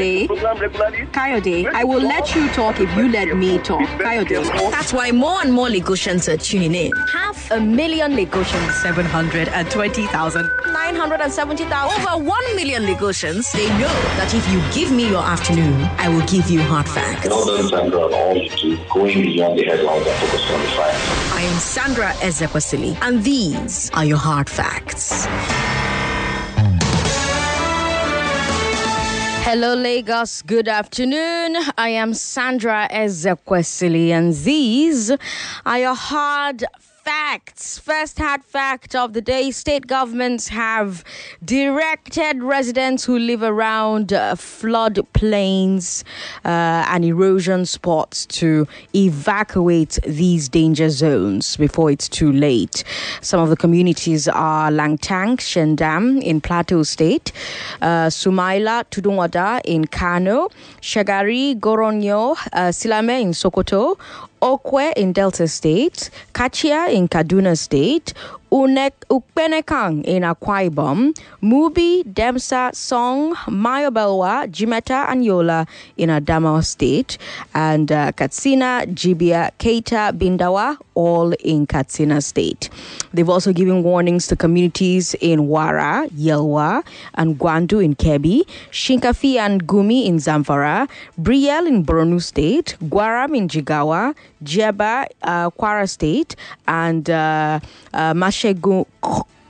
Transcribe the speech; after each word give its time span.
Kayode. 0.00 1.12
Kayode, 1.12 1.72
I 1.72 1.84
will 1.84 2.00
let 2.02 2.34
you 2.34 2.48
talk 2.50 2.80
if 2.80 2.94
you 2.96 3.08
let 3.08 3.36
me 3.36 3.58
talk. 3.58 3.80
Kayode. 3.98 4.44
That's 4.70 4.92
why 4.92 5.10
more 5.12 5.40
and 5.42 5.52
more 5.52 5.68
Lagosians 5.68 6.32
are 6.32 6.36
tuning 6.36 6.74
in. 6.74 6.92
Half 7.12 7.50
a 7.50 7.60
million 7.60 8.12
Lagosians. 8.12 8.72
720,000. 8.82 10.50
970,000. 10.72 12.00
Over 12.06 12.24
1 12.24 12.56
million 12.56 12.84
Lagosians. 12.84 13.50
They 13.52 13.68
know 13.78 13.94
that 14.18 14.32
if 14.34 14.48
you 14.50 14.60
give 14.72 14.90
me 14.94 15.08
your 15.08 15.22
afternoon, 15.22 15.82
I 15.98 16.08
will 16.08 16.26
give 16.26 16.48
you 16.50 16.62
hard 16.62 16.88
facts. 16.88 17.28
Well 17.28 17.44
done, 17.44 17.68
Sandra, 17.68 18.00
on 18.06 18.14
all 18.14 18.36
you 18.36 18.48
do, 18.50 18.78
going 18.92 19.22
beyond 19.22 19.58
the 19.58 19.64
headlines 19.64 20.06
and 20.06 20.16
focusing 20.16 20.54
on 20.54 20.60
the 20.62 20.68
facts. 20.68 21.32
I 21.34 21.42
am 21.42 21.58
Sandra 21.58 22.12
Ezekwesili, 22.20 22.96
and 23.02 23.22
these 23.22 23.90
are 23.94 24.04
your 24.04 24.18
hard 24.18 24.48
facts. 24.48 25.26
Hello, 29.42 29.74
Lagos. 29.74 30.42
Good 30.42 30.68
afternoon. 30.68 31.56
I 31.76 31.88
am 31.88 32.14
Sandra 32.14 32.86
Ezekwesili, 32.92 34.10
and 34.10 34.34
these 34.34 35.10
are 35.66 35.78
your 35.78 35.94
hard 35.94 36.64
facts. 37.10 37.76
First 37.76 38.18
hard 38.18 38.44
fact 38.44 38.94
of 38.94 39.14
the 39.14 39.20
day 39.20 39.50
state 39.50 39.88
governments 39.88 40.46
have 40.46 41.02
directed 41.44 42.40
residents 42.40 43.02
who 43.02 43.18
live 43.18 43.42
around 43.42 44.12
uh, 44.12 44.36
flood 44.36 44.96
plains 45.12 46.04
uh, 46.44 46.86
and 46.92 47.04
erosion 47.04 47.66
spots 47.66 48.26
to 48.26 48.68
evacuate 48.94 49.98
these 50.06 50.48
danger 50.48 50.88
zones 50.88 51.56
before 51.56 51.90
it's 51.90 52.08
too 52.08 52.30
late. 52.30 52.84
Some 53.22 53.40
of 53.40 53.48
the 53.48 53.56
communities 53.56 54.28
are 54.28 54.70
Langtang, 54.70 55.38
Shendam 55.38 56.22
in 56.22 56.40
Plateau 56.40 56.84
State, 56.84 57.32
uh, 57.82 58.06
Sumaila, 58.06 58.84
Tudunwada 58.92 59.60
in 59.64 59.84
Kano, 59.88 60.48
Shagari, 60.80 61.58
Goronyo, 61.58 62.36
uh, 62.52 62.68
Silame 62.68 63.20
in 63.20 63.30
Sokoto, 63.30 63.98
Okwe 64.40 64.92
in 64.96 65.12
Delta 65.12 65.46
State, 65.46 66.10
Kachia 66.32 66.90
in 66.90 67.08
Kaduna 67.08 67.56
State, 67.56 68.14
Unek, 68.50 68.92
Ukpenekang 69.08 70.04
in 70.04 70.22
Akwa 70.22 70.68
Ibom, 70.68 71.16
Mubi, 71.40 72.02
Demsa, 72.02 72.74
Song, 72.74 73.34
Mayobelwa, 73.46 74.48
Jimeta, 74.50 75.08
and 75.08 75.24
Yola 75.24 75.66
in 75.96 76.08
Adamawa 76.10 76.64
State, 76.64 77.16
and 77.54 77.92
uh, 77.92 78.10
Katsina, 78.12 78.84
Jibia, 78.88 79.50
Keita, 79.58 80.12
Bindawa, 80.18 80.76
all 80.94 81.32
in 81.44 81.66
Katsina 81.66 82.20
State. 82.20 82.68
They've 83.14 83.28
also 83.28 83.52
given 83.52 83.82
warnings 83.84 84.26
to 84.28 84.36
communities 84.36 85.14
in 85.20 85.40
Wara, 85.46 86.08
Yelwa, 86.10 86.84
and 87.14 87.38
Gwandu 87.38 87.82
in 87.84 87.94
Kebbi, 87.94 88.42
Shinkafi 88.72 89.36
and 89.36 89.66
Gumi 89.66 90.06
in 90.06 90.16
Zamfara, 90.16 90.88
Brielle 91.18 91.68
in 91.68 91.84
Borno 91.84 92.20
State, 92.20 92.76
Guaram 92.82 93.36
in 93.36 93.48
Jigawa, 93.48 94.14
Jebba, 94.42 95.06
uh, 95.22 95.50
Kwara 95.50 95.88
State, 95.88 96.34
and 96.66 97.08
uh, 97.08 97.60
uh, 97.94 98.14
Mashegu. 98.40 98.86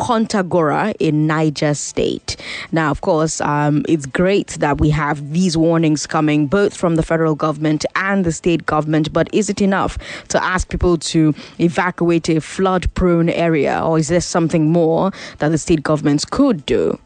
Kontagora 0.00 0.94
in 0.98 1.26
Niger 1.26 1.74
State. 1.74 2.38
Now, 2.72 2.90
of 2.90 3.02
course, 3.02 3.38
um, 3.42 3.84
it's 3.86 4.06
great 4.06 4.48
that 4.58 4.80
we 4.80 4.88
have 4.88 5.34
these 5.34 5.58
warnings 5.58 6.06
coming 6.06 6.46
both 6.46 6.74
from 6.74 6.96
the 6.96 7.02
federal 7.02 7.34
government 7.34 7.84
and 7.94 8.24
the 8.24 8.32
state 8.32 8.64
government, 8.64 9.12
but 9.12 9.28
is 9.34 9.50
it 9.50 9.60
enough 9.60 9.98
to 10.28 10.42
ask 10.42 10.70
people 10.70 10.96
to 10.96 11.34
evacuate 11.58 12.30
a 12.30 12.40
flood 12.40 12.92
prone 12.94 13.28
area, 13.28 13.78
or 13.84 13.98
is 13.98 14.08
there 14.08 14.22
something 14.22 14.70
more 14.72 15.12
that 15.36 15.50
the 15.50 15.58
state 15.58 15.82
governments 15.82 16.24
could 16.24 16.64
do? 16.64 16.98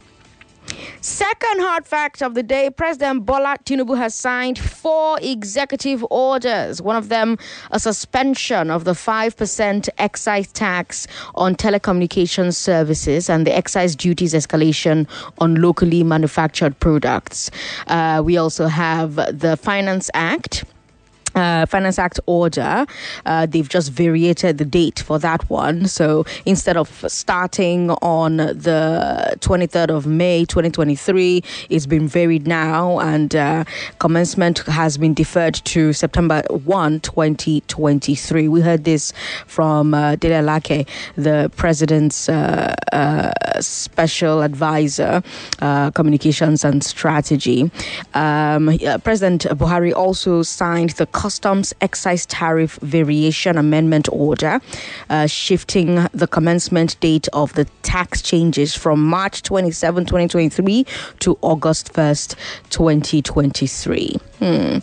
Second 1.05 1.61
hard 1.61 1.87
fact 1.87 2.23
of 2.23 2.33
the 2.33 2.43
day 2.43 2.71
President 2.71 3.27
Bola 3.27 3.59
Tinubu 3.67 3.95
has 3.95 4.15
signed 4.15 4.59
four 4.59 5.19
executive 5.21 6.03
orders. 6.09 6.81
One 6.81 6.97
of 6.97 7.11
them, 7.11 7.37
a 7.71 7.79
suspension 7.79 8.71
of 8.71 8.85
the 8.85 8.93
5% 8.93 9.91
excise 9.99 10.51
tax 10.53 11.07
on 11.35 11.57
telecommunications 11.57 12.55
services 12.55 13.29
and 13.29 13.47
the 13.47 13.55
excise 13.55 13.95
duties 13.95 14.33
escalation 14.33 15.07
on 15.37 15.57
locally 15.57 16.03
manufactured 16.03 16.81
products. 16.81 17.51
Uh, 17.89 18.23
we 18.25 18.39
also 18.39 18.67
have 18.67 19.17
the 19.17 19.59
Finance 19.59 20.11
Act 20.15 20.65
uh, 21.35 21.67
Finance 21.67 21.99
Act 21.99 22.21
order, 22.27 22.87
uh, 23.27 23.47
they've 23.47 23.69
just 23.69 23.91
variated 23.93 24.59
the 24.59 24.65
date 24.65 25.01
for 25.01 25.19
that 25.19 25.49
one. 25.51 25.87
So 25.87 26.25
instead 26.47 26.77
of 26.77 27.05
starting 27.09 27.91
on 27.91 28.37
the 28.37 29.37
23rd 29.41 29.91
of 29.91 30.07
May 30.07 30.45
2023, 30.45 31.43
it's 31.71 31.87
been 31.87 32.09
varied 32.09 32.47
now, 32.47 32.99
and 33.01 33.35
uh, 33.35 33.65
commencement 33.99 34.59
has 34.61 34.99
been 34.99 35.15
deferred 35.15 35.55
to 35.55 35.93
September 35.93 36.43
1, 36.51 37.01
2023. 37.01 38.49
We 38.49 38.61
heard 38.61 38.85
this 38.85 39.13
from 39.47 39.95
uh, 39.95 40.17
Dele 40.17 40.35
Alake, 40.35 40.89
the 41.17 41.51
president's 41.57 42.29
uh, 42.29 42.75
uh, 42.93 43.33
special 43.61 44.43
advisor, 44.43 45.23
uh, 45.61 45.91
communications 45.91 46.65
and 46.65 46.83
strategy. 46.83 47.71
Um, 48.15 48.79
President 49.03 49.45
Buhari 49.45 49.95
also 49.95 50.43
signed 50.43 50.91
the 50.91 51.07
Customs 51.25 51.73
Excise 51.81 52.27
Tariff 52.27 52.77
Variation 52.83 53.57
Amendment 53.57 54.11
Order, 54.13 54.61
uh, 55.09 55.27
shifting 55.27 56.07
the 56.13 56.27
commencement 56.27 57.01
date 57.01 57.29
of 57.33 57.55
the 57.55 57.65
tax 57.83 58.21
changes 58.21 58.75
from 58.75 59.03
March 59.03 59.43
27, 59.43 60.05
2023 60.05 60.85
to 61.21 61.39
August 61.41 61.95
1st, 61.95 62.37
2023. 62.69 64.19
Hmm. 64.41 64.79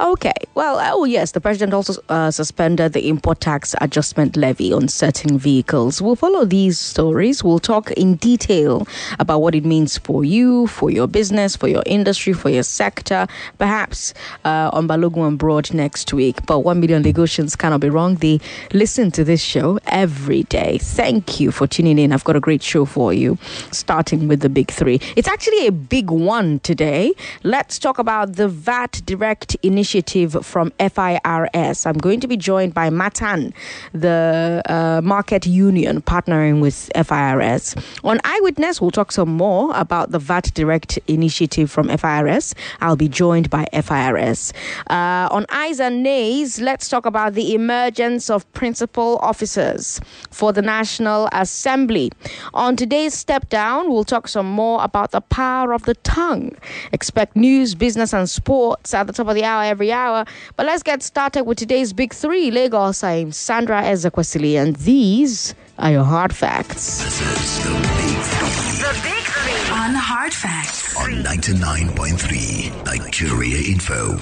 Okay. 0.00 0.34
Well, 0.54 0.78
oh 0.94 1.04
yes, 1.04 1.32
the 1.32 1.40
president 1.40 1.72
also 1.72 2.02
uh, 2.10 2.30
suspended 2.30 2.92
the 2.92 3.08
import 3.08 3.40
tax 3.40 3.74
adjustment 3.80 4.36
levy 4.36 4.72
on 4.72 4.88
certain 4.88 5.38
vehicles. 5.38 6.02
We'll 6.02 6.16
follow 6.16 6.44
these 6.44 6.78
stories. 6.78 7.42
We'll 7.42 7.60
talk 7.60 7.90
in 7.92 8.16
detail 8.16 8.86
about 9.18 9.40
what 9.40 9.54
it 9.54 9.64
means 9.64 9.96
for 9.96 10.24
you, 10.24 10.66
for 10.66 10.90
your 10.90 11.06
business, 11.06 11.56
for 11.56 11.68
your 11.68 11.84
industry, 11.86 12.34
for 12.34 12.50
your 12.50 12.64
sector, 12.64 13.26
perhaps 13.56 14.12
uh, 14.44 14.68
on 14.74 14.88
Balogun 14.88 15.38
Broad 15.38 15.72
next 15.78 16.12
week. 16.12 16.44
But 16.44 16.58
1 16.60 16.78
million 16.78 17.02
Lagosians 17.02 17.56
cannot 17.56 17.80
be 17.80 17.88
wrong. 17.88 18.16
They 18.16 18.40
listen 18.74 19.10
to 19.12 19.24
this 19.24 19.40
show 19.40 19.78
every 19.86 20.42
day. 20.42 20.76
Thank 20.76 21.40
you 21.40 21.50
for 21.50 21.66
tuning 21.66 21.98
in. 21.98 22.12
I've 22.12 22.24
got 22.24 22.36
a 22.36 22.40
great 22.40 22.62
show 22.62 22.84
for 22.84 23.14
you, 23.14 23.38
starting 23.70 24.28
with 24.28 24.40
the 24.40 24.50
big 24.50 24.70
three. 24.70 25.00
It's 25.16 25.28
actually 25.28 25.66
a 25.66 25.72
big 25.72 26.10
one 26.10 26.58
today. 26.60 27.14
Let's 27.44 27.78
talk 27.78 27.98
about 27.98 28.36
the 28.36 28.48
VAT 28.48 29.00
Direct 29.06 29.56
initiative 29.62 30.44
from 30.44 30.72
FIRS. 30.78 31.86
I'm 31.86 31.98
going 31.98 32.20
to 32.20 32.28
be 32.28 32.36
joined 32.36 32.74
by 32.74 32.90
Matan, 32.90 33.54
the 33.92 34.62
uh, 34.66 35.00
market 35.02 35.46
union 35.46 36.02
partnering 36.02 36.60
with 36.60 36.90
FIRS. 36.94 37.76
On 38.04 38.18
Eyewitness, 38.24 38.80
we'll 38.80 38.90
talk 38.90 39.12
some 39.12 39.30
more 39.30 39.72
about 39.74 40.10
the 40.10 40.18
VAT 40.18 40.50
Direct 40.54 40.98
initiative 41.06 41.70
from 41.70 41.88
FIRS. 41.88 42.54
I'll 42.80 42.96
be 42.96 43.08
joined 43.08 43.48
by 43.48 43.66
FIRS. 43.72 44.52
Uh, 44.90 45.28
on 45.30 45.46
Eyes 45.68 45.80
and 45.80 46.02
Nays, 46.02 46.62
let's 46.62 46.88
talk 46.88 47.04
about 47.04 47.34
the 47.34 47.54
emergence 47.54 48.30
of 48.30 48.50
principal 48.54 49.18
officers 49.20 50.00
for 50.30 50.50
the 50.50 50.62
National 50.62 51.28
Assembly. 51.30 52.10
On 52.54 52.74
today's 52.74 53.12
Step 53.12 53.50
Down, 53.50 53.90
we'll 53.92 54.04
talk 54.04 54.28
some 54.28 54.46
more 54.46 54.82
about 54.82 55.10
the 55.10 55.20
power 55.20 55.74
of 55.74 55.82
the 55.82 55.92
tongue. 55.96 56.52
Expect 56.92 57.36
news, 57.36 57.74
business, 57.74 58.14
and 58.14 58.30
sports 58.30 58.94
at 58.94 59.08
the 59.08 59.12
top 59.12 59.28
of 59.28 59.34
the 59.34 59.44
hour 59.44 59.62
every 59.62 59.92
hour. 59.92 60.24
But 60.56 60.64
let's 60.64 60.82
get 60.82 61.02
started 61.02 61.44
with 61.44 61.58
today's 61.58 61.92
big 61.92 62.14
three. 62.14 62.50
Lagos, 62.50 63.04
I'm 63.04 63.30
Sandra 63.32 63.82
Ezekwesili, 63.82 64.54
and 64.54 64.74
these 64.76 65.54
are 65.78 65.90
your 65.90 66.04
hard 66.04 66.34
facts. 66.34 67.04
This 67.04 67.20
is 67.20 67.64
the 67.64 67.72
Big 67.72 68.22
Three 68.24 68.88
The 68.88 69.00
big 69.02 69.22
three. 69.22 69.74
on 69.74 69.94
Hard 69.94 70.32
Facts 70.32 70.96
on 70.96 71.10
99.3 71.22 72.84
Nigeria 72.86 73.58
Info. 73.70 74.16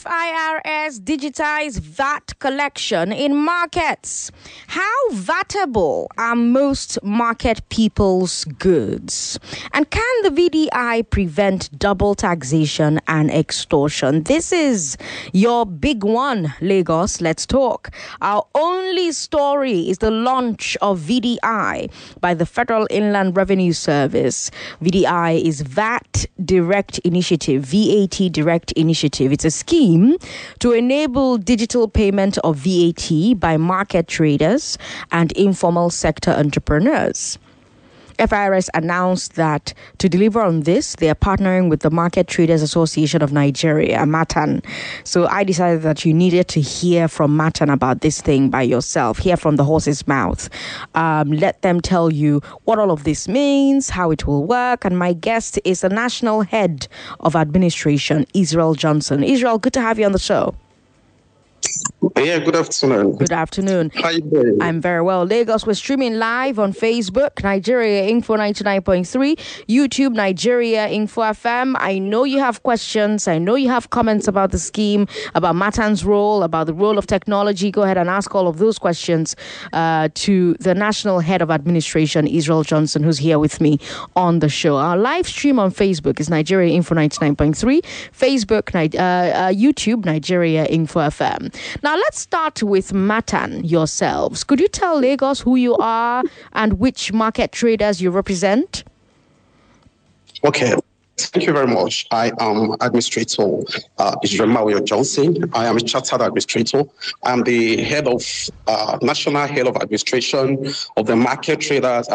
FIRS 0.00 0.98
digitize 0.98 1.78
VAT 1.78 2.38
collection 2.38 3.12
in 3.12 3.36
markets. 3.36 4.32
How 4.66 5.10
vatable 5.10 6.06
are 6.16 6.34
most 6.34 6.98
market 7.02 7.60
people's 7.68 8.46
goods? 8.58 9.38
And 9.74 9.90
can 9.90 10.22
the 10.22 10.30
VDI 10.30 11.10
prevent 11.10 11.78
double 11.78 12.14
taxation 12.14 12.98
and 13.08 13.30
extortion? 13.30 14.22
This 14.22 14.52
is 14.52 14.96
your 15.34 15.66
big 15.66 16.02
one, 16.02 16.54
Lagos. 16.62 17.20
Let's 17.20 17.44
talk. 17.44 17.90
Our 18.22 18.46
only 18.54 19.12
story 19.12 19.90
is 19.90 19.98
the 19.98 20.10
launch 20.10 20.78
of 20.80 20.98
VDI 20.98 21.92
by 22.22 22.32
the 22.32 22.46
Federal 22.46 22.86
Inland 22.88 23.36
Revenue 23.36 23.74
Service. 23.74 24.50
VDI 24.82 25.44
is 25.44 25.60
VAT 25.60 26.24
Direct 26.42 27.00
Initiative, 27.00 27.64
VAT 27.64 28.32
Direct 28.32 28.72
Initiative. 28.72 29.30
It's 29.30 29.44
a 29.44 29.50
scheme 29.50 29.89
to 30.58 30.72
enable 30.72 31.38
digital 31.38 31.88
payment 31.88 32.38
of 32.38 32.56
VAT 32.56 33.38
by 33.38 33.56
market 33.56 34.06
traders 34.06 34.78
and 35.10 35.32
informal 35.32 35.90
sector 35.90 36.30
entrepreneurs. 36.30 37.38
FIRS 38.28 38.68
announced 38.74 39.34
that 39.34 39.72
to 39.98 40.08
deliver 40.08 40.40
on 40.40 40.60
this, 40.60 40.94
they 40.96 41.08
are 41.08 41.14
partnering 41.14 41.68
with 41.70 41.80
the 41.80 41.90
Market 41.90 42.26
Traders 42.26 42.62
Association 42.62 43.22
of 43.22 43.32
Nigeria, 43.32 43.98
MATAN. 43.98 44.64
So 45.04 45.26
I 45.26 45.44
decided 45.44 45.82
that 45.82 46.04
you 46.04 46.12
needed 46.12 46.48
to 46.48 46.60
hear 46.60 47.08
from 47.08 47.36
MATAN 47.36 47.72
about 47.72 48.00
this 48.00 48.20
thing 48.20 48.50
by 48.50 48.62
yourself, 48.62 49.18
hear 49.18 49.36
from 49.36 49.56
the 49.56 49.64
horse's 49.64 50.06
mouth. 50.06 50.48
Um, 50.94 51.32
let 51.32 51.62
them 51.62 51.80
tell 51.80 52.12
you 52.12 52.40
what 52.64 52.78
all 52.78 52.90
of 52.90 53.04
this 53.04 53.28
means, 53.28 53.90
how 53.90 54.10
it 54.10 54.26
will 54.26 54.44
work. 54.44 54.84
And 54.84 54.98
my 54.98 55.12
guest 55.12 55.58
is 55.64 55.80
the 55.80 55.88
National 55.88 56.42
Head 56.42 56.88
of 57.20 57.34
Administration, 57.36 58.26
Israel 58.34 58.74
Johnson. 58.74 59.22
Israel, 59.22 59.58
good 59.58 59.72
to 59.74 59.80
have 59.80 59.98
you 59.98 60.06
on 60.06 60.12
the 60.12 60.18
show. 60.18 60.54
Yeah, 62.16 62.38
good 62.38 62.56
afternoon. 62.56 63.16
Good 63.16 63.32
afternoon. 63.32 63.90
How 63.94 64.10
you 64.10 64.20
doing? 64.22 64.58
I'm 64.60 64.80
very 64.80 65.02
well. 65.02 65.24
Lagos, 65.24 65.66
we're 65.66 65.74
streaming 65.74 66.14
live 66.14 66.58
on 66.58 66.72
Facebook, 66.72 67.42
Nigeria 67.42 68.04
Info 68.06 68.36
99.3, 68.36 69.36
YouTube, 69.68 70.14
Nigeria 70.14 70.88
Info 70.88 71.22
FM. 71.22 71.76
I 71.78 71.98
know 71.98 72.24
you 72.24 72.38
have 72.38 72.62
questions. 72.62 73.28
I 73.28 73.38
know 73.38 73.54
you 73.54 73.68
have 73.68 73.90
comments 73.90 74.28
about 74.28 74.50
the 74.50 74.58
scheme, 74.58 75.06
about 75.34 75.56
Matan's 75.56 76.04
role, 76.04 76.42
about 76.42 76.66
the 76.66 76.74
role 76.74 76.98
of 76.98 77.06
technology. 77.06 77.70
Go 77.70 77.82
ahead 77.82 77.98
and 77.98 78.08
ask 78.08 78.34
all 78.34 78.48
of 78.48 78.58
those 78.58 78.78
questions 78.78 79.36
uh, 79.72 80.08
to 80.14 80.54
the 80.54 80.74
National 80.74 81.20
Head 81.20 81.42
of 81.42 81.50
Administration, 81.50 82.26
Israel 82.26 82.62
Johnson, 82.64 83.02
who's 83.02 83.18
here 83.18 83.38
with 83.38 83.60
me 83.60 83.78
on 84.16 84.40
the 84.40 84.48
show. 84.48 84.76
Our 84.76 84.96
live 84.96 85.26
stream 85.28 85.58
on 85.58 85.70
Facebook 85.70 86.20
is 86.20 86.28
Nigeria 86.30 86.72
Info 86.74 86.94
99.3, 86.94 87.80
Facebook, 88.12 88.74
uh, 88.74 88.98
uh, 88.98 89.50
YouTube, 89.52 90.04
Nigeria 90.04 90.64
Info 90.66 91.00
FM. 91.00 91.49
Now, 91.82 91.96
let's 91.96 92.20
start 92.20 92.62
with 92.62 92.92
Matan 92.92 93.64
yourselves. 93.64 94.44
Could 94.44 94.60
you 94.60 94.68
tell 94.68 94.98
Lagos 94.98 95.40
who 95.40 95.56
you 95.56 95.76
are 95.76 96.22
and 96.52 96.78
which 96.78 97.12
market 97.12 97.52
traders 97.52 98.00
you 98.00 98.10
represent? 98.10 98.84
Okay. 100.44 100.74
Thank 101.18 101.46
you 101.46 101.52
very 101.52 101.66
much. 101.66 102.06
I 102.10 102.32
am 102.40 102.76
Administrator 102.80 103.60
uh, 103.98 104.16
Israel 104.24 104.48
Mario 104.48 104.80
Johnson. 104.80 105.50
I 105.52 105.66
am 105.66 105.76
a 105.76 105.80
chartered 105.80 106.22
administrator. 106.22 106.84
I 107.24 107.32
am 107.32 107.42
the 107.42 107.82
head 107.82 108.06
of 108.06 108.24
uh, 108.66 108.98
National 109.02 109.46
Head 109.46 109.66
of 109.66 109.76
Administration 109.76 110.72
of 110.96 111.06
the 111.06 111.16
Market 111.16 111.60
Traders 111.60 112.08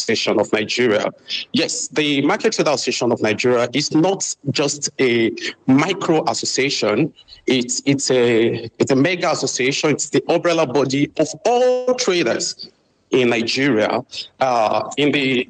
Association 0.00 0.40
of 0.40 0.52
Nigeria. 0.52 1.10
Yes, 1.52 1.88
the 1.88 2.22
Market 2.22 2.52
Traders 2.54 2.74
Association 2.74 3.12
of 3.12 3.20
Nigeria 3.22 3.68
is 3.74 3.92
not 3.92 4.34
just 4.50 4.90
a 5.00 5.30
micro 5.66 6.24
association. 6.28 7.12
It's 7.46 7.82
it's 7.86 8.10
a 8.10 8.70
it's 8.78 8.90
a 8.90 8.96
mega 8.96 9.30
association. 9.30 9.90
It's 9.90 10.10
the 10.10 10.22
umbrella 10.28 10.66
body 10.66 11.10
of 11.18 11.28
all 11.44 11.94
traders 11.94 12.70
in 13.10 13.30
Nigeria. 13.30 14.04
Uh, 14.40 14.90
in 14.96 15.12
the 15.12 15.48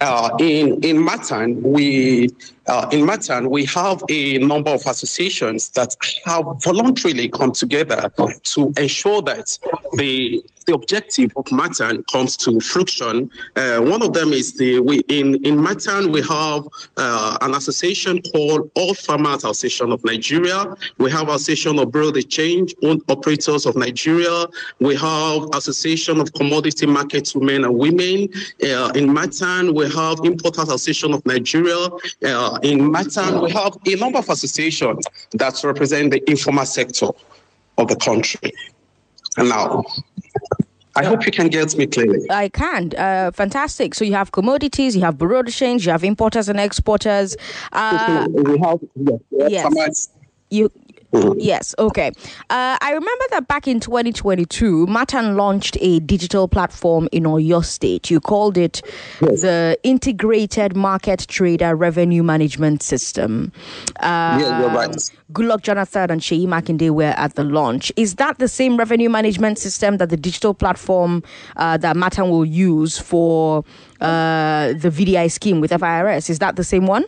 uh, 0.00 0.30
in 0.38 0.80
in 0.84 1.02
Matan, 1.02 1.62
we 1.62 2.28
uh, 2.68 2.88
in 2.92 3.04
Matan 3.04 3.50
we 3.50 3.64
have 3.66 4.02
a 4.08 4.38
number 4.38 4.70
of 4.70 4.82
associations 4.86 5.70
that 5.70 5.96
have 6.24 6.44
voluntarily 6.62 7.28
come 7.28 7.52
together 7.52 8.10
to 8.44 8.72
ensure 8.76 9.22
that 9.22 9.58
the 9.94 10.42
the 10.68 10.74
objective 10.74 11.32
of 11.36 11.50
Matan 11.50 12.04
comes 12.12 12.36
to 12.36 12.60
fruition. 12.60 13.30
Uh, 13.56 13.78
one 13.80 14.02
of 14.02 14.12
them 14.12 14.32
is 14.32 14.52
the 14.58 14.78
we 14.80 14.98
in 15.08 15.26
in 15.48 15.56
Matan 15.60 16.12
we 16.12 16.20
have 16.22 16.62
uh, 16.98 17.38
an 17.40 17.54
association 17.54 18.20
called 18.30 18.70
All 18.76 18.92
Farmers 18.94 19.44
Association 19.44 19.90
of 19.92 20.04
Nigeria. 20.04 20.60
We 20.98 21.10
have 21.10 21.28
Association 21.30 21.78
of 21.78 21.90
Bureau 21.90 22.12
de 22.12 22.22
Change 22.22 22.74
Owned 22.82 23.02
Operators 23.08 23.64
of 23.64 23.76
Nigeria. 23.76 24.46
We 24.78 24.94
have 24.96 25.48
Association 25.54 26.20
of 26.20 26.32
Commodity 26.34 26.86
Market 26.86 27.32
Women 27.34 27.64
and 27.64 27.74
Women. 27.74 28.28
Uh, 28.62 28.92
in 28.94 29.10
Matan 29.12 29.74
we 29.74 29.84
have 29.90 30.18
Importers 30.22 30.68
Association 30.68 31.14
of 31.14 31.24
Nigeria. 31.24 31.88
In 32.62 32.90
Matan 32.90 33.40
we 33.42 33.50
have 33.52 33.76
a 33.86 33.96
number 33.96 34.18
of 34.18 34.28
associations 34.28 35.06
that 35.32 35.62
represent 35.64 36.10
the 36.10 36.30
informal 36.30 36.66
sector 36.66 37.08
of 37.76 37.88
the 37.88 37.96
country. 37.96 38.52
And 39.36 39.48
now, 39.48 39.84
I 40.96 41.04
hope 41.04 41.24
you 41.24 41.32
can 41.32 41.48
get 41.48 41.76
me 41.76 41.86
clearly. 41.86 42.26
I 42.30 42.48
can. 42.48 42.92
Uh, 42.96 43.30
fantastic. 43.32 43.94
So 43.94 44.04
you 44.04 44.14
have 44.14 44.32
commodities, 44.32 44.96
you 44.96 45.02
have 45.02 45.16
bureau 45.16 45.42
de 45.42 45.52
change, 45.52 45.86
you 45.86 45.92
have 45.92 46.02
importers 46.02 46.48
and 46.48 46.58
exporters. 46.58 47.36
Uh, 47.72 48.26
we 48.30 48.58
have 48.58 48.80
yes, 48.96 49.20
yes. 49.30 49.62
farmers. 49.62 50.08
You 51.12 51.34
Yes, 51.38 51.74
okay. 51.78 52.08
Uh, 52.50 52.76
I 52.80 52.90
remember 52.92 53.24
that 53.30 53.48
back 53.48 53.66
in 53.66 53.80
2022, 53.80 54.86
Matan 54.86 55.36
launched 55.36 55.78
a 55.80 56.00
digital 56.00 56.48
platform 56.48 57.08
in 57.12 57.22
Oyo 57.24 57.64
State. 57.64 58.10
You 58.10 58.20
called 58.20 58.58
it 58.58 58.82
Yes. 59.22 59.40
the 59.42 59.78
Integrated 59.82 60.76
Market 60.76 61.26
Trader 61.28 61.74
Revenue 61.74 62.22
Management 62.22 62.82
System. 62.82 63.52
Uh, 64.00 64.38
Yeah, 64.40 64.60
you're 64.60 64.70
right. 64.70 64.96
Goodluck 65.32 65.62
Jonathan 65.62 66.10
and 66.10 66.20
Seyi 66.20 66.46
Makinde 66.46 66.90
were 66.90 67.14
at 67.16 67.34
the 67.34 67.44
launch. 67.44 67.92
Is 67.96 68.14
that 68.16 68.38
the 68.38 68.48
same 68.48 68.76
revenue 68.76 69.08
management 69.10 69.58
system 69.58 69.98
that 69.98 70.08
the 70.10 70.16
digital 70.16 70.54
platform 70.54 71.22
uh, 71.56 71.76
that 71.78 71.96
Matan 71.96 72.30
will 72.30 72.44
use 72.46 72.98
for 72.98 73.64
uh, 74.00 74.68
the 74.72 74.90
VDI 74.90 75.30
scheme 75.30 75.60
with 75.60 75.70
FIRS? 75.70 76.30
Is 76.30 76.38
that 76.38 76.56
the 76.56 76.64
same 76.64 76.86
one? 76.86 77.04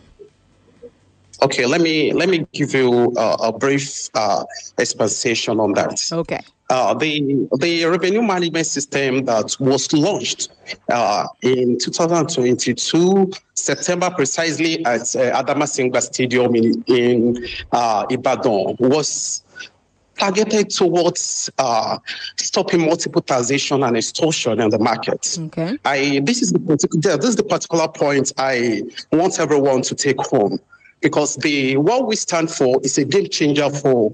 Okay, 1.43 1.65
let 1.65 1.81
me 1.81 2.13
let 2.13 2.29
me 2.29 2.45
give 2.53 2.73
you 2.75 3.13
uh, 3.17 3.37
a 3.41 3.51
brief 3.51 4.09
uh, 4.13 4.43
exposition 4.77 5.59
on 5.59 5.73
that. 5.73 5.99
Okay. 6.11 6.39
Uh, 6.69 6.93
the 6.93 7.47
the 7.59 7.83
revenue 7.85 8.21
management 8.21 8.65
system 8.67 9.25
that 9.25 9.55
was 9.59 9.91
launched 9.91 10.49
uh, 10.91 11.27
in 11.41 11.79
2022 11.79 13.31
September, 13.55 14.09
precisely 14.11 14.85
at 14.85 15.01
uh, 15.15 15.41
Adamasingba 15.43 16.01
Stadium 16.01 16.55
in 16.55 16.83
in 16.87 17.45
uh, 17.71 18.05
Ibadan, 18.09 18.75
was 18.79 19.43
targeted 20.17 20.69
towards 20.69 21.49
uh, 21.57 21.97
stopping 22.37 22.85
multiple 22.85 23.23
taxation 23.23 23.81
and 23.81 23.97
extortion 23.97 24.61
in 24.61 24.69
the 24.69 24.77
market. 24.77 25.39
Okay. 25.47 25.79
I 25.85 26.21
this 26.23 26.43
is 26.43 26.51
the 26.51 26.59
particular 26.59 27.17
this 27.17 27.29
is 27.31 27.35
the 27.35 27.43
particular 27.43 27.87
point 27.87 28.31
I 28.37 28.83
want 29.11 29.39
everyone 29.39 29.81
to 29.81 29.95
take 29.95 30.19
home 30.21 30.59
because 31.01 31.35
the 31.37 31.77
what 31.77 32.07
we 32.07 32.15
stand 32.15 32.51
for 32.51 32.79
is 32.83 32.97
a 32.97 33.05
game 33.05 33.29
changer 33.29 33.69
for 33.69 34.11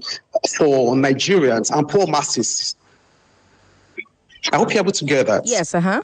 for 0.56 0.94
Nigerians 0.94 1.70
and 1.70 1.88
poor 1.88 2.06
masses. 2.06 2.76
I 4.52 4.56
hope 4.56 4.72
you're 4.72 4.82
able 4.82 4.92
to 4.92 5.04
get 5.04 5.26
that. 5.26 5.42
Yes, 5.46 5.74
uh 5.74 5.80
huh. 5.80 6.02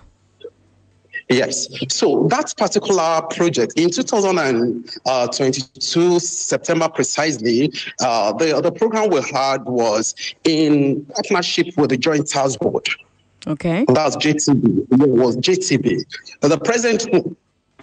Yes. 1.30 1.68
So 1.88 2.26
that 2.28 2.52
particular 2.56 3.22
project 3.30 3.72
in 3.76 3.90
2022 3.90 6.20
September 6.20 6.88
precisely, 6.88 7.72
uh, 8.00 8.32
the 8.34 8.60
the 8.60 8.70
program 8.70 9.08
we 9.08 9.22
had 9.22 9.64
was 9.64 10.14
in 10.44 11.06
partnership 11.06 11.74
with 11.78 11.88
the 11.90 11.96
Joint 11.96 12.28
Task 12.28 12.60
Board. 12.60 12.86
Okay. 13.46 13.84
That's 13.88 14.16
JTB. 14.16 14.86
It 14.90 15.08
was 15.08 15.36
JTB. 15.36 16.04
The 16.40 16.58
present 16.58 17.06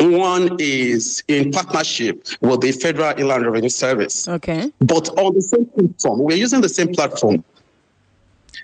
one 0.10 0.56
is 0.60 1.24
in 1.28 1.52
partnership 1.52 2.28
with 2.42 2.62
the 2.62 2.72
Federal 2.72 3.18
Inland 3.18 3.46
Revenue 3.46 3.70
Service. 3.70 4.28
Okay. 4.28 4.72
But 4.80 5.10
on 5.18 5.34
the 5.34 5.42
same 5.42 5.66
platform, 5.66 6.20
we're 6.20 6.38
using 6.38 6.62
the 6.62 6.70
same 6.70 6.94
platform. 6.94 7.44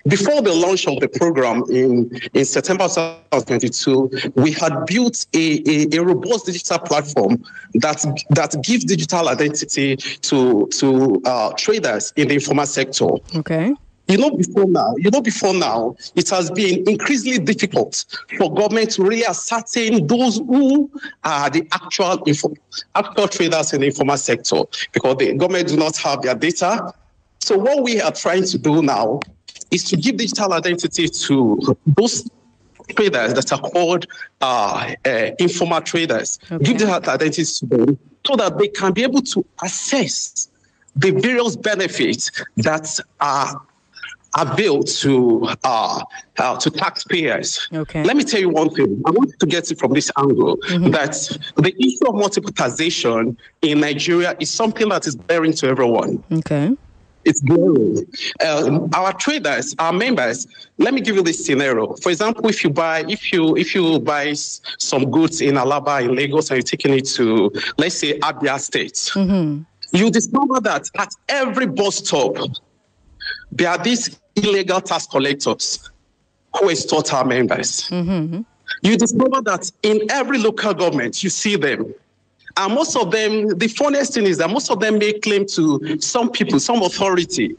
Before 0.06 0.40
the 0.40 0.54
launch 0.54 0.86
of 0.86 1.00
the 1.00 1.08
program 1.08 1.64
in, 1.70 2.10
in 2.32 2.44
September 2.44 2.88
2022, 2.88 4.32
we 4.36 4.52
had 4.52 4.86
built 4.86 5.26
a, 5.34 5.62
a, 5.66 5.98
a 5.98 6.02
robust 6.02 6.46
digital 6.46 6.78
platform 6.78 7.44
that, 7.74 8.04
that 8.30 8.56
gives 8.62 8.84
digital 8.84 9.28
identity 9.28 9.96
to, 9.96 10.66
to 10.68 11.20
uh, 11.24 11.52
traders 11.58 12.12
in 12.16 12.28
the 12.28 12.34
informal 12.34 12.66
sector. 12.66 13.08
Okay. 13.36 13.74
You 14.08 14.16
know, 14.16 14.30
before 14.30 14.64
now, 14.66 14.94
you 14.96 15.10
know, 15.10 15.20
before 15.20 15.52
now, 15.54 15.94
it 16.16 16.30
has 16.30 16.50
been 16.50 16.88
increasingly 16.88 17.38
difficult 17.38 18.06
for 18.38 18.52
government 18.52 18.90
to 18.92 19.02
really 19.02 19.26
ascertain 19.26 20.06
those 20.06 20.38
who 20.38 20.90
are 21.24 21.50
the 21.50 21.66
actual 21.72 22.22
info, 22.26 22.54
actual 22.94 23.28
traders 23.28 23.72
in 23.74 23.82
the 23.82 23.86
informal 23.86 24.16
sector 24.16 24.62
because 24.92 25.16
the 25.18 25.34
government 25.34 25.68
do 25.68 25.76
not 25.76 25.96
have 25.98 26.22
their 26.22 26.34
data. 26.34 26.92
So 27.40 27.58
what 27.58 27.82
we 27.82 28.00
are 28.00 28.12
trying 28.12 28.44
to 28.44 28.58
do 28.58 28.82
now 28.82 29.20
is 29.70 29.84
to 29.84 29.96
give 29.96 30.16
digital 30.16 30.54
identity 30.54 31.08
to 31.08 31.76
those 31.86 32.28
traders 32.96 33.34
that 33.34 33.52
are 33.52 33.60
called 33.60 34.06
uh, 34.40 34.94
uh, 35.04 35.30
informal 35.38 35.82
traders. 35.82 36.38
Okay. 36.50 36.64
Give 36.64 36.78
digital 36.78 37.10
identity 37.10 37.44
to 37.44 37.66
them 37.66 37.98
so 38.26 38.36
that 38.36 38.58
they 38.58 38.68
can 38.68 38.94
be 38.94 39.02
able 39.02 39.20
to 39.20 39.44
assess 39.62 40.48
the 40.96 41.10
various 41.10 41.56
benefits 41.56 42.30
that 42.56 42.98
are 43.20 43.62
are 44.36 44.54
built 44.56 44.86
to 44.86 45.48
uh, 45.64 46.00
uh, 46.38 46.56
to 46.58 46.70
taxpayers. 46.70 47.68
Okay. 47.72 48.02
Let 48.04 48.16
me 48.16 48.24
tell 48.24 48.40
you 48.40 48.50
one 48.50 48.70
thing. 48.70 49.02
I 49.06 49.10
want 49.10 49.32
to 49.38 49.46
get 49.46 49.70
it 49.70 49.78
from 49.78 49.92
this 49.92 50.10
angle 50.18 50.56
that 50.68 51.38
the 51.56 51.74
issue 51.78 52.08
of 52.08 52.14
multiple 52.14 52.52
taxation 52.52 53.36
in 53.62 53.80
Nigeria 53.80 54.36
is 54.38 54.50
something 54.50 54.88
that 54.90 55.06
is 55.06 55.16
bearing 55.16 55.52
to 55.54 55.66
everyone 55.66 56.22
Okay. 56.32 56.76
it's 57.24 57.40
growing. 57.42 58.06
Um, 58.46 58.88
our 58.94 59.12
traders, 59.14 59.74
our 59.78 59.92
members. 59.92 60.46
Let 60.78 60.94
me 60.94 61.00
give 61.00 61.16
you 61.16 61.22
this 61.22 61.44
scenario. 61.44 61.94
For 61.96 62.10
example, 62.10 62.46
if 62.48 62.62
you 62.62 62.70
buy, 62.70 63.04
if 63.08 63.32
you 63.32 63.56
if 63.56 63.74
you 63.74 63.98
buy 63.98 64.34
some 64.34 65.10
goods 65.10 65.40
in 65.40 65.54
Alaba 65.56 66.02
in 66.04 66.14
Lagos 66.14 66.50
and 66.50 66.58
you're 66.58 66.62
taking 66.62 66.94
it 66.94 67.06
to, 67.16 67.50
let's 67.78 67.96
say, 67.96 68.18
Abia 68.20 68.60
State, 68.60 69.10
you 69.92 70.10
discover 70.10 70.60
that 70.60 70.84
at 70.98 71.10
every 71.28 71.66
bus 71.66 71.96
stop 71.96 72.36
there 73.52 73.70
are 73.70 73.78
these 73.78 74.18
illegal 74.36 74.80
tax 74.80 75.06
collectors 75.06 75.90
who 76.58 76.70
extort 76.70 77.12
our 77.12 77.24
members. 77.24 77.88
Mm-hmm. 77.90 78.42
You 78.82 78.96
discover 78.96 79.40
that 79.42 79.70
in 79.82 80.00
every 80.10 80.38
local 80.38 80.74
government, 80.74 81.22
you 81.22 81.30
see 81.30 81.56
them. 81.56 81.94
And 82.56 82.74
most 82.74 82.96
of 82.96 83.10
them, 83.10 83.56
the 83.58 83.68
funniest 83.68 84.14
thing 84.14 84.26
is 84.26 84.38
that 84.38 84.50
most 84.50 84.70
of 84.70 84.80
them 84.80 84.98
make 84.98 85.22
claim 85.22 85.46
to 85.48 85.98
some 86.00 86.30
people, 86.30 86.58
some 86.60 86.82
authority. 86.82 87.56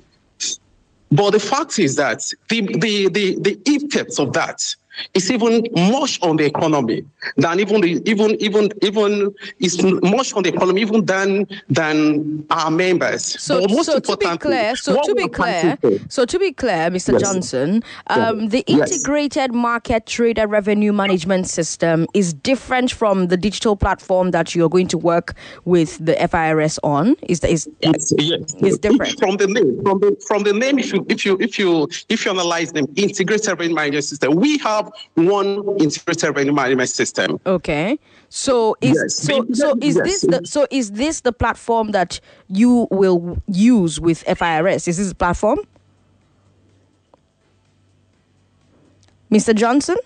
But 1.11 1.31
the 1.31 1.39
fact 1.39 1.79
is 1.79 1.95
that 1.95 2.31
the, 2.49 2.61
the, 2.61 3.09
the, 3.09 3.35
the 3.39 3.59
effects 3.65 4.19
of 4.19 4.33
that 4.33 4.61
is 5.13 5.31
even 5.31 5.67
much 5.75 6.21
on 6.21 6.37
the 6.37 6.45
economy 6.45 7.05
than 7.37 7.59
even 7.59 7.81
the, 7.81 8.01
even 8.09 8.35
even 8.41 8.71
even 8.81 9.33
is 9.59 9.81
much 9.83 10.33
on 10.33 10.43
the 10.43 10.49
economy 10.49 10.81
even 10.81 11.05
than 11.05 11.47
than 11.69 12.45
our 12.49 12.71
members. 12.71 13.39
So, 13.41 13.61
most 13.67 13.85
so 13.87 13.99
to 13.99 14.17
be 14.17 14.37
clear, 14.37 14.75
so 14.75 15.01
to 15.01 15.15
be 15.15 15.27
clear, 15.27 15.77
so 16.09 16.25
to 16.25 16.39
be 16.39 16.51
clear, 16.51 16.89
Mr. 16.89 17.13
Yes. 17.13 17.21
Johnson, 17.21 17.83
um, 18.07 18.49
the 18.49 18.63
Yes. 18.67 18.91
integrated 18.91 19.53
market 19.53 20.05
trader 20.05 20.47
revenue 20.47 20.93
management 20.93 21.47
system 21.47 22.07
is 22.13 22.33
different 22.33 22.91
from 22.91 23.27
the 23.27 23.37
digital 23.37 23.75
platform 23.75 24.31
that 24.31 24.55
you're 24.55 24.69
going 24.69 24.87
to 24.87 24.97
work 24.97 25.33
with 25.65 25.97
the 26.03 26.15
FIRS 26.15 26.79
on. 26.83 27.15
Is 27.27 27.39
that 27.41 27.51
is 27.51 27.67
Yes, 27.81 28.13
yes. 28.17 28.55
It's 28.61 28.77
different. 28.77 29.19
From 29.19 29.37
the 29.37 29.47
name, 29.47 29.81
from 29.83 29.99
the 29.99 30.15
from 30.27 30.43
the 30.43 30.53
name, 30.53 30.79
if 30.79 30.93
you 30.93 31.05
if 31.09 31.25
you 31.25 31.37
if 31.39 31.57
you 31.59 31.87
if 32.09 32.25
you 32.25 32.31
analyze 32.31 32.71
them, 32.71 32.85
integrated 32.95 33.47
revenue 33.47 33.75
management 33.75 34.03
system, 34.03 34.35
we 34.35 34.57
have 34.59 34.88
one 35.15 35.77
integrated 35.79 36.23
revenue 36.35 36.53
management 36.53 36.89
system. 36.89 37.39
okay? 37.45 37.97
So 38.29 38.75
is 38.81 38.95
Yes. 38.95 39.15
so 39.15 39.45
so 39.53 39.75
is 39.81 39.95
Yes. 39.95 40.05
this 40.05 40.21
the 40.21 40.41
so 40.45 40.67
is 40.69 40.91
this 40.91 41.21
the 41.21 41.31
platform 41.33 41.91
that 41.91 42.19
you 42.47 42.87
will 42.91 43.37
use 43.47 43.99
with 43.99 44.23
FIRS? 44.27 44.87
Is 44.87 44.97
this 44.97 45.09
the 45.09 45.15
platform, 45.15 45.59
Mr. 49.31 49.53
Johnson? 49.55 49.97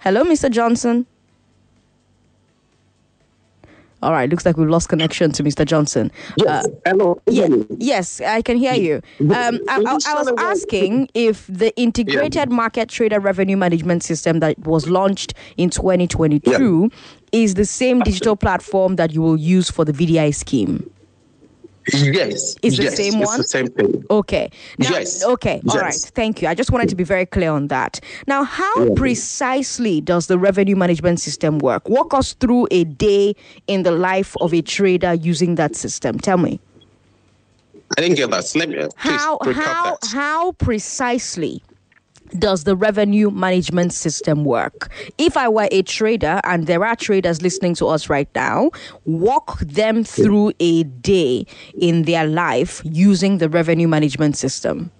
Hello, 0.00 0.24
Mr. 0.24 0.50
Johnson. 0.50 1.06
All 4.02 4.12
right, 4.12 4.30
looks 4.30 4.46
like 4.46 4.56
we've 4.56 4.68
lost 4.68 4.88
connection 4.88 5.32
to 5.32 5.42
Mr. 5.42 5.66
Johnson. 5.66 6.12
Yes. 6.36 6.66
Uh, 6.66 6.68
Hello. 6.86 7.20
yeah, 7.26 7.48
yes, 7.78 8.20
I 8.20 8.42
can 8.42 8.56
hear 8.56 8.74
you. 8.74 9.02
Um, 9.20 9.60
I, 9.68 9.82
I, 9.86 9.98
I 10.06 10.14
was 10.14 10.32
asking 10.38 11.08
if 11.14 11.46
the 11.48 11.76
integrated 11.76 12.50
market 12.50 12.88
trader 12.88 13.18
revenue 13.18 13.56
management 13.56 14.04
system 14.04 14.40
that 14.40 14.58
was 14.60 14.88
launched 14.88 15.34
in 15.56 15.70
2022 15.70 16.90
is 17.32 17.54
the 17.54 17.64
same 17.64 18.00
digital 18.00 18.36
platform 18.36 18.96
that 18.96 19.12
you 19.12 19.20
will 19.20 19.36
use 19.36 19.70
for 19.70 19.84
the 19.84 19.92
VDI 19.92 20.34
scheme. 20.34 20.88
Yes. 21.92 22.56
It's 22.62 22.76
the 22.76 22.84
yes, 22.84 22.96
same 22.96 23.14
it's 23.20 23.26
one? 23.28 23.38
the 23.38 23.44
same 23.44 23.66
thing. 23.68 24.04
Okay. 24.10 24.50
Now, 24.78 24.90
Yes. 24.90 25.24
Okay. 25.24 25.60
All 25.68 25.74
Yes. 25.74 25.82
right. 25.82 26.12
Thank 26.14 26.42
you. 26.42 26.48
I 26.48 26.54
just 26.54 26.70
wanted 26.70 26.88
to 26.90 26.96
be 26.96 27.04
very 27.04 27.26
clear 27.26 27.50
on 27.50 27.68
that. 27.68 28.00
Now, 28.26 28.44
how 28.44 28.94
precisely 28.94 30.00
does 30.00 30.26
the 30.26 30.38
revenue 30.38 30.76
management 30.76 31.20
system 31.20 31.58
work? 31.58 31.88
Walk 31.88 32.14
us 32.14 32.34
through 32.34 32.68
a 32.70 32.84
day 32.84 33.34
in 33.66 33.82
the 33.82 33.92
life 33.92 34.34
of 34.40 34.52
a 34.52 34.62
trader 34.62 35.14
using 35.14 35.54
that 35.56 35.76
system. 35.76 36.18
Tell 36.18 36.38
me. 36.38 36.60
I 37.96 38.02
didn't 38.02 38.16
get 38.16 38.30
that. 38.30 38.44
Let 38.54 38.68
me 38.68 38.78
uh, 38.78 38.88
please 38.88 38.94
how 38.96 39.38
how 39.42 39.96
how 40.04 40.52
precisely 40.52 41.62
does 42.38 42.64
the 42.64 42.76
revenue 42.76 43.30
management 43.30 43.92
system 43.92 44.44
work? 44.44 44.90
If 45.18 45.36
I 45.36 45.48
were 45.48 45.68
a 45.70 45.82
trader, 45.82 46.40
and 46.44 46.66
there 46.66 46.84
are 46.84 46.96
traders 46.96 47.42
listening 47.42 47.74
to 47.76 47.86
us 47.86 48.08
right 48.08 48.28
now, 48.34 48.70
walk 49.04 49.58
them 49.60 50.04
through 50.04 50.52
a 50.60 50.84
day 50.84 51.46
in 51.80 52.02
their 52.02 52.26
life 52.26 52.82
using 52.84 53.38
the 53.38 53.48
revenue 53.48 53.88
management 53.88 54.36
system. 54.36 54.90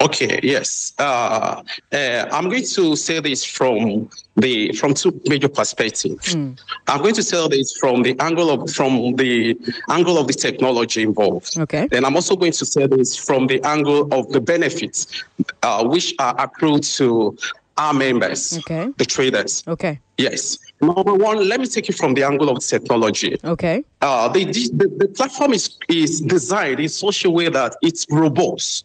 Okay, 0.00 0.38
yes. 0.42 0.92
Uh, 0.98 1.62
uh, 1.92 2.28
I'm 2.30 2.48
going 2.48 2.64
to 2.64 2.96
say 2.96 3.20
this 3.20 3.44
from 3.44 4.08
the 4.36 4.72
from 4.72 4.94
two 4.94 5.20
major 5.26 5.48
perspectives. 5.48 6.32
Hmm. 6.32 6.52
I'm 6.86 7.02
going 7.02 7.14
to 7.14 7.22
say 7.22 7.48
this 7.48 7.76
from 7.76 8.02
the 8.02 8.14
angle 8.20 8.50
of 8.50 8.70
from 8.70 9.16
the 9.16 9.58
angle 9.90 10.16
of 10.18 10.26
the 10.28 10.34
technology 10.34 11.02
involved. 11.02 11.58
Okay. 11.58 11.88
Then 11.88 12.04
I'm 12.04 12.14
also 12.14 12.36
going 12.36 12.52
to 12.52 12.64
say 12.66 12.86
this 12.86 13.16
from 13.16 13.48
the 13.48 13.60
angle 13.64 14.12
of 14.14 14.30
the 14.30 14.40
benefits 14.40 15.24
uh, 15.62 15.84
which 15.84 16.14
are 16.18 16.34
accrued 16.38 16.84
to 16.84 17.36
our 17.78 17.94
members, 17.94 18.58
Okay. 18.58 18.88
the 18.98 19.04
traders. 19.04 19.62
Okay. 19.68 20.00
Yes. 20.18 20.58
Number 20.80 21.14
one, 21.14 21.48
let 21.48 21.60
me 21.60 21.66
take 21.66 21.88
it 21.88 21.94
from 21.96 22.14
the 22.14 22.24
angle 22.24 22.50
of 22.50 22.58
technology. 22.64 23.36
Okay. 23.44 23.84
Uh, 24.00 24.28
the, 24.28 24.44
the, 24.44 24.92
the 24.98 25.08
platform 25.08 25.52
is, 25.52 25.76
is 25.88 26.20
designed 26.20 26.80
in 26.80 26.88
such 26.88 27.24
a 27.24 27.30
way 27.30 27.48
that 27.48 27.76
it's 27.82 28.04
robust. 28.10 28.84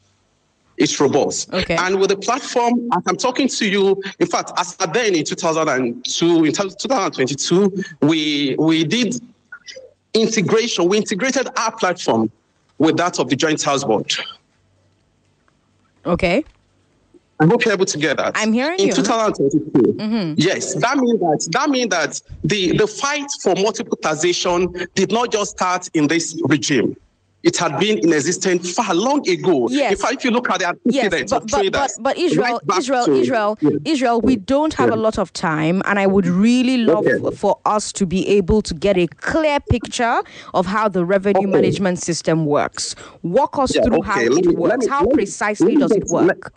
It's 0.77 0.99
robust. 0.99 1.53
Okay. 1.53 1.75
And 1.75 1.99
with 1.99 2.09
the 2.09 2.17
platform, 2.17 2.89
as 2.93 3.03
I'm 3.05 3.17
talking 3.17 3.47
to 3.47 3.69
you, 3.69 4.01
in 4.19 4.27
fact, 4.27 4.51
as 4.57 4.75
at 4.79 4.93
then 4.93 5.15
in 5.15 5.23
2002, 5.23 6.45
in 6.45 6.51
2022, 6.51 7.83
we 8.01 8.55
we 8.57 8.83
did 8.83 9.21
integration. 10.13 10.87
We 10.87 10.97
integrated 10.97 11.47
our 11.57 11.75
platform 11.75 12.31
with 12.79 12.97
that 12.97 13.19
of 13.19 13.29
the 13.29 13.35
Joint 13.35 13.61
House 13.61 13.83
Board. 13.83 14.11
Okay. 16.05 16.43
I 17.39 17.45
hope 17.45 17.65
you're 17.65 17.73
able 17.73 17.85
to 17.85 17.97
get 17.97 18.17
that. 18.17 18.33
I'm 18.35 18.53
hearing 18.53 18.79
in 18.79 18.87
you. 18.87 18.93
2022. 18.93 19.93
Mm-hmm. 19.93 20.33
Yes, 20.37 20.75
that 20.75 20.97
means 20.97 21.19
that 21.19 21.47
that 21.51 21.69
means 21.69 21.89
that 21.89 22.21
the 22.43 22.77
the 22.77 22.87
fight 22.87 23.27
for 23.41 23.55
multiple 23.55 23.97
taxation 23.97 24.73
did 24.95 25.11
not 25.11 25.31
just 25.31 25.51
start 25.51 25.89
in 25.93 26.07
this 26.07 26.39
regime. 26.47 26.95
It 27.43 27.57
had 27.57 27.77
been 27.77 27.97
in 27.99 28.13
existence 28.13 28.73
far 28.73 28.93
long 28.95 29.27
ago. 29.27 29.67
Yes. 29.69 29.91
In 29.91 29.97
fact, 29.97 30.13
if 30.15 30.23
you 30.25 30.31
look 30.31 30.49
at 30.49 30.59
the 30.59 30.77
Yes, 30.85 31.03
antecedents 31.13 31.31
but, 31.33 31.43
of 31.43 31.49
but, 31.49 31.71
but, 31.73 31.91
but 31.99 32.17
Israel, 32.17 32.61
right 32.65 32.79
Israel, 32.79 33.05
to- 33.05 33.19
Israel, 33.19 33.57
Yeah. 33.61 33.69
Israel, 33.83 34.21
we 34.21 34.37
don't 34.37 34.73
have 34.75 34.91
a 34.91 34.95
lot 34.95 35.19
of 35.19 35.33
time, 35.33 35.81
and 35.85 35.99
I 35.99 36.07
would 36.07 36.25
really 36.25 36.77
love 36.77 37.05
Okay. 37.05 37.35
for 37.35 37.59
us 37.65 37.91
to 37.93 38.05
be 38.05 38.25
able 38.29 38.61
to 38.61 38.73
get 38.73 38.97
a 38.97 39.07
clear 39.07 39.59
picture 39.69 40.21
of 40.53 40.65
how 40.67 40.87
the 40.87 41.03
revenue 41.03 41.39
Okay. 41.49 41.57
management 41.57 41.99
system 41.99 42.45
works. 42.45 42.95
Walk 43.23 43.59
us 43.59 43.75
Yeah, 43.75 43.83
through 43.83 44.03
how 44.03 44.21
okay, 44.21 44.27
it 44.27 44.45
me- 44.45 44.55
works. 44.55 44.85
me- 44.85 44.89
how 44.89 45.05
precisely 45.07 45.75
me 45.75 45.81
does 45.81 45.91
it 45.91 46.05
work? 46.07 46.53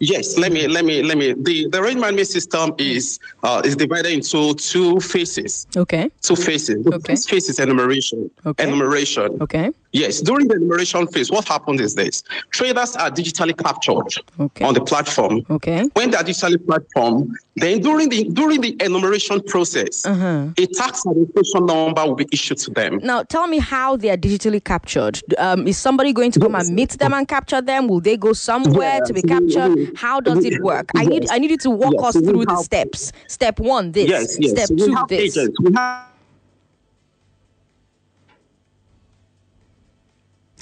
Yes, 0.00 0.36
let 0.36 0.52
me 0.52 0.66
let 0.68 0.84
me 0.84 1.02
let 1.02 1.16
me. 1.16 1.32
The 1.38 1.68
the 1.70 1.80
rate 1.80 1.96
management 1.96 2.26
system 2.28 2.74
is 2.78 3.18
uh, 3.42 3.62
is 3.64 3.74
divided 3.76 4.12
into 4.12 4.52
two 4.54 5.00
phases. 5.00 5.66
Okay. 5.76 6.10
Two 6.20 6.36
phases. 6.36 6.84
The 6.84 6.96
Okay. 6.96 7.12
first 7.14 7.30
phase 7.30 7.48
is 7.48 7.58
enumeration. 7.60 8.28
Okay. 8.44 8.64
Enumeration. 8.64 9.38
Okay. 9.40 9.70
Yes, 9.94 10.20
during 10.20 10.48
the 10.48 10.56
enumeration 10.56 11.06
phase, 11.06 11.30
what 11.30 11.46
happens 11.46 11.80
is 11.80 11.94
this: 11.94 12.24
traders 12.50 12.96
are 12.96 13.12
digitally 13.12 13.56
captured 13.56 14.10
Okay. 14.40 14.64
on 14.64 14.74
the 14.74 14.80
platform. 14.80 15.42
Okay. 15.48 15.84
When 15.94 16.10
they 16.10 16.16
are 16.16 16.24
digitally 16.24 16.58
platform, 16.66 17.32
then 17.54 17.78
during 17.80 18.08
the 18.08 18.24
during 18.24 18.60
the 18.60 18.76
enumeration 18.80 19.40
process, 19.42 20.04
Uh-huh. 20.04 20.48
a 20.58 20.66
tax 20.66 21.06
identification 21.06 21.66
number 21.66 22.04
will 22.06 22.16
be 22.16 22.26
issued 22.32 22.58
to 22.58 22.72
them. 22.72 22.98
Now, 23.04 23.22
tell 23.22 23.46
me 23.46 23.58
how 23.60 23.96
they 23.96 24.10
are 24.10 24.16
digitally 24.16 24.62
captured. 24.62 25.20
Um, 25.38 25.68
is 25.68 25.78
somebody 25.78 26.12
going 26.12 26.32
to 26.32 26.40
come 26.40 26.56
and 26.56 26.68
meet 26.74 26.90
them 26.98 27.14
and 27.14 27.28
capture 27.28 27.60
them? 27.62 27.86
Will 27.86 28.00
they 28.00 28.16
go 28.16 28.32
somewhere 28.32 29.00
to 29.06 29.12
be 29.12 29.22
captured? 29.22 29.92
How 29.94 30.18
does 30.18 30.44
it 30.44 30.60
work? 30.60 30.90
I 30.96 31.04
need. 31.04 31.30
I 31.30 31.38
need 31.38 31.52
you 31.52 31.58
to 31.58 31.70
walk 31.70 31.94
Yes, 31.94 32.16
us 32.16 32.20
through 32.20 32.46
the 32.46 32.56
steps. 32.56 33.12
Step 33.28 33.60
one, 33.60 33.92
this. 33.92 34.08
Yes, 34.08 34.36
yes. 34.40 34.50
Step 34.50 34.70
we 34.70 34.86
two, 34.86 34.96
this. 35.08 35.36
agents. 35.38 35.60
We 35.60 35.72
have 35.76 36.08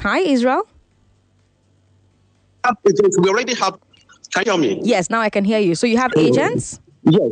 Hi, 0.03 0.19
Israel. 0.19 0.63
We 2.85 3.29
already 3.29 3.55
have. 3.55 3.79
Can 4.33 4.43
you 4.47 4.53
hear 4.53 4.61
me? 4.61 4.81
Yes, 4.83 5.11
now 5.11 5.21
I 5.21 5.31
can 5.31 5.45
hear 5.45 5.61
you. 5.61 5.75
So 5.77 5.87
you 5.87 5.97
have 5.99 6.13
agents? 6.17 6.81
Yes. 7.05 7.31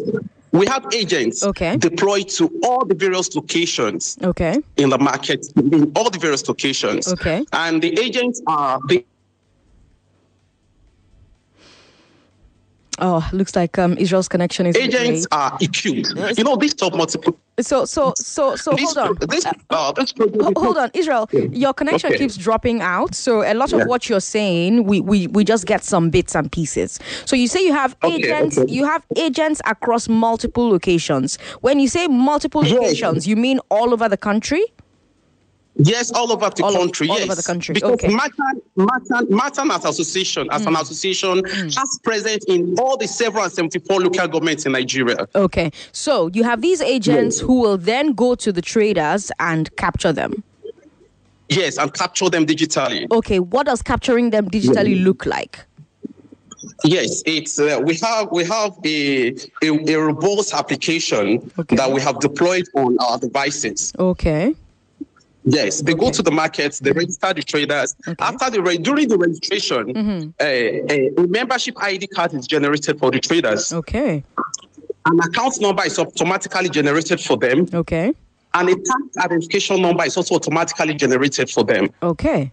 We 0.52 0.66
have 0.66 0.84
agents 0.92 1.42
Okay. 1.44 1.76
deployed 1.76 2.28
to 2.30 2.50
all 2.64 2.84
the 2.84 2.94
various 2.94 3.34
locations 3.34 4.18
Okay. 4.22 4.58
in 4.76 4.88
the 4.90 4.98
market, 4.98 5.46
in 5.56 5.90
all 5.96 6.10
the 6.10 6.18
various 6.18 6.48
locations. 6.48 7.06
Okay. 7.08 7.44
And 7.52 7.80
the 7.82 7.98
agents 8.00 8.40
are 8.46 8.78
the 8.88 9.04
Oh, 13.00 13.26
looks 13.32 13.56
like 13.56 13.78
um, 13.78 13.96
Israel's 13.98 14.28
connection 14.28 14.66
is 14.66 14.76
agents 14.76 15.26
are 15.32 15.56
equipped. 15.60 16.38
You 16.38 16.44
know, 16.44 16.56
this 16.56 16.74
top 16.74 16.94
multiple. 16.94 17.38
So, 17.60 17.84
so, 17.84 18.14
so, 18.16 18.56
so, 18.56 18.74
This, 18.74 18.94
hold 18.94 18.98
on. 19.20 19.28
this, 19.28 19.44
Uh, 19.44 19.52
uh, 19.70 19.92
this 19.92 20.14
Hold 20.56 20.78
on, 20.78 20.90
Israel. 20.94 21.28
Your 21.52 21.74
connection 21.74 22.08
Okay. 22.10 22.18
keeps 22.18 22.36
dropping 22.36 22.80
out. 22.80 23.14
So 23.14 23.42
a 23.42 23.52
lot 23.52 23.72
of 23.72 23.80
Yeah. 23.80 23.84
what 23.86 24.08
you're 24.08 24.20
saying, 24.20 24.84
we, 24.84 25.00
we 25.00 25.26
we 25.26 25.44
just 25.44 25.66
get 25.66 25.84
some 25.84 26.08
bits 26.10 26.34
and 26.34 26.50
pieces. 26.50 26.98
So 27.26 27.36
you 27.36 27.48
say 27.48 27.62
you 27.64 27.72
have 27.74 27.96
Okay, 28.02 28.16
agents. 28.16 28.56
okay. 28.58 28.72
You 28.72 28.84
have 28.86 29.04
agents 29.16 29.60
across 29.66 30.08
multiple 30.08 30.70
locations. 30.70 31.36
When 31.60 31.80
you 31.80 31.88
say 31.88 32.06
multiple 32.08 32.64
Yes. 32.64 32.72
locations, 32.72 33.26
you 33.26 33.36
mean 33.36 33.60
all 33.70 33.92
over 33.92 34.08
the 34.08 34.16
country? 34.16 34.64
Yes, 35.76 36.10
all 36.12 36.30
over 36.32 36.50
the 36.54 36.64
All 36.64 36.70
of- 36.74 36.78
country. 36.80 37.08
all 37.08 37.16
yes, 37.16 37.24
over 37.24 37.34
the 37.36 37.42
country, 37.42 37.74
Because 37.74 37.92
okay. 37.92 38.08
Matan, 38.08 38.60
Matan, 38.76 39.26
Matan 39.30 39.70
as 39.70 39.84
association, 39.84 40.48
as 40.50 40.62
Mm. 40.62 40.66
an 40.68 40.76
association, 40.76 41.44
has 41.44 41.98
present 42.02 42.44
in 42.48 42.76
all 42.78 42.96
the 42.96 43.06
several 43.06 43.48
seventy-four 43.48 44.00
local 44.00 44.26
governments 44.28 44.66
in 44.66 44.72
Nigeria. 44.72 45.26
Okay. 45.34 45.70
So 45.92 46.28
you 46.34 46.42
have 46.42 46.60
these 46.60 46.80
agents 46.82 47.36
Yes. 47.36 47.46
who 47.46 47.60
will 47.60 47.78
then 47.78 48.12
go 48.12 48.34
to 48.34 48.52
the 48.52 48.60
traders 48.60 49.30
and 49.38 49.74
capture 49.76 50.12
them. 50.12 50.42
Yes, 51.48 51.78
and 51.78 51.92
capture 51.94 52.28
them 52.28 52.46
digitally. 52.46 53.06
Okay. 53.10 53.38
What 53.38 53.66
does 53.66 53.80
capturing 53.82 54.30
them 54.30 54.50
digitally 54.50 55.02
look 55.02 55.24
like? 55.24 55.60
Yes, 56.84 57.22
it's 57.26 57.58
uh, 57.58 57.80
we 57.82 57.94
have 57.96 58.28
we 58.32 58.44
have 58.44 58.72
a, 58.84 59.34
a, 59.62 59.68
a 59.68 59.96
robust 59.98 60.52
application 60.52 61.50
Okay. 61.58 61.76
that 61.76 61.90
we 61.90 62.00
have 62.00 62.18
deployed 62.20 62.66
on 62.74 62.98
our 62.98 63.18
devices. 63.18 63.92
Okay. 63.98 64.54
Yes, 65.44 65.80
they 65.80 65.94
go 65.94 66.10
to 66.10 66.22
the 66.22 66.30
markets, 66.30 66.80
they 66.80 66.92
register 66.92 67.32
the 67.32 67.42
traders. 67.42 67.94
Okay. 68.06 68.12
Mm-hmm. 68.12 68.22
After 68.34 68.50
the 68.50 68.62
re- 68.62 68.76
during 68.78 69.08
the 69.08 69.16
registration, 69.16 70.34
uh, 70.38 70.44
a, 70.44 71.10
a 71.16 71.26
membership 71.26 71.74
ID 71.82 72.08
card 72.08 72.34
is 72.34 72.46
generated 72.46 72.98
for 72.98 73.10
the 73.10 73.20
traders. 73.20 73.72
Okay. 73.72 74.22
An 75.06 75.18
account 75.20 75.58
number 75.60 75.84
is 75.86 75.98
automatically 75.98 76.68
generated 76.68 77.20
for 77.20 77.38
them, 77.38 77.66
Okay. 77.72 78.12
and 78.52 78.68
a 78.68 78.74
tax 78.74 79.16
identification 79.18 79.80
number 79.80 80.04
is 80.04 80.16
also 80.16 80.34
automatically 80.34 80.92
generated 80.94 81.48
for 81.50 81.64
them. 81.64 81.88
Okay. 82.02 82.52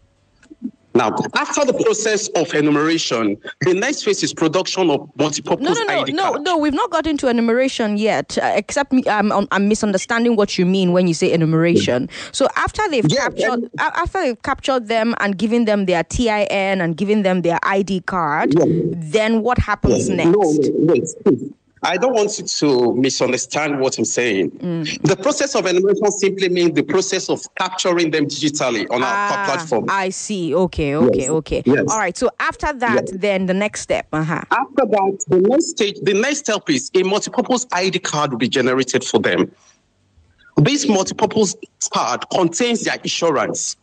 Now, 0.98 1.16
after 1.36 1.64
the 1.64 1.74
process 1.74 2.28
of 2.30 2.52
enumeration, 2.56 3.38
the 3.62 3.74
next 3.76 4.04
phase 4.04 4.24
is 4.24 4.34
production 4.34 4.90
of 4.90 5.08
multi-purpose 5.16 5.64
No, 5.64 5.74
no, 5.74 5.84
no, 5.84 6.02
ID 6.02 6.12
no, 6.14 6.24
card. 6.32 6.42
no. 6.44 6.58
We've 6.58 6.74
not 6.74 6.90
got 6.90 7.06
into 7.06 7.28
enumeration 7.28 7.98
yet. 7.98 8.36
Uh, 8.38 8.52
except 8.56 8.92
me, 8.92 9.04
I'm, 9.08 9.32
I'm- 9.32 9.48
I'm 9.52 9.68
misunderstanding 9.68 10.36
what 10.36 10.58
you 10.58 10.66
mean 10.66 10.94
when 10.94 11.08
you 11.08 11.14
say 11.14 11.32
enumeration. 11.32 12.10
So 12.32 12.48
after 12.56 12.82
they've 12.90 13.06
Yeah, 13.08 13.26
captured, 13.30 13.46
and- 13.54 13.70
after 13.80 14.22
they've 14.22 14.42
captured 14.42 14.88
them 14.88 15.14
and 15.20 15.38
given 15.38 15.66
them 15.66 15.86
their 15.86 16.04
TIN 16.04 16.82
and 16.82 16.98
given 16.98 17.22
them 17.22 17.44
their 17.44 17.60
ID 17.64 18.02
card, 18.02 18.56
Yeah. 18.58 18.66
then 18.96 19.44
what 19.44 19.60
happens 19.60 20.10
next? 20.10 20.26
No, 20.32 20.42
no, 20.42 20.72
wait, 20.94 21.06
please. 21.24 21.54
I 21.88 21.96
don't 21.96 22.14
want 22.14 22.38
you 22.38 22.44
to 22.46 22.94
misunderstand 22.96 23.80
what 23.80 23.98
I'm 23.98 24.04
saying. 24.04 24.52
Mm. 24.52 25.02
The 25.04 25.16
process 25.16 25.56
of 25.56 25.66
enumeration 25.66 26.12
simply 26.12 26.50
means 26.50 26.74
the 26.76 26.84
process 26.84 27.30
of 27.30 27.42
capturing 27.56 28.12
them 28.12 28.26
digitally 28.26 28.86
on 28.92 29.04
our 29.04 29.10
Ah, 29.10 29.44
platform. 29.46 29.86
I 29.88 30.10
see. 30.10 30.54
Okay, 30.54 30.96
okay, 30.98 31.20
Yes. 31.20 31.30
okay. 31.30 31.64
Yes. 31.66 31.86
All 31.90 31.98
right. 31.98 32.18
So 32.18 32.30
after 32.42 32.74
that, 32.74 33.04
Yes. 33.08 33.18
then 33.26 33.46
the 33.46 33.54
next 33.54 33.82
step. 33.82 34.06
Uh-huh. 34.12 34.42
After 34.52 34.86
that, 34.96 35.18
the 35.30 35.40
next 35.40 35.70
stage, 35.70 35.96
the 36.02 36.14
next 36.14 36.40
step 36.40 36.70
is 36.70 36.92
a 36.94 37.04
multipurpose 37.04 37.66
ID 37.72 38.00
card 38.00 38.32
will 38.32 38.38
be 38.38 38.50
generated 38.50 39.06
for 39.06 39.20
them. 39.22 39.50
This 40.58 40.86
multipurpose 40.88 41.56
card 41.94 42.30
contains 42.30 42.82
their 42.84 42.96
insurance, 43.02 43.78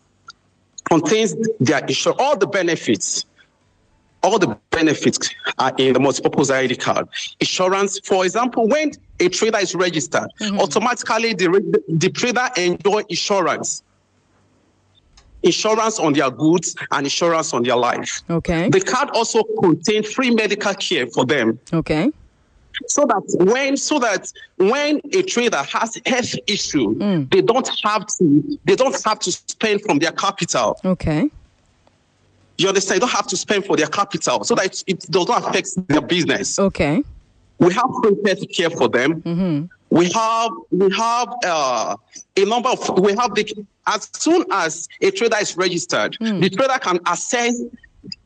contains 0.91 1.35
their 1.59 1.79
insurance, 1.79 2.21
all 2.21 2.37
the 2.37 2.47
benefits. 2.49 3.25
All 4.25 4.39
the 4.39 4.59
benefits 4.71 5.29
are 5.59 5.73
in 5.77 5.93
the 5.93 5.99
multipurpose 6.01 6.51
ID 6.51 6.77
card. 6.77 7.07
Insurance, 7.41 8.01
for 8.05 8.25
example, 8.25 8.67
when 8.67 8.91
a 9.21 9.29
trader 9.29 9.59
is 9.59 9.75
registered, 9.75 10.29
automatically 10.59 11.35
the, 11.35 11.83
the 11.89 12.09
trader 12.09 12.49
enjoy 12.57 13.03
insurance. 13.11 13.83
Insurance 15.43 15.99
on 15.99 16.15
their 16.15 16.31
goods 16.31 16.75
and 16.91 17.05
insurance 17.05 17.53
on 17.53 17.65
their 17.65 17.77
life. 17.77 18.23
Okay. 18.31 18.71
The 18.71 18.81
card 18.81 19.11
also 19.11 19.43
contains 19.61 20.11
free 20.11 20.31
medical 20.31 20.73
care 20.73 21.07
for 21.07 21.27
them, 21.27 21.59
Okay. 21.71 22.11
so 22.87 23.05
that 23.05 23.23
when 23.53 23.77
so 23.77 23.99
that 23.99 24.33
when 24.57 25.03
a 25.13 25.21
trader 25.23 25.63
has 25.65 26.01
health 26.07 26.35
issue, 26.47 26.95
Mm. 26.95 27.31
they 27.31 27.43
don't 27.43 27.69
have 27.85 28.07
to 28.19 28.59
they 28.65 28.75
don't 28.75 28.99
have 29.05 29.19
to 29.19 29.31
spend 29.33 29.83
from 29.83 29.99
their 29.99 30.13
capital. 30.13 30.81
Okay. 30.83 31.29
You 32.59 32.69
understand? 32.69 32.97
They 32.97 33.07
don't 33.07 33.15
have 33.15 33.27
to 33.29 33.37
spend 33.37 33.65
for 33.67 33.77
their 33.77 33.87
capital, 33.87 34.45
so 34.45 34.55
that 34.55 34.67
it, 34.67 34.85
it 34.87 35.01
does 35.11 35.29
not 35.29 35.49
affect 35.49 35.69
their 35.89 36.01
business. 36.01 36.59
Okay. 36.59 37.03
We 37.59 37.73
have 37.73 37.91
health 38.27 38.49
care 38.55 38.71
for 38.71 38.89
them. 38.89 39.23
Mm-hmm. 39.23 39.67
We 39.91 40.11
have 40.11 40.51
we 40.71 40.93
have 40.97 41.29
uh, 41.45 41.97
a 42.37 42.45
number 42.45 42.69
of 42.71 42.99
we 42.99 43.15
have 43.15 43.35
the 43.35 43.67
as 43.87 44.09
soon 44.15 44.45
as 44.51 44.89
a 45.01 45.11
trader 45.11 45.37
is 45.41 45.57
registered, 45.57 46.17
Mm. 46.21 46.41
the 46.41 46.51
trader 46.51 46.79
can 46.81 46.99
access 47.07 47.61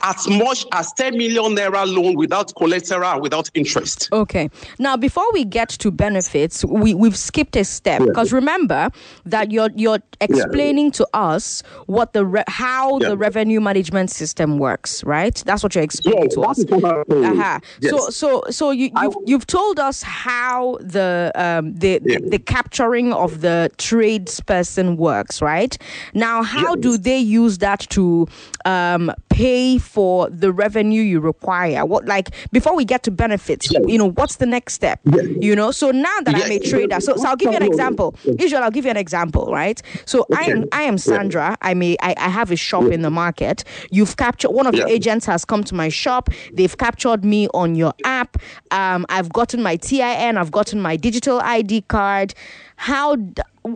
as 0.02 0.28
much 0.28 0.64
as 0.72 0.92
10 0.92 1.16
million 1.18 1.56
naira 1.56 1.84
loan 1.86 2.14
without 2.16 2.54
collateral 2.56 3.04
and 3.14 3.22
without 3.22 3.50
interest. 3.54 4.08
Okay. 4.12 4.48
Now, 4.78 4.96
before 4.96 5.26
we 5.32 5.44
get 5.44 5.68
to 5.70 5.90
benefits, 5.90 6.64
we, 6.64 6.94
we've 6.94 7.16
skipped 7.16 7.56
a 7.56 7.64
step 7.64 8.02
because 8.04 8.32
remember 8.32 8.90
that 9.26 9.50
you're 9.50 9.70
you're 9.74 9.98
explaining 10.20 10.90
to 10.92 11.06
us 11.14 11.62
what 11.86 12.12
the 12.12 12.24
re- 12.24 12.44
how 12.48 12.98
Yeah. 13.00 13.10
the 13.10 13.16
revenue 13.16 13.60
management 13.60 14.10
system 14.10 14.58
works, 14.58 15.02
right? 15.04 15.34
That's 15.46 15.62
what 15.62 15.74
you're 15.74 15.84
explaining 15.84 16.28
to 16.30 16.42
us. 16.42 16.58
is 16.58 16.66
what 16.66 16.84
I'm 16.84 17.04
saying. 17.10 17.40
Uh-huh. 17.40 17.60
Yes. 17.80 17.90
So 17.90 18.10
so 18.10 18.42
so 18.50 18.70
you 18.70 18.90
you've, 19.02 19.14
you've 19.26 19.46
told 19.46 19.78
us 19.80 20.02
how 20.02 20.78
the 20.80 21.32
um 21.34 21.74
the, 21.74 22.00
Yeah. 22.04 22.18
the 22.20 22.28
the 22.30 22.38
capturing 22.38 23.12
of 23.12 23.40
the 23.40 23.70
tradesperson 23.78 24.96
works, 24.96 25.40
right? 25.42 25.76
Now, 26.14 26.42
how 26.42 26.74
do 26.76 26.96
they 26.98 27.18
use 27.18 27.58
that 27.58 27.80
to 27.90 28.26
um 28.64 29.12
pay 29.28 29.78
for 29.88 30.28
the 30.30 30.52
revenue 30.52 31.02
you 31.02 31.20
require? 31.20 31.84
What 31.84 32.06
like 32.06 32.28
before 32.52 32.76
we 32.76 32.84
get 32.84 33.02
to 33.04 33.10
benefits, 33.10 33.72
Yes. 33.72 33.82
you 33.86 33.98
know, 33.98 34.10
what's 34.10 34.36
the 34.36 34.46
next 34.46 34.74
step? 34.74 35.00
Yes. 35.04 35.26
You 35.40 35.56
know, 35.56 35.70
so 35.70 35.90
now 35.90 36.16
that 36.24 36.34
I'm 36.34 36.52
a 36.52 36.58
trader, 36.58 37.00
so, 37.00 37.16
so 37.16 37.26
I'll 37.28 37.36
give 37.36 37.50
you 37.50 37.56
an 37.56 37.62
example. 37.62 38.14
Israel, 38.38 38.62
I'll 38.62 38.70
give 38.70 38.84
you 38.84 38.90
an 38.90 38.96
example, 38.96 39.50
right? 39.52 39.80
So 40.04 40.26
I 40.36 40.44
am 40.44 40.66
I 40.72 40.82
am 40.82 40.98
Sandra. 40.98 41.56
I'm 41.62 41.82
a 41.82 41.96
I, 42.00 42.14
I 42.16 42.28
have 42.28 42.50
a 42.50 42.56
shop 42.56 42.84
in 42.84 43.02
the 43.02 43.10
market. 43.10 43.64
You've 43.90 44.16
captured 44.16 44.50
one 44.50 44.66
of 44.66 44.74
your 44.74 44.88
agents 44.88 45.26
has 45.26 45.44
come 45.44 45.64
to 45.64 45.74
my 45.74 45.88
shop. 45.88 46.28
They've 46.52 46.76
captured 46.76 47.24
me 47.24 47.48
on 47.54 47.74
your 47.74 47.94
app. 48.04 48.36
Um, 48.70 49.06
I've 49.08 49.32
gotten 49.32 49.62
my 49.62 49.76
TIN. 49.76 50.36
I've 50.36 50.50
gotten 50.50 50.80
my 50.80 50.96
digital 50.96 51.40
ID 51.40 51.82
card. 51.82 52.34
How 52.76 53.16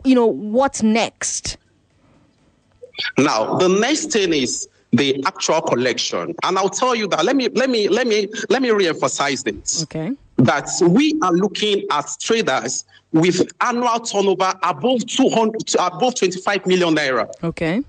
you 0.04 0.14
know 0.14 0.26
what's 0.26 0.82
next? 0.82 1.56
Now, 3.18 3.56
the 3.56 3.68
next 3.68 4.12
thing 4.12 4.32
is 4.32 4.68
the 4.92 5.22
actual 5.26 5.60
collection. 5.62 6.34
And 6.42 6.58
I'll 6.58 6.68
tell 6.68 6.94
you 6.94 7.08
that 7.08 7.24
let 7.24 7.36
me 7.36 7.48
let 7.48 7.70
me 7.70 7.88
let 7.88 8.06
me 8.06 8.28
let 8.48 8.62
me 8.62 8.70
re-emphasize 8.70 9.42
this. 9.42 9.82
Okay. 9.84 10.12
That 10.36 10.68
we 10.86 11.18
are 11.22 11.32
looking 11.32 11.86
at 11.90 12.08
traders 12.20 12.84
with 13.12 13.46
annual 13.60 14.00
turnover 14.00 14.52
above 14.62 15.06
200 15.06 15.66
to 15.68 15.86
above 15.86 16.14
25 16.14 16.66
million 16.66 16.94
naira. 16.94 17.30
Okay. 17.42 17.82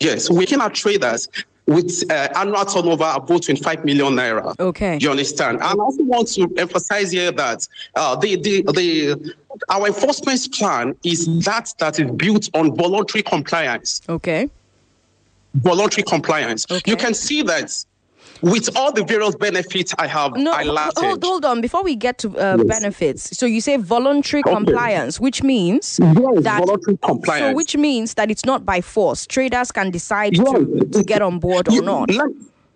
Yes, 0.00 0.28
we're 0.28 0.40
looking 0.40 0.60
at 0.60 0.74
traders 0.74 1.28
with 1.66 2.04
uh, 2.10 2.28
annual 2.36 2.64
turnover 2.64 3.10
above 3.14 3.42
25 3.42 3.84
million 3.84 4.14
naira. 4.14 4.58
Okay. 4.58 4.98
You 5.00 5.10
understand? 5.10 5.56
And 5.62 5.64
I 5.64 5.72
also 5.72 6.02
want 6.02 6.28
to 6.28 6.48
emphasize 6.58 7.10
here 7.10 7.32
that 7.32 7.66
uh, 7.94 8.16
the, 8.16 8.36
the, 8.36 8.62
the, 8.62 9.34
our 9.70 9.86
enforcement 9.86 10.52
plan 10.52 10.94
is 11.04 11.26
that 11.44 11.72
that 11.78 11.98
is 12.00 12.10
built 12.10 12.50
on 12.54 12.74
voluntary 12.76 13.22
compliance. 13.22 14.02
Okay. 14.08 14.50
Voluntary 15.54 16.02
compliance. 16.02 16.66
Okay. 16.70 16.90
You 16.90 16.96
can 16.96 17.14
see 17.14 17.42
that 17.42 17.72
with 18.42 18.76
all 18.76 18.92
the 18.92 19.04
various 19.04 19.34
benefits 19.36 19.94
I 19.98 20.06
have 20.06 20.36
No, 20.36 20.52
highlighted. 20.52 20.92
hold, 20.98 21.22
hold 21.24 21.44
on. 21.44 21.60
Before 21.60 21.82
we 21.82 21.94
get 21.94 22.18
to 22.18 22.28
uh, 22.36 22.56
Yes. 22.58 22.66
benefits, 22.66 23.38
so 23.38 23.46
you 23.46 23.60
say 23.60 23.76
voluntary 23.76 24.42
Okay. 24.44 24.52
compliance, 24.54 25.20
which 25.20 25.42
means 25.42 25.98
Yes, 26.02 26.16
that 26.42 26.64
voluntary 26.66 26.98
so 27.40 27.54
which 27.54 27.76
means 27.76 28.14
that 28.14 28.30
it's 28.30 28.44
not 28.44 28.66
by 28.66 28.80
force. 28.80 29.26
Traders 29.26 29.70
can 29.72 29.90
decide 29.90 30.36
Yes. 30.36 30.44
to, 30.50 30.88
to 30.92 31.02
get 31.04 31.22
on 31.22 31.38
board 31.38 31.68
or 31.68 31.72
You- 31.74 31.82
not. 31.82 32.10
Let, 32.10 32.30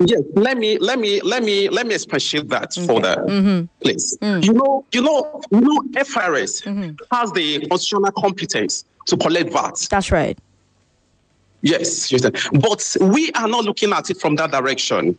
yes, 0.06 0.20
let 0.36 0.56
me 0.56 0.78
let 0.78 0.98
me 1.00 1.20
let 1.22 1.42
me 1.42 1.68
let 1.68 1.86
me 1.86 1.94
expatiate 1.94 2.48
that 2.48 2.72
further, 2.74 3.16
Mm-hmm. 3.28 3.64
please. 3.82 4.16
Mm. 4.22 4.44
You 4.44 4.52
know, 4.52 4.84
you 4.92 5.02
know, 5.02 5.42
you 5.50 5.60
know, 5.60 5.82
FRS 5.96 6.62
has 7.10 7.32
the 7.32 7.66
constitutional 7.68 8.12
competence 8.12 8.84
to 9.06 9.16
collect 9.16 9.52
VAT. 9.52 9.88
That's 9.90 10.12
right. 10.12 10.38
Yes, 11.62 12.12
understand? 12.12 12.62
but 12.62 12.96
we 13.00 13.32
are 13.32 13.48
not 13.48 13.64
looking 13.64 13.92
at 13.92 14.10
it 14.10 14.20
from 14.20 14.36
that 14.36 14.50
direction. 14.52 15.18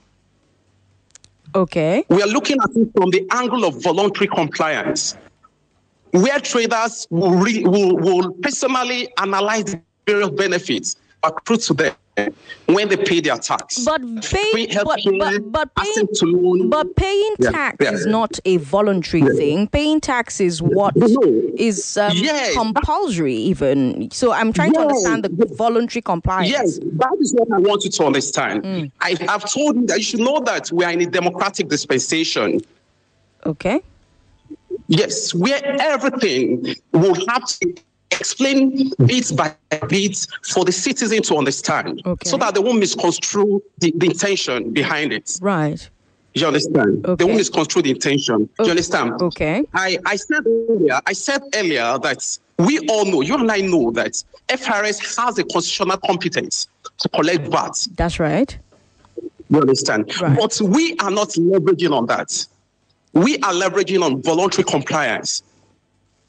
Okay. 1.56 2.06
We 2.10 2.21
are 2.21 2.28
looking 2.28 2.58
at 2.63 2.75
it 2.75 2.91
from 2.95 3.10
the 3.10 3.28
angle 3.32 3.65
of 3.65 3.82
voluntary 3.82 4.28
compliance, 4.28 5.17
where 6.12 6.39
traders 6.39 7.08
will, 7.10 7.32
re- 7.32 7.63
will, 7.63 7.97
will 7.97 8.32
personally 8.34 9.10
analyze 9.17 9.65
the 9.65 9.82
various 10.06 10.30
benefits 10.30 10.95
accrued 11.23 11.62
to 11.62 11.73
them 11.73 11.93
when 12.68 12.88
they 12.90 12.98
pay 12.98 13.20
their 13.20 13.38
tax. 13.38 13.84
But 13.84 14.02
pay, 14.24 14.68
but, 14.84 15.00
but, 15.20 15.52
but 15.52 15.76
paying, 15.76 16.08
to 16.16 16.26
loan. 16.26 16.70
but 16.70 16.96
paying 16.96 17.36
Yeah, 17.40 17.52
tax 17.52 17.78
yeah. 17.82 17.94
is 17.94 18.06
not 18.06 18.40
a 18.46 18.58
voluntary 18.58 19.22
thing. 19.38 19.68
Paying 19.68 20.02
tax 20.02 20.40
is 20.40 20.62
what 20.62 20.94
is 20.96 21.98
um, 21.98 22.12
Yes. 22.16 22.54
compulsory, 22.56 23.36
even. 23.36 24.10
So 24.12 24.32
I'm 24.32 24.54
trying 24.54 24.74
to 24.74 24.80
understand 24.82 25.24
the 25.24 25.46
voluntary 25.56 26.02
compliance. 26.02 26.50
Yes, 26.50 26.80
that 26.80 27.18
is 27.20 27.34
what 27.34 27.48
I 27.52 27.60
want 27.60 27.84
you 27.86 27.92
to 27.92 28.06
understand. 28.06 28.64
Mm. 28.64 28.92
I 29.02 29.16
have 29.28 29.50
told 29.50 29.76
you 29.78 29.86
that 29.88 29.98
you 29.98 30.04
should 30.04 30.20
know 30.20 30.40
that 30.42 30.72
we 30.72 30.84
are 30.86 30.92
in 30.92 31.02
a 31.02 31.06
democratic 31.06 31.68
dispensation. 31.70 32.62
Okay. 33.46 33.82
Yes, 34.88 35.34
where 35.34 35.62
everything 35.82 36.76
will 36.94 37.16
have 37.28 37.46
to 37.46 37.76
explain 38.12 38.91
bit 39.06 39.32
by 39.36 39.54
bit 39.88 40.28
for 40.43 40.65
the 40.65 40.72
citizen 40.72 41.22
to 41.24 41.36
understand 41.36 42.02
Okay. 42.06 42.30
so 42.30 42.38
that 42.38 42.54
they 42.56 42.60
won't 42.60 42.80
misconstrue 42.80 43.62
the, 43.80 43.93
the 43.95 44.08
intention 44.08 44.72
behind 44.72 45.13
it. 45.13 45.38
Right. 45.41 45.88
You 46.34 46.48
understand? 46.48 47.06
Okay. 47.06 47.15
They 47.15 47.26
won't 47.26 47.38
misconstrue 47.38 47.82
the 47.82 47.91
intention. 47.91 48.50
Okay. 48.60 48.65
you 48.65 48.69
understand? 48.69 49.22
Okay. 49.22 49.63
I, 49.74 49.98
I 50.06 50.15
said 50.15 50.45
earlier, 50.45 51.00
I 51.06 51.13
said 51.13 51.41
earlier 51.56 51.98
that 52.00 52.39
we 52.58 52.80
all 52.89 53.06
know, 53.06 53.22
you 53.22 53.36
and 53.36 53.52
I 53.52 53.62
know 53.62 53.91
that 53.91 54.24
FRS 54.50 55.17
has 55.17 55.38
a 55.38 55.43
constitutional 55.43 55.98
competence 55.98 56.67
to 57.00 57.10
collect 57.10 57.48
VAT. 57.48 57.88
That's 57.95 58.19
right. 58.19 58.58
You 59.50 59.62
understand? 59.62 60.12
Right. 60.22 60.38
But 60.38 60.60
we 60.62 60.95
are 60.98 61.10
not 61.12 61.30
leveraging 61.30 61.95
on 61.95 62.06
that. 62.08 62.45
We 63.13 63.38
are 63.39 63.54
leveraging 63.54 64.04
on 64.04 64.22
voluntary 64.22 64.63
compliance. 64.65 65.41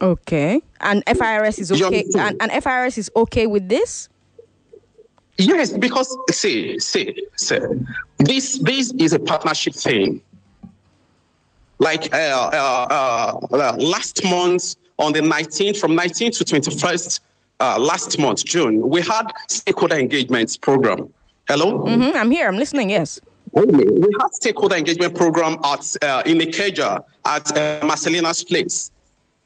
Okay. 0.00 0.62
And 0.80 1.02
FIRS 1.06 1.58
is 1.58 1.72
okay. 1.72 2.04
And, 2.18 2.40
and 2.40 2.64
FIRS 2.64 2.98
is 2.98 3.10
okay 3.16 3.46
with 3.46 3.68
this? 3.68 4.08
Yes, 5.36 5.72
because 5.72 6.16
see, 6.30 6.78
see, 6.78 7.26
see, 7.36 7.58
this 8.18 8.58
this 8.58 8.92
is 8.98 9.12
a 9.14 9.18
partnership 9.18 9.74
thing. 9.74 10.20
Like 11.78 12.12
uh, 12.12 12.16
uh, 12.52 12.86
uh, 12.90 13.54
uh, 13.56 13.76
last 13.78 14.22
month 14.24 14.76
on 14.98 15.14
the 15.14 15.20
19th, 15.20 15.78
from 15.78 15.92
19th 15.96 16.36
to 16.38 16.44
21st, 16.44 17.20
uh, 17.60 17.78
last 17.78 18.18
month 18.18 18.44
June, 18.44 18.86
we 18.86 19.00
had 19.00 19.32
stakeholder 19.48 19.96
engagement 19.96 20.58
program. 20.60 21.12
Hello. 21.48 21.78
hmm 21.86 22.14
I'm 22.14 22.30
here. 22.30 22.46
I'm 22.46 22.56
listening. 22.56 22.90
Yes. 22.90 23.18
We 23.52 23.64
had 24.20 24.32
stakeholder 24.32 24.76
engagement 24.76 25.14
program 25.14 25.56
at 25.64 25.96
uh, 26.02 26.22
in 26.26 26.38
Ikeja 26.38 27.02
at 27.24 27.56
uh, 27.56 27.86
Marcelina's 27.86 28.44
place. 28.44 28.90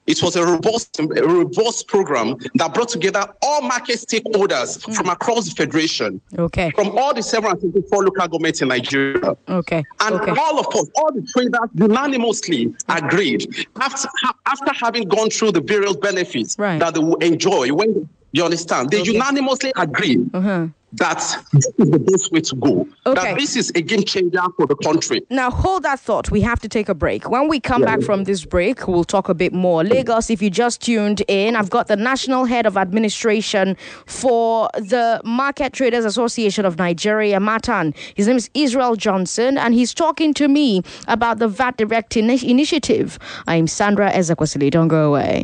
It 0.06 0.22
was 0.22 0.36
a 0.36 0.44
robust, 0.44 1.00
a 1.00 1.04
robust 1.26 1.88
program 1.88 2.36
that 2.56 2.74
brought 2.74 2.90
together 2.90 3.24
all 3.40 3.62
market 3.62 3.96
stakeholders 3.96 4.78
from 4.94 5.08
across 5.08 5.48
the 5.48 5.54
federation, 5.54 6.20
Okay. 6.38 6.70
from 6.72 6.90
all 6.98 7.14
the 7.14 7.22
754 7.22 8.04
local 8.04 8.28
governments 8.28 8.60
in 8.60 8.68
Nigeria. 8.68 9.34
Okay. 9.48 9.82
And 10.00 10.14
okay. 10.16 10.32
all 10.38 10.58
of 10.58 10.66
us, 10.74 10.90
all 10.96 11.10
the 11.12 11.22
traders 11.32 11.70
unanimously 11.74 12.74
agreed 12.88 13.46
after, 13.80 14.08
after 14.46 14.72
having 14.74 15.08
gone 15.08 15.30
through 15.30 15.52
the 15.52 15.62
various 15.62 15.96
benefits 15.96 16.58
Right. 16.58 16.78
that 16.80 16.94
they 16.94 17.00
will 17.00 17.16
enjoy 17.16 17.72
when 17.72 18.06
you 18.32 18.44
understand. 18.44 18.90
They 18.90 19.00
Okay. 19.00 19.12
unanimously 19.12 19.72
agreed 19.76 20.28
Uh-huh. 20.34 20.66
That 20.96 21.18
this 21.52 21.66
is 21.66 21.72
the 21.90 21.98
best 21.98 22.32
way 22.32 22.40
to 22.40 22.56
go. 22.56 22.88
Okay. 23.06 23.14
That 23.22 23.38
this 23.38 23.56
is 23.56 23.70
a 23.74 23.80
game 23.82 24.04
changer 24.04 24.40
for 24.56 24.66
the 24.66 24.76
country. 24.76 25.22
Now, 25.30 25.50
hold 25.50 25.82
that 25.82 26.00
thought. 26.00 26.30
We 26.30 26.40
have 26.42 26.60
to 26.60 26.68
take 26.68 26.88
a 26.88 26.94
break. 26.94 27.28
When 27.30 27.48
we 27.48 27.60
come 27.60 27.82
back 27.82 28.00
from 28.02 28.24
this 28.24 28.44
break, 28.44 28.86
we'll 28.86 29.04
talk 29.04 29.28
a 29.28 29.34
bit 29.34 29.52
more. 29.52 29.82
Lagos, 29.84 30.30
if 30.30 30.40
you 30.40 30.50
just 30.50 30.80
tuned 30.82 31.22
in, 31.28 31.56
I've 31.56 31.70
got 31.70 31.88
the 31.88 31.96
National 31.96 32.44
Head 32.44 32.66
of 32.66 32.76
Administration 32.76 33.76
for 34.06 34.68
the 34.74 35.20
Market 35.24 35.72
Traders 35.72 36.04
Association 36.04 36.64
of 36.64 36.78
Nigeria, 36.78 37.40
Matan. 37.40 37.94
His 38.14 38.26
name 38.28 38.36
is 38.36 38.48
Israel 38.54 38.96
Johnson, 38.96 39.58
and 39.58 39.74
he's 39.74 39.92
talking 39.94 40.32
to 40.34 40.48
me 40.48 40.82
about 41.08 41.38
the 41.38 41.48
VAT 41.48 41.76
Direct 41.76 42.12
ini- 42.14 42.42
Initiative. 42.42 43.18
I'm 43.46 43.66
Sandra 43.66 44.10
Ezekwesili. 44.12 44.70
Don't 44.70 44.88
go 44.88 45.08
away. 45.08 45.42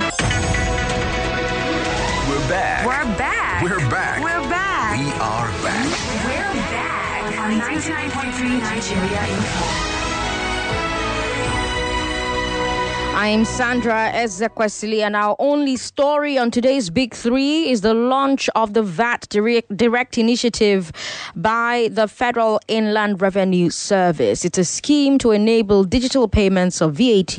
I'm 13.22 13.44
Sandra 13.44 14.10
Ezekwesili, 14.14 15.02
and 15.02 15.14
our 15.14 15.36
only 15.38 15.76
story 15.76 16.38
on 16.38 16.50
today's 16.50 16.88
Big 16.88 17.12
Three 17.12 17.68
is 17.68 17.82
the 17.82 17.92
launch 17.92 18.48
of 18.54 18.72
the 18.72 18.82
VAT 18.82 19.28
Direct, 19.28 20.16
Initiative 20.16 20.90
by 21.36 21.90
the 21.92 22.08
Federal 22.08 22.60
Inland 22.66 23.20
Revenue 23.20 23.68
Service. 23.68 24.46
It's 24.46 24.56
a 24.56 24.64
scheme 24.64 25.18
to 25.18 25.32
enable 25.32 25.84
digital 25.84 26.28
payments 26.28 26.80
of 26.80 26.94
VAT 26.94 27.36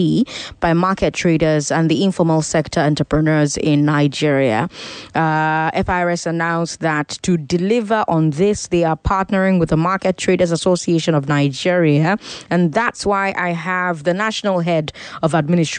by 0.59 0.73
market 0.73 1.15
traders 1.15 1.71
and 1.71 1.89
the 1.89 2.03
informal 2.03 2.43
sector 2.43 2.79
entrepreneurs 2.79 3.57
in 3.57 3.83
Nigeria. 3.83 4.69
Uh, 5.15 5.71
FIRS 5.83 6.27
announced 6.27 6.81
that 6.81 7.17
to 7.23 7.37
deliver 7.37 8.05
on 8.07 8.29
this, 8.29 8.67
they 8.67 8.83
are 8.83 8.97
partnering 8.97 9.59
with 9.59 9.69
the 9.69 9.77
Market 9.77 10.17
Traders 10.17 10.51
Association 10.51 11.15
of 11.15 11.27
Nigeria, 11.27 12.19
and 12.51 12.71
that's 12.71 13.03
why 13.03 13.33
I 13.35 13.49
have 13.49 14.03
the 14.03 14.13
national 14.13 14.59
head 14.59 14.93
of 15.23 15.33
administration 15.33 15.70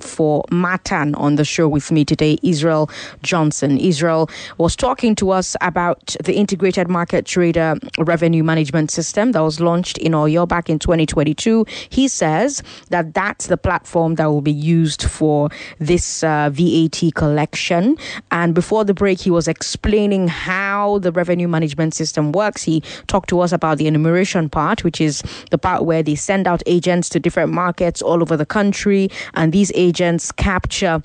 for 0.00 0.44
Matan 0.50 1.14
on 1.16 1.36
the 1.36 1.44
show 1.44 1.68
with 1.68 1.90
me 1.90 2.04
today, 2.04 2.38
Israel 2.42 2.88
Johnson. 3.22 3.76
Israel 3.78 4.30
was 4.58 4.76
talking 4.76 5.14
to 5.16 5.30
us 5.30 5.56
about 5.60 6.14
the 6.22 6.34
integrated 6.34 6.88
market 6.88 7.26
trader 7.26 7.76
revenue 7.98 8.44
management 8.44 8.90
system 8.90 9.32
that 9.32 9.40
was 9.40 9.60
launched 9.60 9.98
in 9.98 10.12
Oyo 10.12 10.46
back 10.46 10.70
in 10.70 10.78
2022. 10.78 11.66
He 11.90 12.08
says 12.08 12.62
that 12.90 13.14
that's 13.14 13.48
the 13.48 13.56
platform 13.56 14.14
that 14.14 14.26
will 14.26 14.42
be 14.42 14.52
used 14.52 15.02
for 15.04 15.48
this 15.78 16.22
uh, 16.22 16.50
VAT 16.52 17.14
collection. 17.14 17.96
And 18.30 18.54
before 18.54 18.84
the 18.84 18.94
break, 18.94 19.20
he 19.20 19.30
was 19.30 19.48
explaining 19.48 20.28
how 20.28 20.98
the 20.98 21.10
revenue 21.10 21.48
management 21.48 21.94
system 21.94 22.32
works. 22.32 22.62
He 22.62 22.82
talked 23.08 23.28
to 23.30 23.40
us 23.40 23.52
about 23.52 23.78
the 23.78 23.86
enumeration 23.86 24.48
part, 24.48 24.84
which 24.84 25.00
is 25.00 25.22
the 25.50 25.58
part 25.58 25.84
where 25.84 26.02
they 26.02 26.14
send 26.14 26.46
out 26.46 26.62
agents 26.66 27.08
to 27.10 27.20
different 27.20 27.52
markets 27.52 28.02
all 28.02 28.22
over 28.22 28.36
the 28.36 28.46
country, 28.46 29.10
and 29.34 29.52
these 29.52 29.72
agents 29.74 30.32
capture 30.32 31.02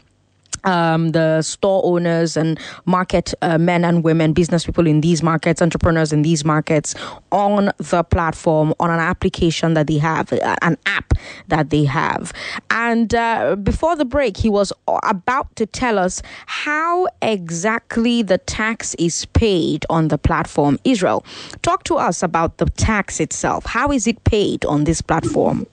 um, 0.63 1.11
the 1.11 1.41
store 1.41 1.81
owners 1.85 2.37
and 2.37 2.59
market 2.85 3.33
uh, 3.41 3.57
men 3.57 3.85
and 3.85 4.03
women, 4.03 4.33
business 4.33 4.65
people 4.65 4.85
in 4.85 5.01
these 5.01 5.23
markets, 5.23 5.61
entrepreneurs 5.61 6.11
in 6.11 6.21
these 6.21 6.43
markets 6.43 6.95
on 7.31 7.71
the 7.77 8.03
platform, 8.03 8.73
on 8.79 8.89
an 8.89 8.99
application 8.99 9.73
that 9.73 9.87
they 9.87 9.97
have, 9.97 10.31
uh, 10.33 10.55
an 10.61 10.77
app 10.85 11.13
that 11.47 11.69
they 11.69 11.85
have. 11.85 12.33
And 12.69 13.13
uh, 13.15 13.55
before 13.55 13.95
the 13.95 14.05
break, 14.05 14.37
he 14.37 14.49
was 14.49 14.73
about 15.03 15.55
to 15.55 15.65
tell 15.65 15.97
us 15.97 16.21
how 16.45 17.07
exactly 17.21 18.21
the 18.21 18.37
tax 18.37 18.93
is 18.95 19.25
paid 19.27 19.85
on 19.89 20.09
the 20.09 20.17
platform. 20.17 20.79
Israel, 20.83 21.25
talk 21.61 21.83
to 21.85 21.95
us 21.95 22.21
about 22.23 22.57
the 22.57 22.65
tax 22.65 23.19
itself. 23.19 23.65
How 23.65 23.91
is 23.91 24.07
it 24.07 24.23
paid 24.23 24.65
on 24.65 24.83
this 24.83 25.01
platform? 25.01 25.65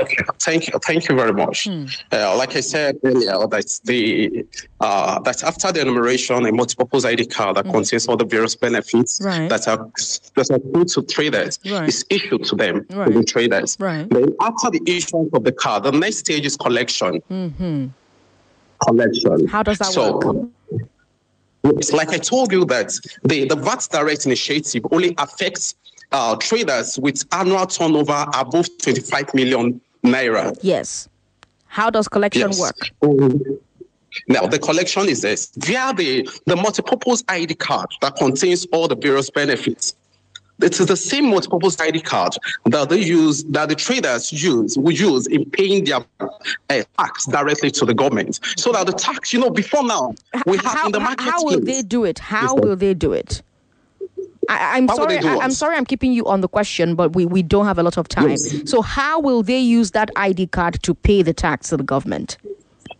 Okay, 0.00 0.16
thank 0.40 0.66
you, 0.66 0.78
thank 0.82 1.08
you 1.08 1.14
very 1.14 1.32
much. 1.32 1.68
Uh, 1.68 2.36
like 2.36 2.56
I 2.56 2.60
said 2.60 2.98
earlier, 3.04 3.46
that's 3.48 3.78
the 3.80 4.44
uh, 4.80 5.20
that's 5.20 5.42
after 5.42 5.70
the 5.72 5.82
enumeration, 5.82 6.44
a 6.46 6.52
multi-purpose 6.52 7.04
ID 7.04 7.26
card 7.26 7.56
that 7.56 7.64
contains 7.66 8.08
all 8.08 8.16
the 8.16 8.24
various 8.24 8.54
benefits 8.56 9.20
Right. 9.22 9.48
that 9.48 9.68
are 9.68 9.88
that 10.36 10.50
are 10.50 10.58
put 10.58 10.88
to 10.88 11.02
traders 11.02 11.58
Right. 11.64 11.88
is 11.88 12.04
issued 12.10 12.44
to 12.44 12.56
them, 12.56 12.84
to 12.88 13.10
the 13.10 13.24
traders. 13.24 13.76
Right. 13.78 14.08
Then 14.10 14.34
after 14.40 14.70
the 14.70 14.82
issuance 14.86 15.32
of 15.32 15.44
the 15.44 15.52
card, 15.52 15.84
the 15.84 15.92
next 15.92 16.18
stage 16.18 16.44
is 16.44 16.56
collection. 16.56 17.20
Collection. 18.84 19.46
How 19.46 19.62
does 19.62 19.78
that 19.78 19.92
so, 19.92 20.18
work? 20.18 20.48
It's 21.66 21.92
like 21.92 22.10
I 22.10 22.18
told 22.18 22.52
you 22.52 22.66
that 22.66 22.92
the, 23.22 23.46
the 23.46 23.56
VAT 23.56 23.88
Direct 23.90 24.26
initiative 24.26 24.84
only 24.92 25.14
affects 25.16 25.74
uh, 26.14 26.36
traders 26.36 26.98
with 26.98 27.24
annual 27.32 27.66
turnover 27.66 28.24
above 28.34 28.68
25 28.78 29.34
million 29.34 29.80
naira. 30.04 30.56
Yes. 30.62 31.08
How 31.66 31.90
does 31.90 32.06
collection 32.08 32.50
Yes. 32.52 32.60
work? 32.60 32.90
Um, 33.02 33.58
Now, 34.28 34.46
the 34.46 34.60
collection 34.60 35.08
is 35.08 35.22
this 35.22 35.50
via 35.56 35.92
the, 35.92 36.22
the 36.46 36.54
multipurpose 36.54 37.24
ID 37.26 37.56
card 37.56 37.88
that 38.00 38.14
contains 38.14 38.64
all 38.72 38.86
the 38.86 38.94
various 38.94 39.28
benefits. 39.28 39.96
It 40.62 40.78
is 40.78 40.86
the 40.86 40.96
same 40.96 41.30
multi-purpose 41.30 41.80
ID 41.80 42.00
card 42.02 42.36
that 42.66 42.88
they 42.90 43.00
use, 43.02 43.42
that 43.44 43.68
the 43.70 43.74
traders 43.74 44.32
use, 44.32 44.78
will 44.78 44.92
use 44.92 45.26
in 45.26 45.50
paying 45.50 45.82
their 45.84 45.98
uh, 46.20 46.82
tax 46.96 47.26
directly 47.26 47.72
to 47.72 47.84
the 47.84 47.92
government. 47.92 48.38
So 48.56 48.70
that 48.70 48.86
the 48.86 48.92
tax, 48.92 49.32
you 49.32 49.40
know, 49.40 49.50
before 49.50 49.82
now, 49.82 50.14
we 50.46 50.58
have 50.58 50.66
how, 50.66 50.86
in 50.86 50.92
the 50.92 51.00
market. 51.00 51.24
how 51.24 51.42
will 51.42 51.60
they 51.60 51.82
do 51.82 52.04
it? 52.04 52.20
How 52.20 52.54
will 52.54 52.76
they 52.76 52.94
do 52.94 53.12
it? 53.12 53.42
I, 54.48 54.80
will 54.80 54.88
sorry. 54.96 55.18
I, 55.18 55.36
I'm 55.38 55.50
sorry. 55.50 55.76
I'm 55.76 55.84
keeping 55.86 56.12
you 56.12 56.26
on 56.26 56.40
the 56.40 56.48
question, 56.48 56.94
but 56.94 57.14
we, 57.14 57.24
we 57.26 57.42
don't 57.42 57.66
have 57.66 57.78
a 57.78 57.82
lot 57.82 57.96
of 57.96 58.08
time. 58.08 58.30
Yes. 58.30 58.68
So 58.70 58.82
how 58.82 59.20
will 59.20 59.42
they 59.42 59.58
use 59.58 59.92
that 59.92 60.10
ID 60.16 60.48
card 60.48 60.82
to 60.82 60.94
pay 60.94 61.22
the 61.22 61.32
tax 61.32 61.68
to 61.70 61.76
the 61.76 61.82
government? 61.84 62.36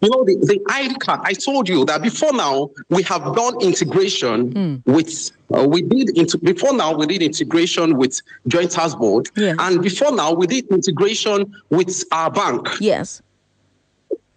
You 0.01 0.11
know, 0.11 0.25
the, 0.25 0.35
the 0.43 0.61
ID 0.71 0.97
card, 0.97 1.21
I 1.25 1.33
told 1.33 1.69
you 1.69 1.85
that 1.87 2.03
before 2.03 2.33
now, 2.33 2.71
we 2.91 3.03
have 3.05 3.35
done 3.35 3.61
integration 3.63 4.53
Hmm. 4.53 4.93
with, 4.93 5.31
uh, 5.57 5.67
we 5.67 5.83
did, 5.83 6.17
into, 6.19 6.37
before 6.39 6.75
now, 6.75 6.93
we 6.95 7.07
did 7.07 7.23
integration 7.23 7.97
with 7.97 8.21
Joint 8.47 8.71
Tax 8.71 8.95
Board. 8.95 9.31
And 9.37 9.81
before 9.83 10.13
now, 10.15 10.33
we 10.33 10.47
did 10.47 10.67
integration 10.69 11.55
with 11.71 12.05
our 12.13 12.31
bank. 12.31 12.69
Yes. 12.81 13.23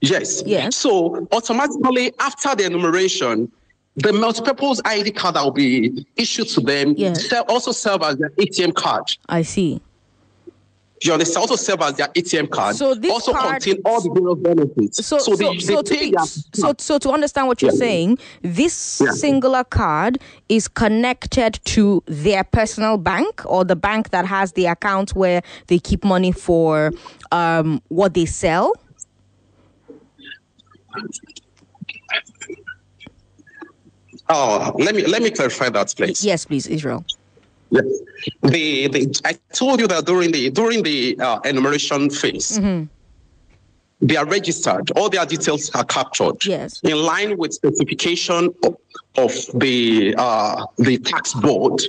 Yes. 0.01 0.43
Yes. 0.45 0.75
So 0.75 1.27
automatically, 1.31 2.13
after 2.19 2.55
the 2.55 2.65
enumeration, 2.65 3.51
the 3.97 4.13
multi-purpose 4.13 4.79
ID 4.85 5.11
card 5.11 5.35
that 5.35 5.43
will 5.43 5.51
be 5.51 6.05
issued 6.15 6.47
to 6.49 6.61
them 6.61 6.93
Yes. 6.95 7.33
also 7.49 7.71
serve 7.71 8.03
as 8.03 8.15
their 8.17 8.29
ATM 8.37 8.73
card. 8.75 9.03
I 9.27 9.41
see. 9.41 9.81
You 11.03 11.13
understand? 11.13 11.41
Also 11.41 11.55
serve 11.55 11.81
as 11.81 11.93
their 11.95 12.07
ATM 12.07 12.49
card. 12.49 12.75
So 12.75 12.93
this 12.95 13.11
also 13.11 13.31
card- 13.33 13.61
contain 13.63 13.81
all 13.85 14.01
the 14.01 14.09
various 14.09 14.39
benefits. 14.39 15.05
So, 15.05 15.19
so, 15.19 15.35
they, 15.35 15.57
so, 15.59 15.81
they 15.81 15.95
to 15.95 16.11
be, 16.11 16.13
so, 16.53 16.73
so 16.77 16.97
to 16.99 17.11
understand 17.11 17.47
what 17.47 17.61
you're 17.61 17.71
Yeah. 17.71 17.77
saying, 17.77 18.17
this 18.41 19.01
Yeah. 19.03 19.11
singular 19.11 19.63
card 19.63 20.19
is 20.49 20.67
connected 20.67 21.59
to 21.65 22.01
their 22.07 22.43
personal 22.43 22.97
bank 22.97 23.41
or 23.45 23.63
the 23.63 23.75
bank 23.75 24.09
that 24.11 24.25
has 24.25 24.53
the 24.53 24.65
account 24.67 25.15
where 25.15 25.41
they 25.67 25.77
keep 25.79 26.03
money 26.03 26.31
for 26.31 26.91
um, 27.31 27.81
what 27.89 28.13
they 28.15 28.25
sell. 28.25 28.73
Oh, 34.29 34.73
let 34.77 34.93
me 34.95 35.05
let 35.05 35.21
me 35.21 35.31
clarify 35.31 35.69
that, 35.69 35.93
please. 35.95 36.23
Yes, 36.23 36.45
please, 36.45 36.67
Israel. 36.67 37.05
Yes. 37.69 37.85
The, 38.43 38.87
the 38.87 39.21
I 39.25 39.33
told 39.53 39.79
you 39.79 39.87
that 39.87 40.05
during 40.05 40.31
the 40.31 40.49
during 40.49 40.83
the 40.83 41.17
uh, 41.19 41.39
enumeration 41.45 42.09
phase, 42.09 42.59
Mm-hmm. 42.59 42.85
they 44.01 44.15
are 44.15 44.25
registered. 44.25 44.91
All 44.91 45.09
their 45.09 45.25
details 45.25 45.69
are 45.75 45.85
captured. 45.85 46.43
Yes. 46.45 46.81
In 46.83 46.97
line 46.97 47.37
with 47.37 47.53
specification 47.53 48.53
of, 48.63 48.75
of 49.17 49.31
the 49.53 50.13
uh, 50.17 50.65
the 50.77 50.97
tax 50.97 51.33
board, 51.33 51.81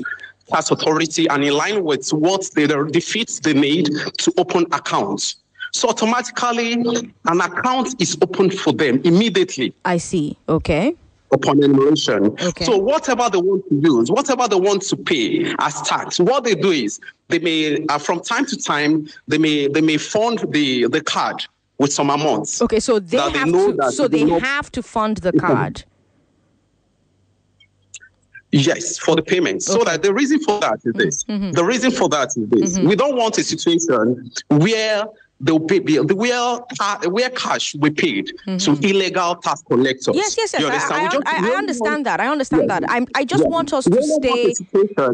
tax 0.48 0.70
authority, 0.70 1.27
and 1.29 1.44
in 1.44 1.53
line 1.55 1.83
with 1.85 2.09
what 2.11 2.42
the, 2.55 2.66
the 2.92 3.01
fees 3.01 3.40
they 3.40 3.53
need 3.55 3.87
to 4.18 4.33
open 4.37 4.64
accounts. 4.72 5.37
So 5.72 5.88
automatically, 5.90 6.72
an 6.72 7.40
account 7.40 8.01
is 8.01 8.16
opened 8.22 8.55
for 8.55 8.72
them 8.72 9.03
immediately 9.05 9.74
I 9.85 9.98
see. 9.98 10.38
Okay. 10.48 10.94
Upon 11.33 11.62
enumeration. 11.62 12.27
Okay. 12.41 12.64
So 12.64 12.77
whatever 12.77 13.29
they 13.31 13.38
want 13.38 13.69
to 13.69 13.75
use, 13.75 14.11
whatever 14.11 14.49
they 14.49 14.57
want 14.57 14.83
to 14.83 14.97
pay 14.97 15.55
as 15.59 15.81
tax, 15.83 16.19
what 16.19 16.45
they 16.45 16.55
do 16.55 16.71
is 16.71 17.01
they 17.29 17.38
may, 17.38 17.85
uh, 17.87 17.99
from 17.99 18.21
time 18.21 18.47
to 18.47 18.57
time, 18.57 19.09
they 19.27 19.38
may 19.38 19.69
they 19.69 19.81
may 19.81 19.99
fund 19.99 20.45
the 20.51 20.88
the 20.88 21.01
card 21.01 21.45
with 21.79 21.93
some 21.93 22.11
amounts. 22.11 22.62
Okay. 22.62 22.81
So 22.81 22.99
they 22.99 23.17
they 23.17 23.31
have 23.38 23.49
know 23.49 23.73
to. 23.73 23.93
So 23.93 24.09
they 24.09 24.25
they 24.25 24.38
have 24.38 24.71
to 24.73 24.83
fund 24.83 25.19
the 25.19 25.33
card. 25.33 25.85
Yes, 28.51 28.97
for 28.97 29.14
the 29.14 29.23
payment. 29.23 29.62
So 29.62 29.85
that 29.85 30.03
the 30.03 30.14
reason 30.14 30.41
for 30.41 30.59
that 30.61 30.81
is 30.83 30.95
this. 30.95 31.25
Mm-hmm. 31.25 31.51
The 31.51 31.64
reason 31.64 31.91
for 31.91 32.09
that 32.09 32.29
is 32.29 32.49
this. 32.49 32.79
We 32.79 32.97
don't 32.97 33.17
want 33.17 33.37
a 33.37 33.45
situation 33.45 34.33
where 34.49 35.05
they'll 35.40 35.61
pay, 35.61 35.79
be- 35.79 35.98
where 35.98 36.59
uh, 36.81 36.98
where 37.09 37.31
cash 37.31 37.74
we 37.77 37.90
paid 37.90 38.33
to 38.59 38.72
illegal 38.83 39.37
tax 39.37 39.62
collectors. 39.62 40.07
Mm-hmm. 40.09 40.16
Yes, 40.18 40.37
yes, 40.37 40.55
yes. 40.59 40.62
I, 40.62 40.66
understand? 40.66 41.01
I, 41.03 41.09
just- 41.12 41.27
I, 41.27 41.53
I 41.53 41.57
understand 41.57 42.07
that. 42.07 42.20
I 42.20 42.27
understand 42.29 42.62
Yeah. 42.68 42.81
that. 42.81 42.90
I'm, 42.90 43.07
I 43.14 43.24
just 43.24 43.44
Yeah. 43.44 43.48
want 43.51 43.72
us 43.72 43.85
to 43.85 44.03
stay. 44.03 44.55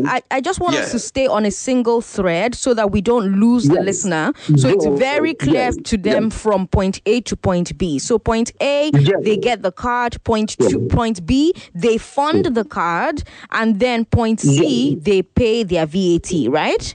I, 0.06 0.22
I 0.30 0.40
just 0.40 0.60
want 0.60 0.76
us 0.76 0.92
to 0.92 0.98
stay 0.98 1.26
on 1.26 1.44
a 1.44 1.50
single 1.50 2.00
thread 2.00 2.54
so 2.54 2.74
that 2.74 2.90
we 2.90 3.00
don't 3.00 3.38
lose 3.40 3.64
the 3.64 3.80
listener. 3.82 4.32
So 4.56 4.68
it's 4.68 4.86
very 4.86 5.34
clear 5.34 5.54
Yes. 5.54 5.76
to 5.84 5.96
them 5.96 6.24
Yes. 6.24 6.40
from 6.42 6.66
point 6.68 7.00
A 7.06 7.20
to 7.22 7.36
point 7.36 7.76
B. 7.78 7.98
So 7.98 8.18
point 8.18 8.52
A, 8.60 8.90
Yes. 8.94 9.12
they 9.22 9.36
get 9.36 9.62
the 9.62 9.72
card. 9.72 10.22
Point 10.24 10.56
two, 10.58 10.80
point 10.88 11.24
B, 11.26 11.52
they 11.74 11.98
fund 11.98 12.44
the 12.46 12.64
card, 12.64 13.22
and 13.50 13.78
then 13.80 14.04
point 14.06 14.40
C, 14.40 14.96
they 15.00 15.22
pay 15.22 15.62
their 15.62 15.86
VAT. 15.86 16.48
Right? 16.48 16.94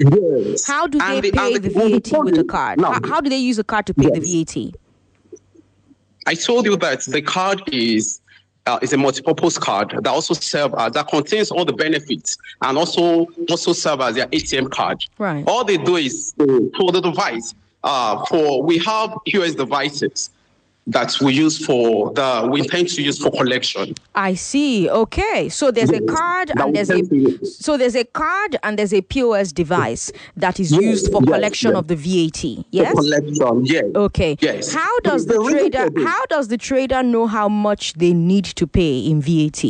Yes. 0.00 0.64
How 0.66 0.86
do 0.86 0.98
they 0.98 1.20
the- 1.20 1.30
pay 1.32 1.58
the 1.58 1.68
the- 1.68 2.00
VAT 2.00 2.24
with 2.24 2.38
a 2.38 2.44
card? 2.44 2.80
Now, 2.80 2.92
How, 2.92 3.00
how 3.06 3.20
do 3.20 3.28
they 3.28 3.36
use 3.38 3.58
a 3.58 3.64
card 3.64 3.86
to 3.86 3.94
pay 3.94 4.08
the 4.10 4.20
VAT? 4.20 4.72
I 6.26 6.34
told 6.34 6.64
you 6.66 6.76
that 6.76 7.00
the 7.02 7.22
card 7.22 7.62
is 7.72 8.20
uh, 8.66 8.78
is 8.82 8.92
a 8.92 8.96
multi-purpose 8.96 9.56
card 9.58 9.90
that 9.90 10.06
also 10.06 10.34
serve 10.34 10.72
uh, 10.74 10.88
that 10.90 11.08
contains 11.08 11.50
all 11.50 11.64
the 11.64 11.72
benefits 11.72 12.36
and 12.62 12.76
also 12.76 13.26
also 13.48 13.72
serve 13.72 14.00
as 14.00 14.14
their 14.16 14.26
ATM 14.28 14.70
card. 14.70 15.02
Right. 15.18 15.44
All 15.46 15.64
they 15.64 15.76
do 15.78 15.96
is 15.96 16.34
uh, 16.40 16.44
for 16.78 16.92
the 16.92 17.00
device. 17.00 17.54
Uh, 17.82 18.22
for 18.26 18.62
we 18.62 18.76
have 18.78 19.10
POS 19.26 19.54
devices 19.54 20.30
that 20.90 21.16
we 21.20 21.32
use 21.32 21.64
for 21.64 22.12
the 22.14 22.48
we 22.50 22.60
intend 22.60 22.88
to 22.88 23.02
use 23.02 23.18
for 23.22 23.30
collection. 23.30 23.94
I 24.14 24.34
see. 24.34 24.88
Okay. 24.90 25.48
So 25.48 25.70
there's 25.70 25.90
a 25.90 26.00
card 26.00 26.50
and 26.56 26.74
there's 26.74 26.90
a 26.90 26.96
send 26.96 27.10
to 27.10 27.16
you. 27.16 27.44
so 27.46 27.76
there's 27.76 27.94
a 27.94 28.04
card 28.04 28.56
and 28.62 28.78
there's 28.78 28.92
a 28.92 29.00
POS 29.02 29.52
device 29.52 30.10
that 30.36 30.58
is 30.58 30.72
Yes, 30.72 30.82
used 30.82 31.12
for 31.12 31.20
yes, 31.22 31.32
collection 31.34 31.76
of 31.76 31.88
the 31.88 31.96
VAT. 31.96 32.40
For 32.40 32.64
Yes. 32.70 32.94
collection, 32.94 33.66
yes. 33.66 33.84
Okay. 33.94 34.36
Yes. 34.40 34.72
How 34.74 35.00
does 35.00 35.26
the 35.26 35.38
trader 35.50 35.90
for 35.90 36.00
how 36.00 36.26
does 36.26 36.48
the 36.48 36.58
trader 36.58 37.02
know 37.02 37.26
how 37.26 37.48
much 37.48 37.94
they 37.94 38.12
need 38.12 38.44
to 38.46 38.66
pay 38.66 38.98
in 39.06 39.20
VAT? 39.22 39.64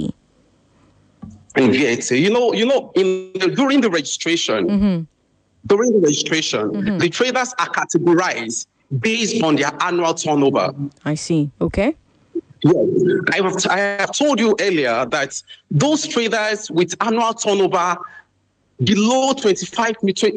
in 1.56 1.72
VAT. 1.72 2.10
You 2.12 2.30
know, 2.30 2.52
you 2.54 2.64
know, 2.64 2.92
in 2.94 3.32
during 3.54 3.80
the 3.80 3.90
registration, 3.90 4.68
Mm-hmm. 4.68 5.02
during 5.66 5.92
the 5.92 6.00
registration, 6.06 6.98
the 6.98 7.08
traders 7.10 7.52
are 7.58 7.68
categorized 7.68 8.66
based 8.98 9.42
on 9.42 9.56
their 9.56 9.70
annual 9.80 10.14
turnover. 10.14 10.74
I 11.04 11.14
see. 11.14 11.50
Okay. 11.60 11.94
Yes. 12.62 12.86
I 13.32 13.36
have, 13.36 13.66
I 13.70 13.78
have 13.78 14.12
told 14.12 14.38
you 14.38 14.54
earlier 14.60 15.06
that 15.06 15.42
those 15.70 16.06
traders 16.06 16.70
with 16.70 16.94
annual 17.00 17.32
turnover 17.34 17.96
below 18.82 19.32
25 19.32 19.96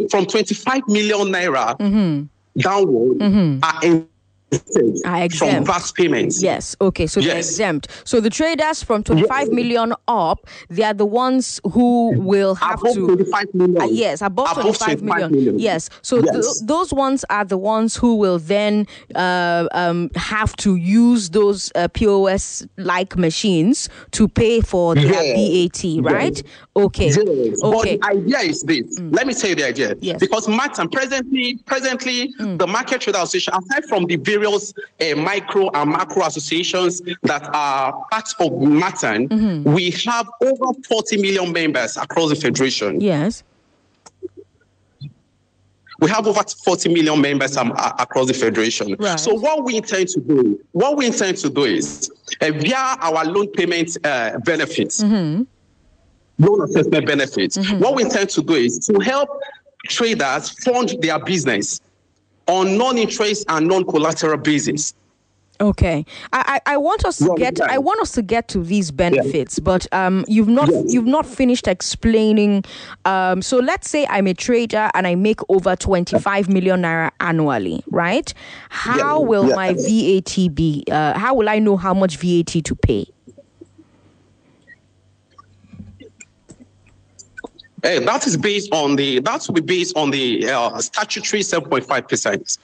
from 0.10 0.26
25 0.26 0.88
million 0.88 1.28
naira 1.28 1.78
mm-hmm. 1.78 2.62
downward 2.62 3.20
mm-hmm. 3.20 3.60
are 3.64 4.06
exempt 4.54 5.38
from. 5.38 5.66
VAT 5.66 5.92
payments. 5.96 6.42
Yes. 6.42 6.76
Okay. 6.82 7.08
So 7.08 7.22
they're 7.22 7.38
exempt. 7.38 7.88
So 8.06 8.20
the 8.20 8.30
traders 8.30 8.84
from 8.84 9.04
25 9.04 9.50
million 9.50 9.94
up, 10.08 10.48
they 10.70 10.84
are 10.84 10.94
the 10.94 11.06
ones 11.06 11.60
who 11.72 12.14
will 12.20 12.56
have 12.56 12.80
Above 12.80 12.94
to 12.96 13.06
25 13.08 13.54
million. 13.54 13.82
Uh, 13.82 13.86
yes, 13.86 14.22
above, 14.22 14.54
25 14.54 15.02
million. 15.02 15.60
Yes. 15.60 15.90
So 16.02 16.22
th- 16.22 16.32
Yes. 16.34 16.62
those 16.66 16.94
ones 16.94 17.24
are 17.30 17.46
the 17.46 17.58
ones 17.58 17.96
who 17.96 18.16
will 18.16 18.40
then 18.40 18.88
uh, 19.16 19.68
um, 19.74 20.10
have 20.16 20.56
to 20.58 20.76
use 20.76 21.30
those 21.30 21.72
uh, 21.76 21.88
POS 21.90 22.66
like 22.78 23.16
machines 23.18 23.90
to 24.12 24.28
pay 24.28 24.62
for 24.62 24.96
their 24.96 25.06
Yes. 25.06 25.74
VAT, 25.84 26.04
right? 26.04 26.44
Okay. 26.76 27.08
Yes, 27.08 27.18
Okay. 27.64 27.98
but 27.98 28.10
the 28.10 28.18
idea 28.18 28.40
is 28.40 28.62
this. 28.64 29.00
Let 29.00 29.28
me 29.28 29.34
tell 29.34 29.52
you 29.52 29.56
the 29.56 29.68
idea. 29.68 29.96
Yes. 30.02 30.20
Because 30.20 30.48
Matan, 30.48 30.90
presently, 30.90 31.58
presently, 31.66 32.34
the 32.40 32.66
Market 32.68 33.02
Trader 33.02 33.20
Association, 33.20 33.54
aside 33.54 33.86
from 33.86 34.06
the 34.06 34.16
various 34.16 34.43
uh, 34.48 35.16
micro 35.16 35.70
and 35.74 35.92
macro 35.92 36.26
associations 36.26 37.02
that 37.24 37.50
are 37.54 37.94
part 38.12 38.28
of 38.40 38.62
Matan, 38.62 39.28
Mm-hmm. 39.30 39.74
we 39.74 39.92
have 40.06 40.28
over 40.42 40.74
40 40.88 41.22
million 41.22 41.52
members 41.52 41.98
across 41.98 42.30
the 42.30 42.36
federation. 42.36 43.00
Yes. 43.02 43.44
We 46.00 46.10
have 46.10 46.28
over 46.28 46.42
40 46.66 46.90
million 46.94 47.22
members 47.22 47.56
um, 47.56 47.72
across 48.00 48.28
the 48.28 48.34
federation. 48.34 48.96
Right. 49.00 49.20
So 49.20 49.36
what 49.36 49.64
we 49.64 49.78
intend 49.78 50.10
to 50.10 50.20
do, 50.20 50.60
what 50.72 50.98
we 50.98 51.06
intend 51.06 51.38
to 51.38 51.50
do 51.50 51.64
is 51.64 52.12
uh, 52.42 52.52
via 52.52 52.98
our 53.00 53.24
loan 53.26 53.48
payment 53.52 53.96
uh, 54.04 54.40
benefits, 54.40 55.02
Mm-hmm. 55.04 55.44
loan 56.46 56.62
assessment 56.64 57.06
benefits. 57.08 57.58
What 57.74 57.96
we 57.96 58.04
intend 58.04 58.30
to 58.32 58.42
do 58.42 58.56
is 58.56 58.80
to 58.88 59.00
help 59.00 59.30
traders 59.88 60.50
fund 60.64 60.96
their 61.02 61.20
business 61.20 61.80
on 62.48 62.78
non-interest 62.78 63.46
and 63.50 63.68
non-collateral 63.68 64.38
basis. 64.38 64.94
Okay, 65.62 66.04
I, 66.34 66.60
I, 66.66 66.74
I 66.74 66.78
want 66.78 67.06
us 67.06 67.20
to 67.20 67.36
get? 67.38 67.62
I 67.62 67.78
want 67.78 68.02
us 68.02 68.12
to 68.14 68.24
get 68.24 68.48
to 68.50 68.64
these 68.64 68.90
benefits, 68.92 69.60
but 69.60 69.86
um, 69.94 70.26
you've 70.28 70.48
not 70.48 70.68
Yes. 70.68 70.86
you've 70.88 71.06
not 71.06 71.28
finished 71.28 71.68
explaining. 71.68 72.66
Um, 73.06 73.42
so 73.44 73.60
let's 73.60 73.88
say 73.90 74.06
I'm 74.10 74.26
a 74.28 74.34
trader 74.34 74.90
and 74.96 75.06
I 75.06 75.14
make 75.16 75.40
over 75.50 75.76
25 75.76 76.50
million 76.50 76.82
naira 76.82 77.12
annually, 77.20 77.84
right? 77.92 78.34
How 78.70 79.22
Yeah. 79.22 79.28
will 79.28 79.50
Yeah. 79.50 79.56
my 79.56 79.74
VAT 79.74 80.50
be? 80.54 80.84
Uh, 80.92 81.18
how 81.18 81.36
will 81.36 81.48
I 81.48 81.60
know 81.60 81.78
how 81.78 81.94
much 81.94 82.18
VAT 82.18 82.62
to 82.66 82.76
pay? 82.76 83.06
Eh, 87.84 88.00
that 88.00 88.26
is 88.26 88.38
based 88.38 88.74
on 88.74 88.96
the 88.96 89.20
that 89.20 89.46
will 89.48 89.56
be 89.56 89.62
based 89.62 89.98
on 89.98 90.10
the 90.10 90.50
uh, 90.50 90.80
statutory 90.80 91.44
seven 91.44 91.70
point 91.70 91.86
five 91.86 92.08
percent. 92.08 92.58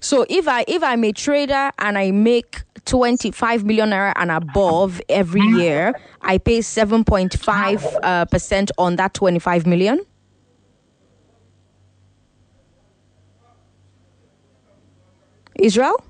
So 0.00 0.26
if 0.28 0.48
I 0.48 0.64
if 0.66 0.82
I'm 0.82 1.04
a 1.04 1.12
trader 1.12 1.70
and 1.78 1.96
I 1.96 2.10
make 2.10 2.62
25 2.86 3.64
million 3.64 3.90
naira 3.90 4.12
and 4.16 4.30
above 4.30 5.00
every 5.08 5.42
year, 5.42 5.94
I 6.22 6.38
pay 6.38 6.60
7.5 6.60 7.98
uh, 8.02 8.24
percent 8.24 8.70
on 8.78 8.96
that 8.96 9.14
25 9.14 9.66
million. 9.66 10.00
Israel? 15.56 16.02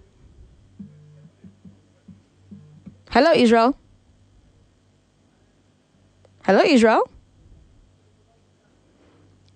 Hello, 3.11 3.33
Israel? 3.33 3.77
Hello, 6.45 6.63
Israel? 6.63 7.11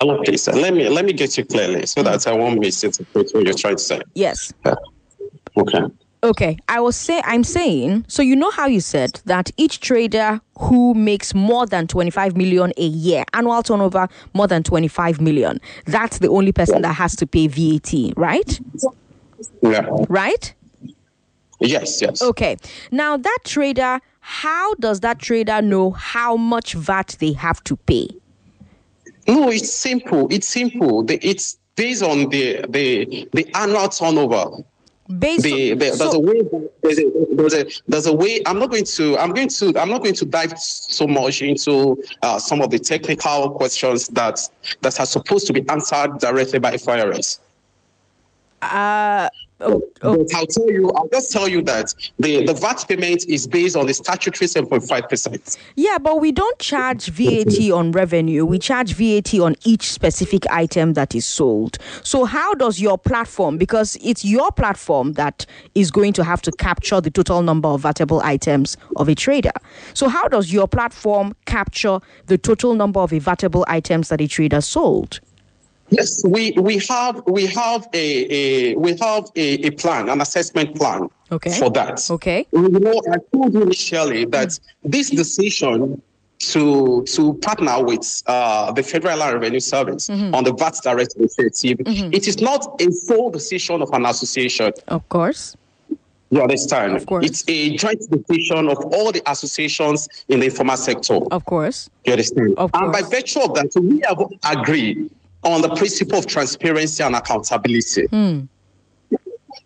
Hello, 0.00 0.22
please. 0.22 0.48
uh, 0.48 0.52
Let 0.52 0.72
me 0.74 0.88
let 0.88 1.04
me 1.04 1.12
get 1.12 1.36
you 1.36 1.44
clearly 1.44 1.84
so 1.86 2.02
that 2.02 2.26
I 2.26 2.32
won't 2.32 2.58
misinterpret 2.60 3.30
what 3.32 3.44
you're 3.44 3.54
trying 3.54 3.76
to 3.76 3.82
say. 3.82 4.00
Yes. 4.14 4.52
Okay. 5.56 5.80
Okay, 6.24 6.56
I 6.68 6.78
was 6.78 6.94
say 6.94 7.20
I'm 7.24 7.42
saying 7.42 8.04
so 8.06 8.22
you 8.22 8.36
know 8.36 8.50
how 8.52 8.66
you 8.66 8.80
said 8.80 9.20
that 9.24 9.50
each 9.56 9.80
trader 9.80 10.40
who 10.56 10.94
makes 10.94 11.34
more 11.34 11.66
than 11.66 11.88
25 11.88 12.36
million 12.36 12.72
a 12.76 12.84
year 12.84 13.24
annual 13.32 13.60
turnover 13.64 14.08
more 14.32 14.46
than 14.46 14.62
25 14.62 15.20
million 15.20 15.60
that's 15.86 16.18
the 16.18 16.28
only 16.28 16.52
person 16.52 16.82
that 16.82 16.92
has 16.92 17.16
to 17.16 17.26
pay 17.26 17.48
VAT, 17.48 17.92
right? 18.16 18.60
Yeah. 19.62 19.88
Right? 20.08 20.54
Yes. 21.58 22.00
Yes. 22.00 22.22
Okay. 22.22 22.56
Now 22.92 23.16
that 23.16 23.38
trader 23.44 24.00
how 24.20 24.74
does 24.74 25.00
that 25.00 25.18
trader 25.18 25.60
know 25.60 25.90
how 25.90 26.36
much 26.36 26.74
VAT 26.74 27.16
they 27.18 27.32
have 27.32 27.64
to 27.64 27.76
pay? 27.76 28.08
No, 29.26 29.48
it's 29.48 29.72
simple. 29.72 30.28
It's 30.30 30.46
simple. 30.46 31.04
It's 31.08 31.58
based 31.74 32.04
on 32.04 32.28
the 32.28 32.64
the 32.68 33.28
the 33.32 33.50
annual 33.56 33.88
turnover. 33.88 34.62
Based 35.18 35.42
The, 35.42 35.72
on, 35.72 35.78
the, 35.78 35.90
there's 35.90 36.14
a 36.14 36.18
way. 36.18 36.42
There's 36.82 36.98
a, 36.98 37.34
there's 37.34 37.54
a 37.54 37.66
there's 37.88 38.06
a 38.06 38.12
way. 38.12 38.40
I'm 38.46 38.58
not 38.58 38.70
going 38.70 38.84
to. 38.84 39.18
I'm 39.18 39.32
going 39.32 39.48
to. 39.48 39.78
I'm 39.78 39.90
not 39.90 40.02
going 40.02 40.14
to 40.14 40.24
dive 40.24 40.58
so 40.58 41.06
much 41.06 41.42
into 41.42 42.02
uh, 42.22 42.38
some 42.38 42.60
of 42.60 42.70
the 42.70 42.78
technical 42.78 43.50
questions 43.50 44.08
that 44.08 44.40
that 44.80 45.00
are 45.00 45.06
supposed 45.06 45.46
to 45.48 45.52
be 45.52 45.68
answered 45.68 46.18
directly 46.18 46.58
by 46.58 46.76
FIRS. 46.76 47.40
uh, 48.62 49.28
oh, 49.62 49.82
But 50.00 50.08
oh. 50.08 50.26
I'll 50.34 50.46
tell 50.46 50.70
you. 50.70 50.90
I'll 50.90 51.08
just 51.08 51.32
tell 51.32 51.48
you 51.48 51.62
that 51.62 51.94
the 52.18 52.44
the 52.44 52.54
VAT 52.54 52.84
payment 52.88 53.26
is 53.28 53.46
based 53.46 53.76
on 53.76 53.86
the 53.86 53.94
statutory 53.94 54.48
7.5 54.48 55.08
percent. 55.08 55.58
Yeah, 55.76 55.98
but 55.98 56.20
we 56.20 56.32
don't 56.32 56.58
charge 56.58 57.08
VAT 57.08 57.70
on 57.70 57.92
revenue. 57.92 58.44
We 58.44 58.58
charge 58.58 58.94
VAT 58.94 59.34
on 59.34 59.56
each 59.64 59.92
specific 59.92 60.46
item 60.50 60.94
that 60.94 61.14
is 61.14 61.26
sold. 61.26 61.78
So, 62.02 62.24
how 62.24 62.54
does 62.54 62.80
your 62.80 62.98
platform, 62.98 63.58
because 63.58 63.96
it's 64.02 64.24
your 64.24 64.50
platform 64.52 65.14
that 65.14 65.46
is 65.74 65.90
going 65.90 66.12
to 66.14 66.24
have 66.24 66.42
to 66.42 66.52
capture 66.52 67.00
the 67.00 67.10
total 67.10 67.42
number 67.42 67.68
of 67.68 67.82
vatable 67.82 68.22
items 68.22 68.76
of 68.96 69.08
a 69.08 69.14
trader. 69.14 69.52
So, 69.94 70.08
how 70.08 70.28
does 70.28 70.52
your 70.52 70.68
platform 70.68 71.34
capture 71.46 72.00
the 72.26 72.38
total 72.38 72.74
number 72.74 73.00
of 73.00 73.10
vatable 73.10 73.64
items 73.66 74.08
that 74.08 74.20
a 74.20 74.26
trader 74.26 74.60
sold? 74.60 75.20
Yes, 75.92 76.22
we 76.24 76.52
we 76.52 76.78
have 76.88 77.22
we 77.26 77.46
have 77.46 77.86
a, 77.92 78.06
a 78.40 78.74
we 78.76 78.96
have 78.96 79.24
a, 79.36 79.66
a 79.66 79.70
plan, 79.72 80.08
an 80.08 80.20
assessment 80.20 80.74
plan 80.76 81.08
Okay. 81.30 81.50
for 81.58 81.70
that. 81.70 82.10
Okay. 82.10 82.46
You 82.52 82.68
know, 82.68 83.00
I 83.12 83.16
told 83.32 83.52
you 83.54 83.62
initially 83.62 84.24
that 84.26 84.58
this 84.84 85.10
decision 85.10 86.00
to 86.52 87.02
to 87.04 87.34
partner 87.34 87.84
with 87.84 88.22
uh, 88.26 88.72
the 88.72 88.82
Federal 88.82 89.18
Land 89.18 89.34
Revenue 89.34 89.60
Service 89.60 90.08
on 90.10 90.44
the 90.44 90.52
VAT 90.54 90.76
Direct 90.82 91.14
Initiative, 91.16 91.78
it 91.86 92.26
is 92.26 92.40
not 92.40 92.80
a 92.80 92.90
sole 92.90 93.30
decision 93.30 93.82
of 93.82 93.90
an 93.92 94.06
association. 94.06 94.72
Of 94.88 95.06
course. 95.08 95.56
You 96.30 96.40
understand? 96.40 96.96
Of 96.96 97.04
course. 97.04 97.26
It's 97.26 97.44
a 97.46 97.76
joint 97.76 98.00
decision 98.10 98.70
of 98.70 98.78
all 98.94 99.12
the 99.12 99.20
associations 99.26 100.08
in 100.28 100.40
the 100.40 100.46
informal 100.46 100.78
sector. 100.78 101.18
Of 101.30 101.44
course. 101.44 101.90
You 102.06 102.12
understand? 102.12 102.54
Of 102.56 102.72
course. 102.72 102.82
and 102.82 102.90
by 102.90 103.02
virtue 103.02 103.40
of 103.40 103.52
that, 103.52 103.70
we 103.78 104.00
have 104.08 104.18
agreed 104.56 105.10
on 105.42 105.62
the 105.62 105.74
principle 105.74 106.18
of 106.18 106.26
transparency 106.26 107.02
and 107.02 107.14
accountability. 107.14 108.06
Hmm. 108.06 108.40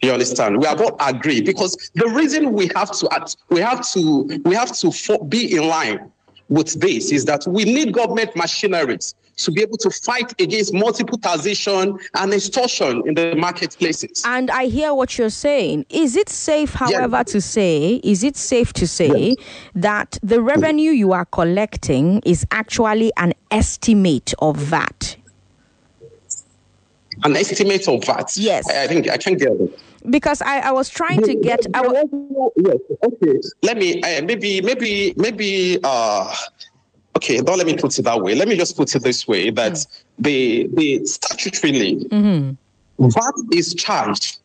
You 0.02 0.12
understand? 0.12 0.58
We 0.58 0.66
have 0.66 0.80
all 0.80 0.96
agreed 1.00 1.46
because 1.46 1.90
the 1.94 2.08
reason 2.08 2.52
we 2.52 2.68
have 2.74 2.90
to 2.92 3.08
act, 3.12 3.36
we 3.48 3.60
have 3.60 3.88
to 3.92 4.40
we 4.44 4.54
have 4.54 4.76
to 4.78 5.24
be 5.28 5.56
in 5.56 5.68
line 5.68 6.10
with 6.48 6.80
this 6.80 7.12
is 7.12 7.24
that 7.24 7.44
we 7.46 7.64
need 7.64 7.92
government 7.92 8.36
machineries 8.36 9.14
to 9.36 9.50
be 9.50 9.62
able 9.62 9.76
to 9.76 9.90
fight 9.90 10.32
against 10.40 10.72
multiple 10.72 11.18
taxation 11.18 11.98
and 12.14 12.32
extortion 12.32 13.02
in 13.06 13.14
the 13.14 13.34
marketplaces. 13.36 14.22
And 14.24 14.50
I 14.50 14.66
hear 14.66 14.94
what 14.94 15.18
you're 15.18 15.28
saying. 15.28 15.86
Is 15.90 16.16
it 16.16 16.28
safe, 16.28 16.72
however, 16.72 17.22
to 17.24 17.40
say, 17.40 18.00
is 18.02 18.24
it 18.24 18.36
safe 18.36 18.72
to 18.74 18.86
say 18.86 19.36
that 19.74 20.18
the 20.22 20.40
revenue 20.40 20.90
you 20.90 21.12
are 21.12 21.26
collecting 21.26 22.22
is 22.24 22.46
actually 22.50 23.12
an 23.18 23.34
estimate 23.50 24.32
of 24.38 24.70
that? 24.70 25.16
An 27.26 27.34
estimate 27.36 27.88
of 27.88 28.00
that. 28.02 28.36
Yes. 28.36 28.70
I, 28.70 28.84
I 28.84 28.86
think 28.86 29.08
I 29.10 29.16
can 29.16 29.34
get 29.36 29.50
it. 29.50 29.80
Because 30.08 30.40
I, 30.42 30.60
I 30.60 30.70
was 30.70 30.88
trying 30.88 31.20
to 31.22 31.34
get. 31.34 31.66
I 31.74 31.82
yes, 31.82 32.78
okay. 33.02 33.40
Let 33.62 33.76
me 33.76 34.00
uh, 34.02 34.22
maybe 34.22 34.60
maybe 34.60 35.12
maybe 35.16 35.80
uh 35.82 36.32
okay, 37.16 37.40
don't 37.40 37.58
let 37.58 37.66
me 37.66 37.76
put 37.76 37.98
it 37.98 38.02
that 38.02 38.20
way. 38.22 38.36
Let 38.36 38.46
me 38.46 38.56
just 38.56 38.76
put 38.76 38.94
it 38.94 39.02
this 39.02 39.26
way 39.26 39.50
that 39.50 39.84
the 40.20 40.68
the 40.74 41.00
statutorily 41.00 42.06
VAT 42.98 43.34
is 43.52 43.74
charged 43.74 44.38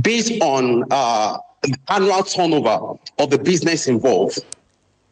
based 0.00 0.32
on 0.42 0.82
uh 0.90 1.38
the 1.62 1.76
annual 1.88 2.24
turnover 2.24 2.98
of 3.20 3.30
the 3.30 3.38
business 3.38 3.86
involved. 3.86 4.40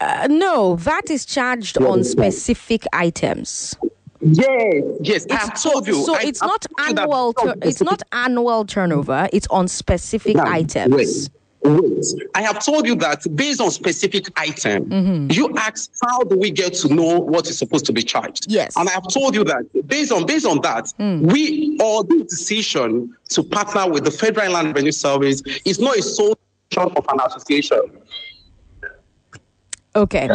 uh, 0.01 0.27
no, 0.29 0.75
VAT 0.75 1.09
is 1.11 1.25
charged 1.25 1.79
on 1.81 2.03
specific 2.03 2.83
items. 2.93 3.77
Yes, 4.25 4.83
yes, 5.03 5.27
I 5.31 5.35
have 5.35 5.59
so 5.59 5.71
told 5.73 5.87
you. 5.87 6.03
so 6.05 6.17
I- 6.17 6.23
it's 6.23 6.41
I've 6.43 6.49
not 6.49 6.67
annual. 6.89 7.33
Tur- 7.35 7.55
it's 7.63 7.83
not 7.83 8.03
annual 8.13 8.65
turnover. 8.65 9.29
It's 9.33 9.47
on 9.49 9.69
specific 9.69 10.37
Now, 10.37 10.47
items. 10.47 10.95
Wait, 11.63 11.73
wait. 11.81 12.05
I 12.35 12.43
have 12.43 12.65
told 12.65 12.87
you 12.87 12.95
that 12.97 13.23
based 13.37 13.61
on 13.61 13.71
specific 13.71 14.29
item, 14.39 14.87
Mm-hmm. 14.87 15.31
you 15.33 15.53
asked 15.59 15.93
how 16.03 16.21
do 16.21 16.39
we 16.39 16.51
get 16.51 16.73
to 16.75 16.89
know 16.95 17.19
what 17.19 17.49
is 17.49 17.59
supposed 17.59 17.85
to 17.87 17.93
be 17.93 18.03
charged? 18.03 18.47
Yes. 18.51 18.75
And 18.77 18.89
I 18.89 18.93
have 18.93 19.09
told 19.09 19.35
you 19.35 19.45
that 19.45 19.65
based 19.87 20.11
on 20.13 20.25
based 20.27 20.47
on 20.47 20.61
that, 20.63 20.87
Mm. 20.99 21.31
we 21.33 21.77
all 21.83 22.03
the 22.03 22.25
decision 22.25 23.15
to 23.31 23.43
partner 23.43 23.91
with 23.91 24.05
the 24.05 24.11
Federal 24.11 24.53
Land 24.53 24.69
Revenue 24.69 24.93
Service 24.93 25.43
is 25.67 25.79
not 25.79 25.97
a 25.99 26.03
sole 26.03 26.39
of 26.77 27.05
an 27.09 27.21
association. 27.27 27.79
Okay. 29.97 30.29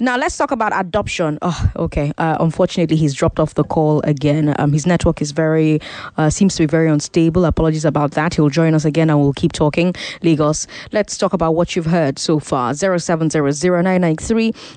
Now 0.00 0.16
let's 0.16 0.36
talk 0.36 0.50
about 0.50 0.72
adoption. 0.74 1.38
Oh, 1.40 1.70
okay. 1.76 2.12
Uh, 2.18 2.36
unfortunately, 2.40 2.96
he's 2.96 3.14
dropped 3.14 3.38
off 3.38 3.54
the 3.54 3.62
call 3.62 4.00
again. 4.02 4.54
Um, 4.58 4.72
his 4.72 4.86
network 4.86 5.22
is 5.22 5.30
very, 5.30 5.80
uh, 6.16 6.30
seems 6.30 6.56
to 6.56 6.62
be 6.62 6.66
very 6.66 6.88
unstable. 6.88 7.44
Apologies 7.44 7.84
about 7.84 8.12
that. 8.12 8.34
He'll 8.34 8.48
join 8.48 8.74
us 8.74 8.84
again 8.84 9.10
and 9.10 9.20
we'll 9.20 9.32
keep 9.32 9.52
talking. 9.52 9.94
Lagos. 10.22 10.66
Let's 10.90 11.16
talk 11.16 11.32
about 11.32 11.54
what 11.54 11.76
you've 11.76 11.86
heard 11.86 12.18
so 12.18 12.40
far. 12.40 12.74
0700 12.74 13.30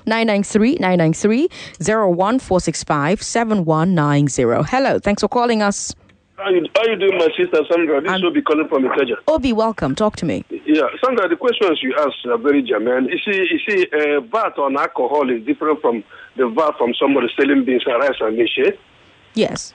993 0.06 1.48
01465 1.80 3.22
7190. 3.22 4.70
Hello. 4.70 4.98
Thanks 5.00 5.22
for 5.22 5.28
calling 5.28 5.62
us. 5.62 5.94
How 6.38 6.50
you, 6.50 6.64
how 6.76 6.84
you 6.84 6.94
doing, 6.96 7.18
my 7.18 7.26
sister 7.36 7.62
Sandra? 7.68 8.00
This 8.00 8.12
I'm- 8.12 8.22
will 8.22 8.30
be 8.30 8.42
calling 8.42 8.68
from 8.68 8.84
Ikeja. 8.84 9.16
Obi, 9.26 9.52
welcome. 9.52 9.96
Talk 9.96 10.14
to 10.16 10.24
me. 10.24 10.44
Yeah, 10.50 10.82
Sandra, 11.04 11.28
the 11.28 11.34
questions 11.34 11.80
you 11.82 11.92
asked 11.98 12.24
are 12.26 12.38
very 12.38 12.62
germane. 12.62 13.06
You 13.06 13.18
see, 13.18 13.36
you 13.50 13.58
see, 13.66 13.86
uh, 13.92 14.20
VAT 14.20 14.56
on 14.58 14.76
alcohol 14.78 15.28
is 15.30 15.44
different 15.44 15.80
from 15.80 16.04
the 16.36 16.46
VAT 16.48 16.78
from 16.78 16.94
somebody 16.94 17.26
selling 17.36 17.64
beans 17.64 17.82
and 17.86 17.98
rice 18.00 18.20
and 18.20 18.36
meat. 18.36 18.50
eh? 18.64 18.70
Yes. 19.34 19.74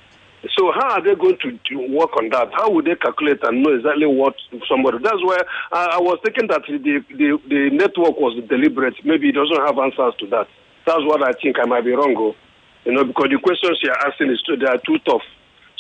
So 0.57 0.71
how 0.71 0.91
are 0.95 1.01
they 1.03 1.15
going 1.15 1.37
to, 1.41 1.51
to 1.69 1.75
work 1.97 2.15
on 2.17 2.29
that? 2.29 2.49
How 2.53 2.69
would 2.71 2.85
they 2.85 2.95
calculate 2.95 3.39
and 3.43 3.61
know 3.61 3.73
exactly 3.75 4.05
what 4.05 4.35
somebody? 4.69 4.99
That's 5.03 5.21
why 5.21 5.39
I, 5.73 5.97
I 5.97 5.99
was 5.99 6.19
thinking 6.23 6.47
that 6.47 6.61
the, 6.67 6.79
the 7.11 7.39
the 7.47 7.69
network 7.71 8.19
was 8.19 8.41
deliberate. 8.47 8.95
Maybe 9.03 9.29
it 9.29 9.35
doesn't 9.35 9.65
have 9.67 9.77
answers 9.79 10.13
to 10.19 10.27
that. 10.27 10.47
That's 10.85 11.03
what 11.03 11.23
I 11.27 11.31
think. 11.41 11.59
I 11.59 11.65
might 11.65 11.83
be 11.85 11.91
wrong, 11.91 12.15
oh. 12.17 12.35
you 12.85 12.91
know, 12.93 13.03
because 13.03 13.29
the 13.31 13.39
questions 13.39 13.79
you're 13.83 13.97
asking 14.07 14.31
is 14.31 14.41
too, 14.43 14.55
they 14.57 14.65
are 14.67 14.79
too 14.85 14.99
tough. 15.07 15.23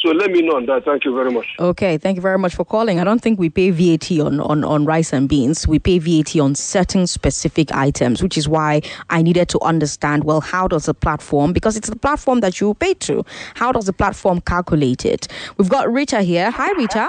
So 0.03 0.09
let 0.11 0.31
me 0.31 0.41
know 0.41 0.57
on 0.57 0.65
that. 0.65 0.83
Thank 0.83 1.05
you 1.05 1.15
very 1.15 1.31
much. 1.31 1.47
Okay, 1.57 1.97
thank 1.97 2.17
you 2.17 2.21
very 2.21 2.37
much 2.37 2.53
for 2.55 2.65
calling. 2.65 2.99
I 2.99 3.05
don't 3.05 3.21
think 3.21 3.39
we 3.39 3.49
pay 3.49 3.69
VAT 3.69 4.11
on, 4.19 4.41
on, 4.41 4.65
on 4.65 4.83
rice 4.83 5.13
and 5.13 5.29
beans. 5.29 5.65
We 5.65 5.79
pay 5.79 5.97
VAT 5.97 6.35
on 6.41 6.55
certain 6.55 7.07
specific 7.07 7.71
items, 7.71 8.21
which 8.21 8.37
is 8.37 8.49
why 8.49 8.81
I 9.09 9.21
needed 9.21 9.47
to 9.49 9.59
understand 9.61 10.25
well, 10.25 10.41
how 10.41 10.67
does 10.67 10.87
the 10.87 10.93
platform, 10.93 11.53
because 11.53 11.77
it's 11.77 11.89
the 11.89 11.95
platform 11.95 12.41
that 12.41 12.59
you 12.59 12.73
pay 12.73 12.95
to, 12.95 13.23
how 13.55 13.71
does 13.71 13.85
the 13.85 13.93
platform 13.93 14.41
calculate 14.41 15.05
it? 15.05 15.29
We've 15.57 15.69
got 15.69 15.89
Rita 15.89 16.21
here. 16.21 16.51
Hi, 16.51 16.73
Rita. 16.73 17.07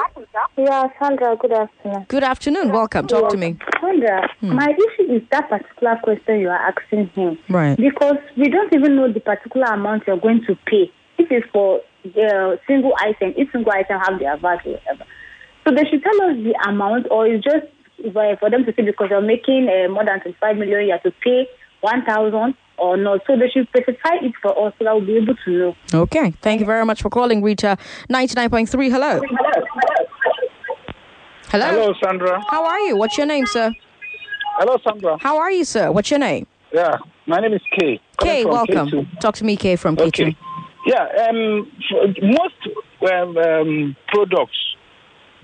Yeah, 0.57 0.87
Sandra, 1.01 1.37
good 1.37 1.53
afternoon. 1.53 2.07
Good 2.07 2.23
afternoon. 2.23 2.71
Welcome. 2.71 3.09
Talk 3.09 3.29
to 3.31 3.37
me. 3.37 3.59
Sandra, 3.81 4.29
hmm. 4.39 4.55
my 4.55 4.69
issue 4.69 5.13
is 5.13 5.23
that 5.33 5.49
particular 5.49 5.99
question 6.05 6.39
you 6.39 6.49
are 6.49 6.71
asking 6.71 7.09
him. 7.09 7.39
Right. 7.49 7.77
Because 7.77 8.19
we 8.37 8.49
don't 8.49 8.73
even 8.73 8.95
know 8.95 9.13
the 9.13 9.19
particular 9.19 9.67
amount 9.67 10.05
you're 10.07 10.21
going 10.21 10.43
to 10.47 10.55
pay. 10.67 10.93
If 11.19 11.33
it's 11.33 11.47
for 11.53 11.81
the 12.05 12.59
single 12.67 12.93
item, 12.99 13.35
each 13.37 13.51
single 13.53 13.73
item 13.73 13.99
have 14.01 14.19
their 14.19 14.37
value, 14.37 14.73
whatever. 14.73 15.05
So 15.65 15.75
they 15.75 15.85
should 15.89 16.03
tell 16.03 16.21
us 16.29 16.37
the 16.37 16.55
amount, 16.69 17.07
or 17.11 17.27
it's 17.27 17.43
just 17.45 17.67
for 18.13 18.37
for 18.37 18.51
them 18.51 18.65
to 18.67 18.73
say 18.75 18.83
because 18.83 19.09
you're 19.11 19.23
making 19.23 19.69
uh, 19.69 19.89
more 19.89 20.05
than 20.05 20.21
25 20.21 20.57
million, 20.57 20.87
you 20.87 20.93
have 20.93 21.03
to 21.03 21.13
pay 21.23 21.49
1,000 21.81 22.55
or 22.77 22.97
not. 22.97 23.21
So 23.27 23.37
they 23.37 23.49
should 23.49 23.69
specify 23.69 24.17
it 24.23 24.33
for 24.43 24.51
us 24.67 24.75
so 24.79 24.85
that 24.85 24.95
we'll 24.95 25.07
be 25.07 25.17
able 25.17 25.35
to 25.45 25.51
know. 25.51 25.77
Okay. 25.93 26.33
Thank 26.43 26.61
you 26.61 26.67
very 26.67 26.85
much 26.85 27.03
for 27.03 27.11
calling, 27.11 27.43
Rita. 27.43 27.79
99.3. 28.11 28.91
Hello. 28.91 29.21
Hello. 31.49 31.67
Hello, 31.67 31.95
Sandra. 32.03 32.43
How 32.49 32.65
are 32.65 32.81
you? 32.81 32.97
What's 32.97 33.17
your 33.17 33.27
name, 33.27 33.47
sir? 33.47 33.73
Hello, 34.59 34.77
Sandra. 34.85 35.17
How 35.21 35.39
are 35.39 35.51
you, 35.51 35.65
sir? 35.65 35.93
What's 35.93 36.11
your 36.11 36.19
name? 36.19 36.47
Yeah, 36.73 36.99
my 37.27 37.39
name 37.39 37.53
is 37.53 37.63
Kay. 37.79 38.01
calling 38.17 38.35
Kay, 38.35 38.45
welcome. 38.45 38.89
Ketu. 38.89 39.21
Talk 39.21 39.37
to 39.37 39.45
me, 39.45 39.57
Kay 39.57 39.77
from 39.77 39.97
Ketu. 39.97 40.09
Okay. 40.09 40.37
Yeah, 40.87 41.29
um, 41.31 41.71
most 42.23 43.13
um, 43.13 43.37
um, 43.39 43.97
products 44.09 44.59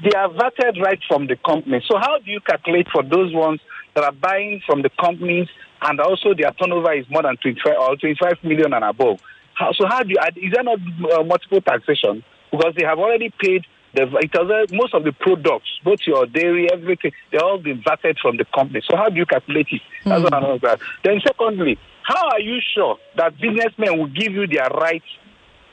they 0.03 0.13
are 0.17 0.29
vetted 0.31 0.81
right 0.81 1.01
from 1.09 1.27
the 1.27 1.37
company. 1.37 1.83
So 1.87 1.99
how 1.99 2.19
do 2.19 2.31
you 2.31 2.41
calculate 2.41 2.89
for 2.93 3.03
those 3.03 3.35
ones 3.35 3.61
that 3.95 4.05
are 4.05 4.13
buying 4.13 4.63
from 4.67 4.83
the 4.83 4.91
companies 5.01 5.49
and 5.83 6.01
also 6.01 6.35
their 6.35 6.53
turnover 6.53 6.93
is 6.95 7.07
more 7.11 7.23
than 7.23 7.37
25 7.37 7.75
or 7.79 7.97
25 7.97 8.45
million 8.45 8.73
and 8.73 8.85
above? 8.85 9.21
How, 9.55 9.73
so 9.73 9.87
how 9.87 10.03
do 10.03 10.11
you? 10.11 10.19
Is 10.37 10.53
there 10.55 10.63
not 10.63 10.79
uh, 11.13 11.23
multiple 11.23 11.61
taxation 11.61 12.25
because 12.51 12.75
they 12.77 12.85
have 12.85 12.99
already 12.99 13.33
paid? 13.39 13.67
The, 13.93 14.03
it 14.23 14.31
has, 14.33 14.49
uh, 14.49 14.75
most 14.75 14.95
of 14.95 15.05
the 15.05 15.13
products, 15.13 15.69
both 15.85 15.99
your 16.07 16.25
dairy, 16.25 16.69
everything, 16.73 17.11
they're 17.33 17.43
all 17.43 17.59
been 17.59 17.83
vetted 17.83 18.19
from 18.23 18.37
the 18.37 18.45
company. 18.55 18.83
So 18.89 18.97
how 18.97 19.09
do 19.09 19.17
you 19.17 19.27
calculate 19.27 19.67
it? 19.71 19.83
That's 20.05 20.23
what 20.23 20.33
I 20.33 20.41
know 20.41 20.59
that. 20.59 20.79
Then 21.03 21.21
secondly, 21.27 21.77
how 22.05 22.29
are 22.29 22.41
you 22.41 22.61
sure 22.75 22.99
that 23.17 23.39
businessmen 23.41 23.99
will 23.99 24.07
give 24.07 24.33
you 24.33 24.47
their 24.47 24.69
rights, 24.69 25.07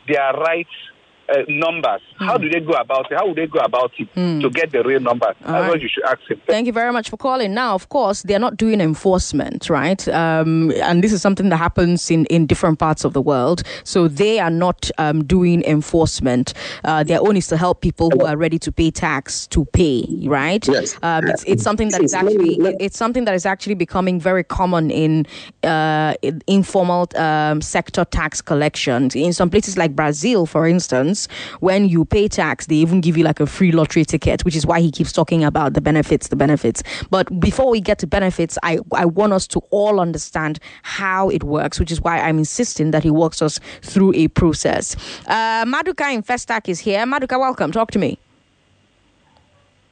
their 0.07 0.33
rights 0.33 0.69
uh, 1.29 1.43
numbers? 1.47 2.01
How 2.19 2.37
do 2.37 2.49
they 2.49 2.59
go 2.59 2.73
about 2.73 3.11
it? 3.11 3.17
How 3.17 3.27
would 3.27 3.37
they 3.37 3.47
go 3.47 3.59
about 3.59 3.91
it 3.97 4.13
to 4.15 4.49
get 4.49 4.71
the 4.71 4.83
real 4.83 4.99
numbers? 4.99 5.35
That's 5.41 5.51
right. 5.51 5.69
what 5.69 5.81
you 5.81 5.89
should 5.89 6.05
ask 6.05 6.19
him. 6.29 6.41
Thank 6.47 6.67
you 6.67 6.73
very 6.73 6.91
much 6.91 7.09
for 7.09 7.17
calling. 7.17 7.53
Now, 7.53 7.75
of 7.75 7.89
course, 7.89 8.23
they're 8.23 8.39
not 8.39 8.57
doing 8.57 8.81
enforcement, 8.81 9.69
right? 9.69 10.07
Um, 10.09 10.71
and 10.81 11.03
this 11.03 11.11
is 11.11 11.21
something 11.21 11.49
that 11.49 11.57
happens 11.57 12.09
in, 12.09 12.25
in 12.27 12.45
different 12.45 12.79
parts 12.79 13.03
of 13.03 13.13
the 13.13 13.21
world. 13.21 13.63
So 13.83 14.07
they 14.07 14.39
are 14.39 14.49
not 14.49 14.89
um, 14.97 15.23
doing 15.23 15.63
enforcement. 15.63 16.53
Uh, 16.83 17.03
their 17.03 17.21
own 17.21 17.37
is 17.37 17.47
to 17.47 17.57
help 17.57 17.81
people 17.81 18.09
who 18.11 18.25
are 18.25 18.37
ready 18.37 18.59
to 18.59 18.71
pay 18.71 18.91
tax 18.91 19.47
to 19.47 19.65
pay, 19.65 20.05
right? 20.23 20.65
Yes. 20.67 20.97
Um, 21.03 21.27
it's, 21.27 21.43
it's 21.43 21.63
something 21.63 21.89
that 21.89 22.03
is 22.03 22.13
actually 22.13 22.57
it's 22.79 22.97
something 22.97 23.25
that 23.25 23.35
is 23.35 23.45
actually 23.45 23.75
becoming 23.75 24.19
very 24.19 24.43
common 24.43 24.91
in, 24.91 25.25
uh, 25.63 26.13
in 26.21 26.41
informal 26.47 27.07
um, 27.15 27.61
sector 27.61 28.05
tax 28.05 28.41
collections. 28.41 29.15
In 29.15 29.33
some 29.33 29.49
places 29.49 29.77
like 29.77 29.95
Brazil, 29.95 30.45
for 30.45 30.67
instance, 30.67 31.16
when 31.59 31.89
you 31.89 32.05
pay 32.05 32.27
tax, 32.27 32.67
they 32.67 32.75
even 32.75 33.01
give 33.01 33.17
you 33.17 33.23
like 33.23 33.39
a 33.39 33.47
free 33.47 33.71
lottery 33.71 34.05
ticket, 34.05 34.45
which 34.45 34.55
is 34.55 34.65
why 34.65 34.79
he 34.79 34.91
keeps 34.91 35.11
talking 35.11 35.43
about 35.43 35.73
the 35.73 35.81
benefits, 35.81 36.27
the 36.27 36.35
benefits. 36.35 36.83
But 37.09 37.39
before 37.39 37.69
we 37.71 37.81
get 37.81 37.97
to 37.99 38.07
benefits, 38.07 38.57
I, 38.61 38.79
I 38.93 39.05
want 39.05 39.33
us 39.33 39.47
to 39.47 39.59
all 39.71 39.99
understand 39.99 40.59
how 40.83 41.29
it 41.29 41.43
works, 41.43 41.79
which 41.79 41.91
is 41.91 42.01
why 42.01 42.19
I'm 42.19 42.37
insisting 42.37 42.91
that 42.91 43.03
he 43.03 43.09
walks 43.09 43.41
us 43.41 43.59
through 43.81 44.13
a 44.13 44.27
process. 44.29 44.95
Uh, 45.27 45.65
Maduka 45.65 46.13
in 46.13 46.23
Festac 46.23 46.69
is 46.69 46.79
here. 46.79 47.05
Maduka, 47.05 47.39
welcome. 47.39 47.71
Talk 47.71 47.91
to 47.91 47.99
me. 47.99 48.19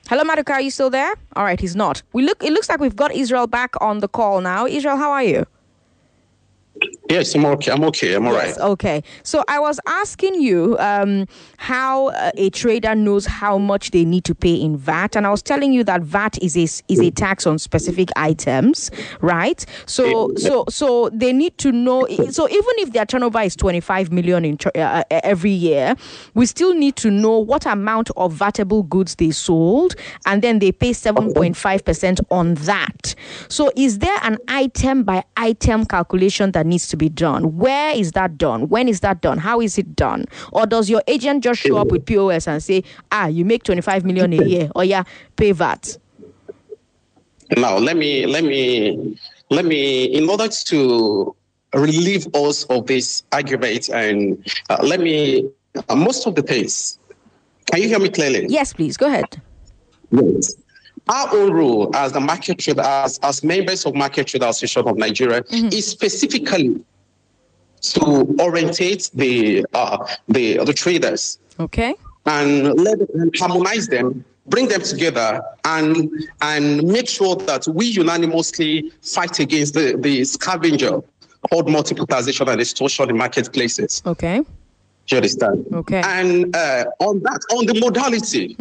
Hello, 0.07 0.23
Maduka. 0.23 0.51
Are 0.51 0.61
you 0.61 0.69
still 0.69 0.91
there? 0.91 1.15
All 1.35 1.43
right, 1.43 1.59
he's 1.59 1.75
not. 1.75 2.03
We 2.13 2.23
look. 2.23 2.43
It 2.43 2.53
looks 2.53 2.69
like 2.69 2.79
we've 2.79 2.95
got 2.95 3.11
Israel 3.15 3.47
back 3.47 3.73
on 3.81 3.99
the 3.99 4.07
call 4.07 4.39
now. 4.39 4.67
Israel, 4.67 4.97
how 4.97 5.11
are 5.11 5.23
you? 5.23 5.47
Yes, 7.09 7.35
I'm 7.35 7.45
okay. 7.45 7.71
I'm 7.71 7.83
okay. 7.85 8.15
I'm 8.15 8.25
all 8.25 8.33
right. 8.33 8.47
Yes, 8.47 8.57
okay. 8.57 9.03
So 9.21 9.43
I 9.47 9.59
was 9.59 9.79
asking 9.85 10.41
you 10.41 10.75
um, 10.79 11.27
how 11.57 12.07
uh, 12.07 12.31
a 12.35 12.49
trader 12.49 12.95
knows 12.95 13.27
how 13.27 13.59
much 13.59 13.91
they 13.91 14.03
need 14.05 14.23
to 14.25 14.33
pay 14.33 14.55
in 14.55 14.75
VAT, 14.75 15.15
and 15.15 15.27
I 15.27 15.29
was 15.29 15.43
telling 15.43 15.71
you 15.71 15.83
that 15.83 16.01
VAT 16.01 16.41
is 16.41 16.57
a 16.57 16.63
is 16.91 16.99
a 16.99 17.11
tax 17.11 17.45
on 17.45 17.59
specific 17.59 18.09
items, 18.15 18.89
right? 19.21 19.63
So 19.85 20.33
so 20.35 20.65
so 20.67 21.09
they 21.13 21.31
need 21.31 21.57
to 21.59 21.71
know. 21.71 22.07
So 22.31 22.49
even 22.49 22.71
if 22.77 22.91
their 22.93 23.05
turnover 23.05 23.41
is 23.41 23.55
twenty 23.55 23.81
five 23.81 24.11
million 24.11 24.43
in 24.43 24.57
uh, 24.65 24.79
uh, 24.79 25.03
every 25.11 25.51
year, 25.51 25.95
we 26.33 26.47
still 26.47 26.73
need 26.73 26.95
to 26.97 27.11
know 27.11 27.37
what 27.37 27.67
amount 27.67 28.09
of 28.17 28.33
vatable 28.33 28.87
goods 28.89 29.15
they 29.15 29.29
sold, 29.29 29.95
and 30.25 30.41
then 30.41 30.57
they 30.57 30.71
pay 30.71 30.91
seven 30.91 31.33
point 31.33 31.55
five 31.55 31.85
percent 31.85 32.19
on 32.31 32.55
that. 32.55 33.13
So 33.47 33.71
is 33.75 33.99
there 33.99 34.17
an 34.23 34.39
item 34.47 35.03
by 35.03 35.23
item 35.37 35.85
calculation 35.85 36.51
that 36.53 36.65
needs 36.65 36.87
to 36.87 36.94
be 36.95 37.09
done? 37.09 37.57
Where 37.57 37.95
is 37.95 38.11
that 38.13 38.37
done? 38.37 38.69
When 38.69 38.87
is 38.87 38.99
that 39.01 39.21
done? 39.21 39.37
How 39.37 39.61
is 39.61 39.77
it 39.77 39.95
done? 39.95 40.25
Or 40.51 40.65
does 40.65 40.89
your 40.89 41.03
agent 41.07 41.43
just 41.43 41.61
show 41.61 41.77
up 41.77 41.87
with 41.87 42.05
POS 42.05 42.47
and 42.47 42.61
say, 42.61 42.83
ah, 43.11 43.27
you 43.27 43.45
make 43.45 43.63
25 43.63 44.05
million 44.05 44.33
a 44.33 44.43
year, 44.43 44.69
or 44.75 44.83
yeah, 44.83 45.03
pay 45.35 45.51
VAT? 45.51 45.97
Now, 47.57 47.77
let 47.77 47.95
me 47.95 48.25
let 48.25 48.43
me 48.43 49.17
let 49.49 49.65
me 49.65 50.05
in 50.05 50.27
order 50.29 50.47
to 50.47 51.35
relieve 51.73 52.27
us 52.33 52.63
of 52.65 52.87
this 52.87 53.23
argument 53.31 53.89
and 53.89 54.43
uh, 54.69 54.77
let 54.81 54.99
me 54.99 55.49
uh, 55.89 55.95
most 55.95 56.25
of 56.25 56.35
the 56.35 56.41
things. 56.41 56.97
Can 57.71 57.81
you 57.81 57.87
hear 57.87 57.99
me 57.99 58.09
clearly? 58.09 58.45
Yes, 58.47 58.73
please, 58.73 58.97
go 58.97 59.07
ahead. 59.07 59.41
Yes. 60.11 60.55
Our 61.07 61.35
own 61.35 61.51
rule 61.53 61.95
as 61.95 62.11
the 62.13 62.19
market 62.19 62.57
trader, 62.59 62.81
as, 62.81 63.19
as 63.19 63.43
members 63.43 63.85
of 63.85 63.93
Market 63.93 64.27
Trader 64.27 64.47
Association 64.47 64.87
of 64.87 64.97
Nigeria, 64.97 65.43
is 65.51 65.85
specifically 65.85 66.83
to 67.81 68.35
orientate 68.39 69.11
the 69.13 69.65
uh, 69.75 69.97
the 70.27 70.57
the 70.65 70.73
traders 70.73 71.37
Okay. 71.59 71.93
and 72.25 72.73
let 72.73 72.97
them 72.97 73.29
harmonize 73.37 73.87
them, 73.87 74.25
bring 74.47 74.67
them 74.67 74.81
together, 74.81 75.43
and 75.65 76.09
and 76.41 76.83
make 76.83 77.07
sure 77.07 77.35
that 77.35 77.67
we 77.67 77.85
unanimously 77.85 78.91
fight 79.03 79.39
against 79.39 79.75
the, 79.75 79.95
the 79.99 80.23
scavenger 80.23 81.01
called 81.51 81.69
multiple 81.69 82.07
taxation 82.07 82.49
and 82.49 82.59
extortion 82.59 83.11
in 83.11 83.17
marketplaces. 83.17 84.01
Okay. 84.07 84.41
Do 85.07 85.15
you 85.15 85.17
understand? 85.17 85.65
Okay. 85.71 86.01
And 86.03 86.55
uh, 86.55 86.85
on 86.99 87.19
that, 87.23 87.41
on 87.53 87.65
the 87.67 87.79
modality, 87.79 88.55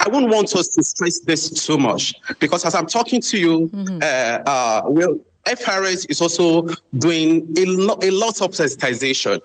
I 0.00 0.08
wouldn't 0.08 0.30
want 0.32 0.54
us 0.54 0.68
to 0.68 0.82
stress 0.82 1.20
this 1.20 1.50
too 1.66 1.78
much 1.78 2.14
because 2.40 2.64
as 2.64 2.74
I'm 2.74 2.86
talking 2.86 3.20
to 3.22 3.38
you, 3.38 3.70
uh, 4.02 4.04
uh, 4.04 4.82
well, 4.86 5.18
FRS 5.46 6.10
is 6.10 6.20
also 6.20 6.68
doing 6.98 7.48
a, 7.56 7.64
lo- 7.64 7.98
a 8.02 8.10
lot 8.10 8.42
of 8.42 8.50
sensitization. 8.50 9.40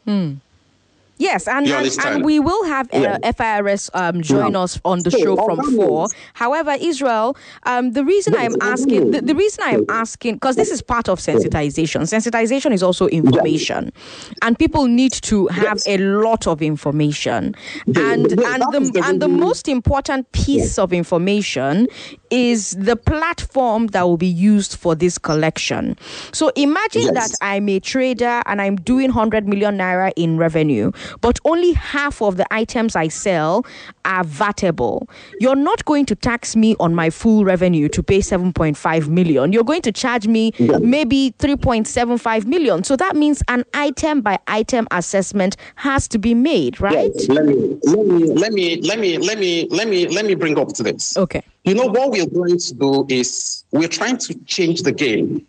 Yes, 1.18 1.48
and, 1.48 1.68
and, 1.68 1.90
and 2.06 2.26
we 2.26 2.40
will 2.40 2.66
have 2.66 2.88
uh, 2.94 2.98
Yeah. 3.24 3.32
FIRS 3.32 3.90
um, 3.94 4.22
join 4.22 4.54
Yeah. 4.54 4.60
us 4.62 4.80
on 4.84 5.00
the 5.04 5.12
So, 5.12 5.18
show 5.20 5.36
from 5.36 5.58
that 5.58 5.74
four. 5.76 6.08
However, 6.34 6.76
Israel, 6.80 7.38
um, 7.64 7.92
the 7.92 8.04
reason 8.04 8.34
I'm 8.36 8.56
asking, 8.62 9.12
the, 9.12 9.22
the 9.22 9.36
reason 9.36 9.64
I'm 9.66 9.86
asking, 9.90 10.36
because 10.36 10.56
this 10.56 10.72
is 10.72 10.82
part 10.82 11.08
of 11.10 11.20
sensitization. 11.20 12.02
Sensitization 12.02 12.72
is 12.74 12.82
also 12.82 13.08
information, 13.08 13.94
and 14.42 14.58
people 14.58 14.86
need 14.88 15.12
to 15.14 15.48
have 15.48 15.80
a 15.88 15.98
lot 16.00 16.48
of 16.48 16.62
information. 16.62 17.56
And 17.96 18.32
and 18.32 18.62
the 18.74 19.02
and 19.06 19.22
the 19.22 19.28
most 19.30 19.68
important 19.68 20.32
piece 20.32 20.80
of 20.80 20.92
information 20.94 21.88
is 22.32 22.72
the 22.72 22.96
platform 22.96 23.88
that 23.88 24.02
will 24.04 24.18
be 24.18 24.26
used 24.28 24.76
for 24.78 24.96
this 24.96 25.18
collection. 25.20 25.96
So 26.32 26.52
imagine 26.56 27.04
Yes. 27.04 27.14
that 27.14 27.38
I'm 27.42 27.70
a 27.70 27.80
trader 27.80 28.42
and 28.48 28.62
I'm 28.62 28.76
doing 28.78 29.10
100 29.12 29.48
million 29.48 29.78
naira 29.78 30.12
in 30.16 30.38
revenue, 30.38 30.92
but 31.22 31.40
only 31.46 31.74
half 31.74 32.22
of 32.22 32.38
the 32.38 32.46
items 32.54 32.96
I 32.96 33.08
sell 33.08 33.66
are 34.06 34.24
vatable. 34.24 35.10
You're 35.40 35.56
not 35.56 35.86
going 35.86 36.06
to 36.08 36.16
tax 36.16 36.56
me 36.56 36.76
on 36.80 36.96
my 36.96 37.10
full 37.10 37.46
revenue 37.46 37.90
to 37.90 38.04
pay 38.04 38.20
7.5 38.20 39.08
million. 39.08 39.54
You're 39.54 39.64
going 39.64 39.82
to 39.84 39.92
charge 39.92 40.28
me 40.28 40.52
maybe 40.60 41.34
3.75 41.40 42.46
million. 42.46 42.84
So 42.84 42.96
that 42.96 43.16
means 43.16 43.42
an 43.48 43.64
item 43.74 44.22
by 44.22 44.40
item 44.48 44.88
assessment 44.92 45.58
has 45.76 46.08
to 46.10 46.18
be 46.18 46.34
made, 46.34 46.80
right? 46.80 47.12
Let 47.30 47.46
me 47.46 47.78
let 47.84 48.06
me 48.06 48.26
let 48.34 48.54
me 48.54 48.78
let 48.78 49.00
me 49.00 49.18
let 49.18 49.38
me 49.38 49.68
let 49.70 49.88
me 49.88 50.08
let 50.08 50.26
me 50.26 50.36
bring 50.36 50.58
up 50.60 50.70
to 50.74 50.84
this. 50.84 51.18
Okay. 51.18 51.44
You 51.64 51.76
know 51.76 51.86
what 51.86 52.12
we're 52.12 52.28
going 52.28 52.58
to 52.58 52.74
do 52.74 53.06
is 53.10 53.64
we're 53.72 53.88
trying 53.88 54.18
to 54.18 54.34
change 54.46 54.82
the 54.82 54.92
game. 54.92 55.46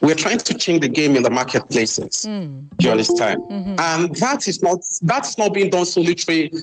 We're 0.00 0.14
trying 0.14 0.38
to 0.38 0.54
change 0.54 0.82
the 0.82 0.88
game 0.88 1.16
in 1.16 1.22
the 1.22 1.30
marketplaces. 1.30 2.24
Hmm. 2.24 2.60
Do 2.76 2.86
you 2.86 2.90
understand? 2.90 3.40
Mm-hmm. 3.42 3.76
And 3.78 4.14
that 4.16 4.46
is 4.46 4.62
not 4.62 4.80
that's 5.02 5.38
not 5.38 5.54
being 5.54 5.70
done 5.70 5.86
solely 5.86 6.16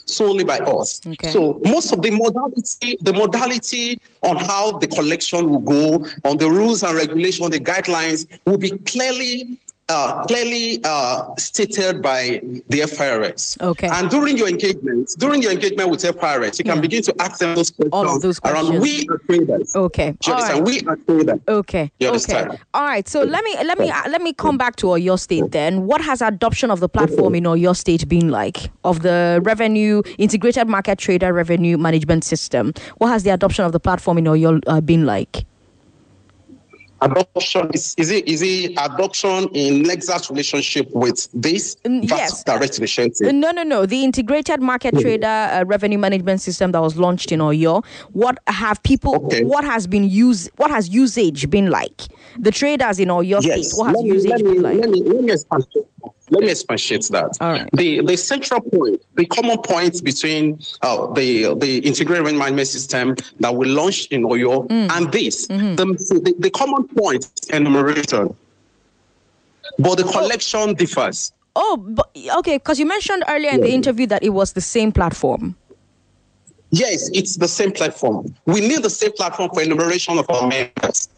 solely 0.05 0.43
by 0.43 0.59
us. 0.59 1.01
Okay. 1.05 1.31
So 1.31 1.59
most 1.65 1.91
of 1.91 2.01
the 2.01 2.11
modality, 2.11 2.97
the 3.01 3.13
modality 3.13 3.99
on 4.21 4.37
how 4.37 4.77
the 4.77 4.87
collection 4.87 5.49
will 5.49 5.59
go, 5.59 6.05
on 6.23 6.37
the 6.37 6.49
rules 6.49 6.83
and 6.83 6.95
regulation, 6.95 7.49
the 7.49 7.59
guidelines 7.59 8.27
will 8.45 8.57
be 8.57 8.71
clearly 8.71 9.57
uh, 9.89 10.23
clearly 10.25 10.79
uh, 10.83 11.35
stated 11.37 12.01
by 12.01 12.41
the 12.69 12.81
FIRS. 12.81 13.57
Okay. 13.61 13.87
And 13.87 14.09
during 14.09 14.37
your 14.37 14.47
engagement, 14.47 15.09
during 15.17 15.41
your 15.41 15.51
engagement 15.51 15.89
with 15.89 16.01
FIRS, 16.01 16.59
you 16.59 16.65
can 16.65 16.81
begin 16.81 17.03
to 17.03 17.21
ask 17.21 17.39
them 17.39 17.55
those 17.55 17.69
questions 17.69 17.93
All 17.93 18.15
of 18.15 18.21
those 18.21 18.39
around 18.45 18.67
questions. 18.67 18.83
we 18.83 19.07
are 19.09 19.17
traders. 19.19 19.75
Okay. 19.75 20.15
All. 20.27 20.63
We 20.63 20.81
are 20.81 20.95
traders. 20.95 21.39
Okay. 21.47 21.91
You 21.99 22.09
okay. 22.09 22.47
All 22.73 22.85
right. 22.85 23.07
So 23.07 23.23
let 23.23 23.43
me 23.43 23.55
let 23.63 23.77
me 23.77 23.91
let 24.09 24.21
me 24.21 24.33
come 24.33 24.57
back 24.57 24.75
to 24.77 24.95
your 24.97 25.17
State 25.17 25.51
then. 25.51 25.85
What 25.85 26.01
has 26.01 26.21
adoption 26.21 26.71
of 26.71 26.79
the 26.79 26.89
platform 26.89 27.35
in 27.35 27.43
your 27.43 27.75
State 27.75 28.07
been 28.07 28.29
like? 28.29 28.71
Of 28.83 29.01
the 29.01 29.41
revenue 29.43 30.01
integrated 30.17 30.67
market 30.67 30.97
trader 30.99 31.33
revenue 31.33 31.77
management 31.77 32.23
system. 32.23 32.73
What 32.97 33.09
has 33.09 33.23
the 33.23 33.31
adoption 33.31 33.65
of 33.65 33.71
the 33.71 33.79
platform 33.79 34.17
in 34.17 34.25
your 34.25 34.59
uh, 34.67 34.81
been 34.81 35.05
like? 35.05 35.45
Adoption 37.03 37.69
is, 37.73 37.95
is 37.97 38.09
it 38.11 38.27
is 38.27 38.41
it 38.41 38.71
adoption 38.77 39.49
in 39.53 39.83
Lexus 39.83 40.29
relationship 40.29 40.89
with 40.93 41.27
this 41.33 41.75
Mm, 41.85 42.07
yes. 42.09 42.43
direct 42.43 42.77
initiative? 42.77 43.27
Uh, 43.27 43.31
No, 43.31 43.51
no, 43.51 43.63
no. 43.63 43.85
The 43.85 44.03
integrated 44.03 44.61
market 44.61 44.97
trader 44.99 45.27
uh, 45.27 45.63
revenue 45.65 45.97
management 45.97 46.41
system 46.41 46.71
that 46.71 46.81
was 46.81 46.97
launched 46.97 47.31
in 47.31 47.39
Oyo. 47.39 47.83
What 48.11 48.37
have 48.47 48.81
people? 48.83 49.15
Okay. 49.25 49.43
What 49.43 49.63
has 49.65 49.87
been 49.87 50.05
used? 50.05 50.49
What 50.57 50.71
has 50.71 50.89
usage 50.89 51.49
been 51.49 51.69
like? 51.69 52.01
The 52.39 52.51
traders 52.51 52.99
in 52.99 53.09
Oyo 53.09 53.41
State. 53.41 53.67
What 53.77 53.87
has 53.95 54.03
me, 54.03 54.09
usage 54.09 54.41
me, 54.41 54.53
been 54.53 54.61
like? 54.61 54.77
let 54.77 54.89
me, 54.89 55.01
let 55.03 55.23
me. 55.23 55.35
Let 56.33 56.43
me 56.45 56.49
expatiate 56.51 57.03
that. 57.09 57.37
All 57.41 57.51
right. 57.51 57.69
The 57.73 58.01
the 58.01 58.17
central 58.17 58.59
point, 58.61 59.01
the 59.15 59.25
common 59.25 59.57
point 59.61 60.03
between 60.03 60.59
uh, 60.81 61.13
the 61.13 61.53
the 61.55 61.77
integrated 61.79 62.25
management 62.35 62.67
system 62.67 63.15
that 63.39 63.53
we 63.55 63.67
launched 63.67 64.11
in 64.11 64.23
Oyo 64.23 64.67
Mm. 64.67 64.89
and 64.95 65.11
this, 65.11 65.47
Mm-hmm. 65.47 65.75
the, 65.75 65.85
the 66.25 66.33
the 66.39 66.49
common 66.49 66.87
point 66.87 67.27
enumeration, 67.51 68.35
but 69.79 69.95
the 69.95 70.03
collection 70.03 70.73
differs. 70.73 71.31
Oh, 71.55 71.77
but, 71.77 72.09
okay. 72.39 72.57
Because 72.57 72.79
you 72.79 72.87
mentioned 72.87 73.23
earlier 73.27 73.51
in 73.51 73.61
the 73.61 73.69
interview 73.71 74.07
that 74.07 74.23
it 74.23 74.29
was 74.29 74.53
the 74.53 74.61
same 74.61 74.91
platform. 74.91 75.55
Yes, 76.71 77.09
it's 77.13 77.37
the 77.37 77.47
same 77.47 77.71
platform. 77.71 78.33
We 78.47 78.59
need 78.61 78.81
the 78.81 78.89
same 78.89 79.11
platform 79.11 79.51
for 79.53 79.61
enumeration 79.61 80.17
of 80.17 80.25
our 80.29 80.47
members. 80.47 81.09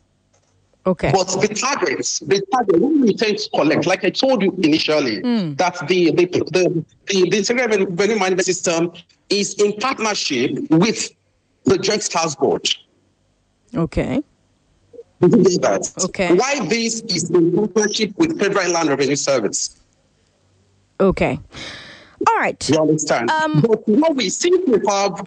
Okay. 0.87 1.11
But 1.11 1.25
the 1.41 1.47
targets, 1.47 2.19
the 2.19 2.41
target, 2.51 2.79
when 2.79 3.01
we 3.01 3.09
intend 3.09 3.39
to 3.39 3.49
collect, 3.49 3.87
like 3.87 4.03
I 4.05 4.11
told 4.11 4.43
you 4.43 4.51
initially, 4.61 5.19
Hmm. 5.21 5.55
that 5.55 5.87
the 5.87 6.11
the 6.11 6.25
the, 6.25 6.39
the, 6.51 6.85
the 7.29 7.37
integrated 7.37 7.99
revenue 7.99 8.19
management 8.19 8.45
system 8.45 8.91
is 9.29 9.55
in 9.55 9.73
partnership 9.77 10.51
with 10.69 11.09
the 11.63 11.77
Joint 11.79 12.03
Task 12.03 12.37
Board. 12.37 12.67
Okay. 13.73 14.21
Okay. 15.23 16.35
Why 16.35 16.65
this 16.67 17.01
is 17.01 17.31
in 17.31 17.51
partnership 17.53 18.13
with 18.17 18.37
Federal 18.39 18.69
Land 18.71 18.89
Revenue 18.89 19.15
Service? 19.15 19.81
Okay. 20.99 21.39
All 22.27 22.35
right. 22.37 22.69
You 22.69 22.79
understand? 22.79 23.31
Um, 23.31 23.61
but 23.61 23.87
what 23.87 24.15
we 24.15 24.29
see, 24.29 24.51
we 24.67 24.79
have 24.87 25.25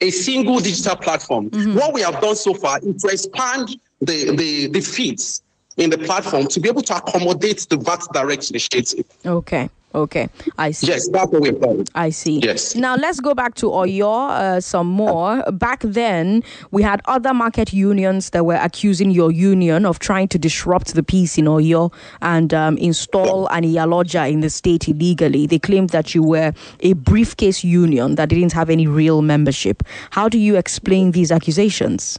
a 0.00 0.10
single 0.10 0.58
digital 0.58 0.96
platform. 0.96 1.50
Mm-hmm. 1.50 1.74
What 1.74 1.94
we 1.94 2.02
have 2.02 2.20
done 2.20 2.36
so 2.36 2.52
far 2.54 2.78
is 2.82 3.02
to 3.02 3.08
expand 3.08 3.76
the, 4.00 4.34
the, 4.36 4.66
the 4.68 4.80
feeds 4.80 5.42
in 5.76 5.90
the 5.90 5.98
platform 5.98 6.46
to 6.48 6.60
be 6.60 6.68
able 6.68 6.82
to 6.82 6.96
accommodate 6.96 7.66
the 7.70 7.76
VAT 7.76 8.02
direct 8.12 8.50
initiative. 8.50 9.04
Okay. 9.24 9.68
Okay. 9.92 10.28
I 10.56 10.70
see. 10.70 10.86
Yes, 10.86 11.08
that's 11.08 11.32
what 11.32 11.42
we've 11.42 11.60
done. 11.60 11.84
I 11.96 12.10
see. 12.10 12.38
Yes. 12.38 12.76
Now 12.76 12.94
let's 12.94 13.18
go 13.18 13.34
back 13.34 13.54
to 13.56 13.66
Oyo 13.66 14.30
uh, 14.30 14.60
some 14.60 14.86
more. 14.86 15.42
Back 15.50 15.80
then, 15.80 16.44
we 16.70 16.82
had 16.82 17.02
other 17.06 17.34
market 17.34 17.72
unions 17.72 18.30
that 18.30 18.46
were 18.46 18.54
accusing 18.62 19.10
your 19.10 19.32
union 19.32 19.84
of 19.84 19.98
trying 19.98 20.28
to 20.28 20.38
disrupt 20.38 20.94
the 20.94 21.02
peace 21.02 21.38
in 21.38 21.46
Oyo 21.46 21.92
and 22.22 22.54
um, 22.54 22.78
install 22.78 23.48
an 23.48 23.64
Iyaloja 23.64 24.30
in 24.30 24.40
the 24.40 24.50
state 24.50 24.88
illegally. 24.88 25.48
They 25.48 25.58
claimed 25.58 25.90
that 25.90 26.14
you 26.14 26.22
were 26.22 26.52
a 26.80 26.92
briefcase 26.92 27.64
union 27.64 28.14
that 28.14 28.28
didn't 28.28 28.52
have 28.52 28.70
any 28.70 28.86
real 28.86 29.22
membership. 29.22 29.82
How 30.10 30.28
do 30.28 30.38
you 30.38 30.54
explain 30.56 31.10
these 31.10 31.32
accusations? 31.32 32.18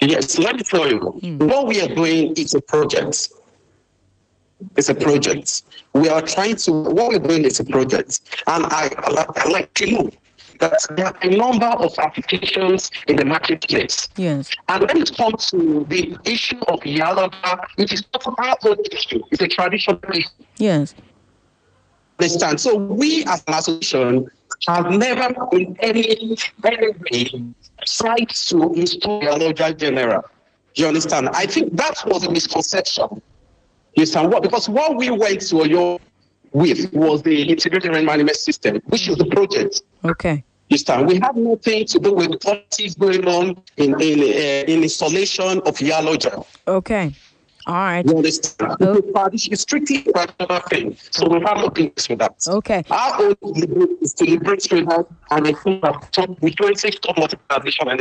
Yes, 0.00 0.38
let 0.38 0.56
me 0.56 0.62
tell 0.62 0.88
you, 0.88 0.98
hmm. 0.98 1.38
what 1.38 1.66
we 1.66 1.80
are 1.80 1.92
doing 1.94 2.32
is 2.34 2.54
a 2.54 2.60
project. 2.60 3.30
It's 4.76 4.88
a 4.88 4.94
project. 4.94 5.62
We 5.92 6.08
are 6.08 6.22
trying 6.22 6.56
to, 6.56 6.72
what 6.72 7.08
we're 7.08 7.18
doing 7.18 7.44
is 7.44 7.60
a 7.60 7.64
project. 7.64 8.20
And 8.46 8.64
I, 8.66 8.90
I 8.98 9.10
like- 9.10 9.38
I 9.38 9.48
like 9.48 9.74
to 9.74 9.90
know 9.90 10.10
that 10.60 10.78
there 10.96 11.06
are 11.06 11.16
a 11.22 11.36
number 11.36 11.66
of 11.66 11.96
applications 11.98 12.90
in 13.06 13.16
the 13.16 13.24
marketplace. 13.24 14.08
Yes. 14.16 14.50
And 14.68 14.86
when 14.86 14.98
it 15.02 15.16
comes 15.16 15.46
to 15.50 15.86
the 15.88 16.16
issue 16.24 16.58
of 16.68 16.80
Yalaba, 16.80 17.64
it 17.76 17.92
is 17.92 18.04
not 18.12 18.34
our 18.38 18.56
own 18.64 18.76
issue, 18.90 19.22
it's 19.30 19.42
a 19.42 19.48
traditional 19.48 20.00
issue. 20.12 20.28
Yes. 20.56 20.94
Understand? 22.18 22.60
So 22.60 22.76
we 22.76 23.24
as 23.26 23.44
an 23.46 23.54
association 23.54 24.28
have 24.66 24.90
never 24.90 25.34
in 25.52 25.76
any, 25.80 26.10
any 26.10 26.36
way 26.62 27.44
tried 27.86 28.28
to 28.28 28.72
install 28.74 29.22
Yaloja 29.22 29.76
General. 29.76 30.22
You 30.74 30.86
understand? 30.86 31.28
I 31.32 31.46
think 31.46 31.76
that 31.76 31.94
was 32.06 32.24
a 32.24 32.30
misconception. 32.30 33.06
You 33.10 34.02
understand 34.02 34.32
what? 34.32 34.42
Because 34.42 34.68
what 34.68 34.96
we 34.96 35.10
went 35.10 35.40
to 35.48 35.54
Oyo 35.56 36.00
with 36.52 36.92
was 36.92 37.22
the 37.22 37.42
integrated 37.42 37.90
revenue 37.90 38.06
management 38.06 38.36
system, 38.36 38.80
which 38.86 39.08
is 39.08 39.16
the 39.16 39.26
project. 39.26 39.82
Okay. 40.04 40.44
You 40.68 40.74
understand? 40.74 41.06
We 41.08 41.18
have 41.20 41.36
nothing 41.36 41.86
to 41.86 41.98
do 41.98 42.12
with 42.12 42.40
politics 42.40 42.94
going 42.94 43.26
on 43.26 43.60
in 43.76 44.00
in, 44.00 44.20
uh, 44.20 44.72
in 44.72 44.82
installation 44.82 45.58
of 45.60 45.76
Yaloja. 45.78 46.44
Okay. 46.66 47.14
All 47.68 47.74
right. 47.74 48.04
You 48.04 48.16
understand? 48.16 48.76
It's 48.80 48.88
a 48.88 49.12
tradition- 49.12 49.52
It's 49.52 49.62
strictly 49.62 50.06
a 50.14 50.60
thing. 50.70 50.96
So 51.10 51.28
we 51.28 51.40
have 51.46 51.58
nothing 51.58 51.92
to 51.94 52.12
with 52.12 52.18
that. 52.20 52.34
Okay. 52.48 52.82
Our 52.90 53.22
own 53.22 53.34
liberate 53.42 53.98
is 54.00 54.14
to 54.14 54.24
liberate 54.24 54.62
traders 54.64 55.04
and 55.30 55.46
I 55.46 55.52
think 55.52 55.82
that 55.82 56.12
top, 56.12 56.30
we 56.40 56.50
don't 56.54 56.76
top 57.02 57.18
multiplication 57.18 57.88
and 57.88 58.00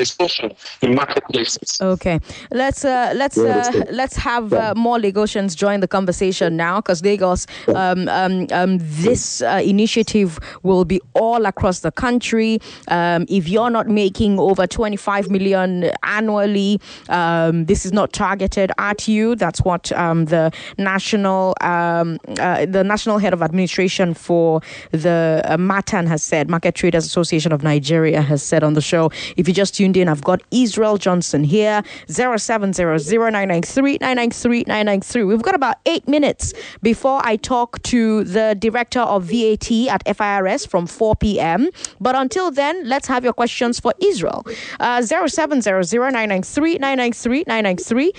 in 0.82 0.95
marketplaces. 0.95 1.80
Okay, 1.82 2.20
let's 2.51 2.86
uh, 2.86 3.13
let's 3.15 3.38
uh, 3.38 3.84
let's 3.91 4.15
have 4.15 4.53
uh, 4.53 4.74
more 4.76 4.97
Lagosians 4.97 5.55
join 5.55 5.82
the 5.82 5.88
conversation 5.88 6.55
now 6.55 6.80
because 6.80 7.03
Lagos, 7.03 7.47
um, 7.68 8.07
um, 8.07 8.47
um, 8.51 8.78
this 8.80 9.41
uh, 9.41 9.61
initiative 9.63 10.39
will 10.63 10.86
be 10.86 11.01
all 11.13 11.45
across 11.45 11.82
the 11.82 11.91
country. 11.91 12.59
Um, 12.88 13.26
if 13.28 13.47
you're 13.49 13.70
not 13.70 13.88
making 13.88 14.39
over 14.39 14.65
25 14.68 15.30
million 15.30 15.91
annually, 16.03 16.80
um, 17.09 17.65
this 17.65 17.86
is 17.86 17.91
not 17.91 18.13
targeted 18.13 18.72
at 18.78 19.07
you. 19.07 19.36
That's 19.36 19.57
That's 19.58 19.66
what 19.66 19.91
um, 19.93 20.26
the 20.26 20.51
national 20.78 21.55
um, 21.62 22.20
uh, 22.39 22.66
the 22.68 22.84
national 22.84 23.18
head 23.18 23.34
of 23.34 23.41
administration 23.41 24.14
for 24.14 24.62
the 24.91 25.41
uh, 25.45 25.58
Matan 25.58 26.05
has 26.05 26.22
said. 26.22 26.47
Market 26.47 26.76
Traders 26.76 27.05
Association 27.05 27.51
of 27.51 27.64
Nigeria 27.64 28.22
has 28.22 28.43
said 28.43 28.64
on 28.64 28.74
the 28.74 28.82
show. 28.82 29.10
If 29.36 29.47
you 29.47 29.53
just 29.55 29.74
tuned 29.74 29.97
in, 29.97 30.10
I've 30.10 30.24
got 30.24 30.41
Israel 30.51 30.97
Johnson 30.97 31.43
here. 31.43 31.82
Zero 32.12 32.38
seven 32.38 32.72
zero 32.72 32.99
zero 32.99 33.30
nine 33.32 33.47
nine 33.47 33.64
three 33.64 33.97
nine 33.99 34.18
nine 34.18 34.30
three 34.30 34.64
nine 34.68 34.86
nine 34.86 35.01
three. 35.01 35.24
We've 35.24 35.41
got 35.41 35.55
about 35.55 35.78
eight 35.88 36.08
minutes 36.08 36.53
before 36.84 37.20
I 37.24 37.38
talk 37.38 37.82
to 37.93 38.24
the 38.26 38.55
director 38.60 38.99
of 38.99 39.24
VAT 39.24 39.72
at 39.89 40.03
FIRS 40.18 40.68
from 40.68 40.86
4 40.86 41.16
p.m. 41.16 41.70
But 41.99 42.16
until 42.16 42.51
then, 42.51 42.88
let's 42.88 43.08
have 43.08 43.24
your 43.24 43.34
questions 43.34 43.80
for 43.80 43.93
Israel. 43.99 44.45
Uh, 44.80 45.01
0700 45.01 46.12
993 46.12 46.78
993 46.80 48.14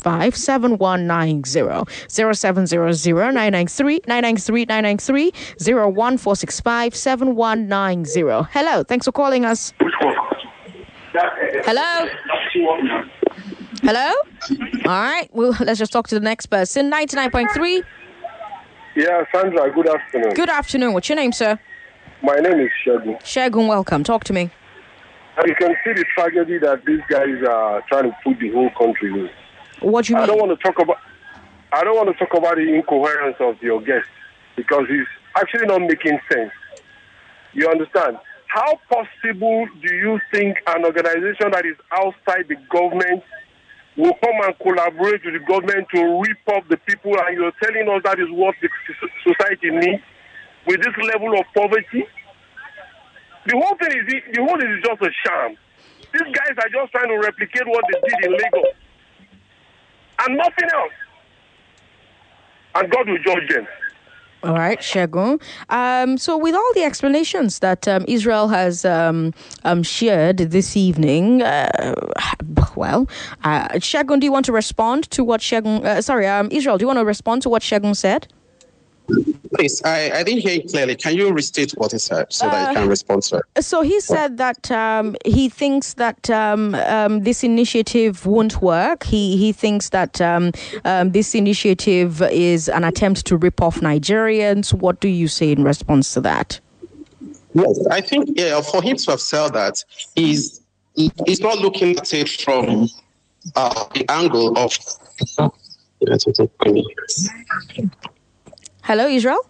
01465 0.00 0.36
7190 0.36 1.84
0700 2.08 3.32
993 3.34 4.00
993 4.06 4.64
993 4.66 5.32
01465 5.58 6.94
7190. 6.94 8.48
Hello, 8.52 8.82
thanks 8.82 9.06
for 9.06 9.12
calling 9.12 9.44
us. 9.44 9.72
Hello? 11.64 12.08
Hello? 13.82 14.12
All 14.84 15.02
right, 15.02 15.28
well, 15.32 15.56
let's 15.60 15.78
just 15.78 15.92
talk 15.92 16.08
to 16.08 16.14
the 16.14 16.20
next 16.20 16.46
person. 16.46 16.90
99.3. 16.90 17.82
Yeah, 18.96 19.24
Sandra, 19.34 19.70
good 19.72 19.88
afternoon. 19.88 20.34
Good 20.34 20.48
afternoon. 20.48 20.92
What's 20.94 21.08
your 21.08 21.16
name, 21.16 21.32
sir? 21.32 21.58
My 22.22 22.36
name 22.36 22.60
is 22.60 22.70
Shegun. 22.86 23.20
Shagun, 23.22 23.68
welcome. 23.68 24.02
Talk 24.04 24.24
to 24.24 24.32
me. 24.32 24.50
You 25.46 25.54
can 25.54 25.74
see 25.84 25.92
the 25.92 26.04
tragedy 26.16 26.58
that 26.58 26.82
these 26.86 27.02
guys 27.10 27.28
are 27.46 27.82
trying 27.88 28.04
to 28.04 28.16
put 28.24 28.38
the 28.38 28.50
whole 28.52 28.70
country 28.70 29.10
in. 29.12 29.28
What 29.80 30.04
do 30.06 30.12
you 30.12 30.16
I 30.18 30.20
mean? 30.20 30.28
don't 30.28 30.48
want 30.48 30.58
to 30.58 30.62
talk 30.64 30.78
about. 30.80 30.98
I 31.72 31.84
don't 31.84 31.96
want 31.96 32.08
to 32.16 32.24
talk 32.24 32.36
about 32.36 32.56
the 32.56 32.74
incoherence 32.74 33.36
of 33.40 33.60
your 33.62 33.80
guest 33.80 34.08
because 34.56 34.86
he's 34.88 35.06
actually 35.36 35.66
not 35.66 35.80
making 35.80 36.18
sense. 36.32 36.52
You 37.52 37.68
understand? 37.68 38.18
How 38.48 38.78
possible 38.88 39.66
do 39.82 39.94
you 39.94 40.18
think 40.32 40.56
an 40.66 40.84
organization 40.84 41.50
that 41.50 41.66
is 41.66 41.76
outside 41.92 42.46
the 42.48 42.56
government 42.70 43.22
will 43.96 44.14
come 44.22 44.36
and 44.44 44.58
collaborate 44.60 45.24
with 45.24 45.34
the 45.34 45.40
government 45.40 45.88
to 45.94 46.20
rip 46.22 46.38
off 46.48 46.68
the 46.68 46.76
people, 46.78 47.16
and 47.18 47.36
you're 47.36 47.52
telling 47.62 47.88
us 47.88 48.02
that 48.04 48.18
is 48.20 48.30
what 48.30 48.54
the 48.62 48.68
society 49.24 49.70
needs 49.70 50.02
with 50.66 50.80
this 50.82 50.96
level 51.12 51.32
of 51.38 51.44
poverty? 51.54 52.06
The 53.46 53.52
whole 53.56 53.76
thing 53.76 53.92
is 53.98 54.22
the 54.34 54.42
whole 54.42 54.58
thing 54.58 54.70
is 54.70 54.82
just 54.84 55.02
a 55.02 55.10
sham. 55.24 55.56
These 56.12 56.34
guys 56.34 56.54
are 56.58 56.68
just 56.68 56.92
trying 56.92 57.08
to 57.08 57.18
replicate 57.18 57.66
what 57.66 57.84
they 57.92 58.00
did 58.08 58.24
in 58.26 58.32
Lagos, 58.32 58.72
and 60.20 60.36
nothing 60.36 60.68
else. 60.74 60.92
And 62.74 62.90
God 62.90 63.08
will 63.08 63.18
judge 63.18 63.48
them. 63.48 63.66
All 64.42 64.54
right, 64.54 64.78
Shagun. 64.78 65.42
Um, 65.70 66.18
so, 66.18 66.36
with 66.36 66.54
all 66.54 66.72
the 66.74 66.84
explanations 66.84 67.58
that 67.60 67.88
um, 67.88 68.04
Israel 68.06 68.48
has 68.48 68.84
um, 68.84 69.32
um, 69.64 69.82
shared 69.82 70.36
this 70.38 70.76
evening, 70.76 71.42
uh, 71.42 71.94
well, 72.76 73.08
uh, 73.42 73.68
Shagun, 73.70 74.20
do 74.20 74.26
you 74.26 74.32
want 74.32 74.46
to 74.46 74.52
respond 74.52 75.10
to 75.10 75.24
what 75.24 75.40
Shagun? 75.40 75.84
Uh, 75.84 76.02
sorry, 76.02 76.26
um, 76.26 76.48
Israel, 76.52 76.78
do 76.78 76.82
you 76.84 76.86
want 76.86 76.98
to 76.98 77.04
respond 77.04 77.42
to 77.42 77.48
what 77.48 77.62
Shagun 77.62 77.96
said? 77.96 78.28
Please, 79.54 79.80
I, 79.84 80.10
I 80.10 80.22
didn't 80.22 80.40
hear 80.40 80.54
you 80.54 80.68
clearly. 80.68 80.96
Can 80.96 81.16
you 81.16 81.32
restate 81.32 81.72
what 81.72 81.92
he 81.92 81.98
said 81.98 82.32
so 82.32 82.46
that 82.46 82.70
I 82.70 82.74
can 82.74 82.88
respond 82.88 83.22
to 83.24 83.42
it? 83.54 83.62
So 83.62 83.82
he 83.82 84.00
said 84.00 84.36
that 84.38 84.70
um, 84.70 85.16
he 85.24 85.48
thinks 85.48 85.94
that 85.94 86.28
um, 86.28 86.74
um, 86.74 87.22
this 87.22 87.44
initiative 87.44 88.26
won't 88.26 88.60
work. 88.60 89.04
He 89.04 89.36
he 89.36 89.52
thinks 89.52 89.90
that 89.90 90.20
um, 90.20 90.52
um, 90.84 91.12
this 91.12 91.34
initiative 91.34 92.20
is 92.22 92.68
an 92.68 92.84
attempt 92.84 93.24
to 93.26 93.36
rip 93.36 93.62
off 93.62 93.80
Nigerians. 93.80 94.74
What 94.74 95.00
do 95.00 95.08
you 95.08 95.28
say 95.28 95.52
in 95.52 95.62
response 95.62 96.12
to 96.14 96.20
that? 96.22 96.60
Yes, 97.54 97.86
I 97.90 98.00
think 98.00 98.30
yeah, 98.34 98.60
for 98.60 98.82
him 98.82 98.96
to 98.96 99.10
have 99.12 99.20
said 99.20 99.54
that, 99.54 99.82
he's 100.16 100.60
he's 100.94 101.40
not 101.40 101.58
looking 101.58 101.96
at 101.96 102.12
it 102.12 102.28
from 102.28 102.88
uh, 103.54 103.84
the 103.94 104.04
angle 104.10 104.58
of. 104.58 104.76
Hello, 108.86 109.08
Israel. 109.08 109.40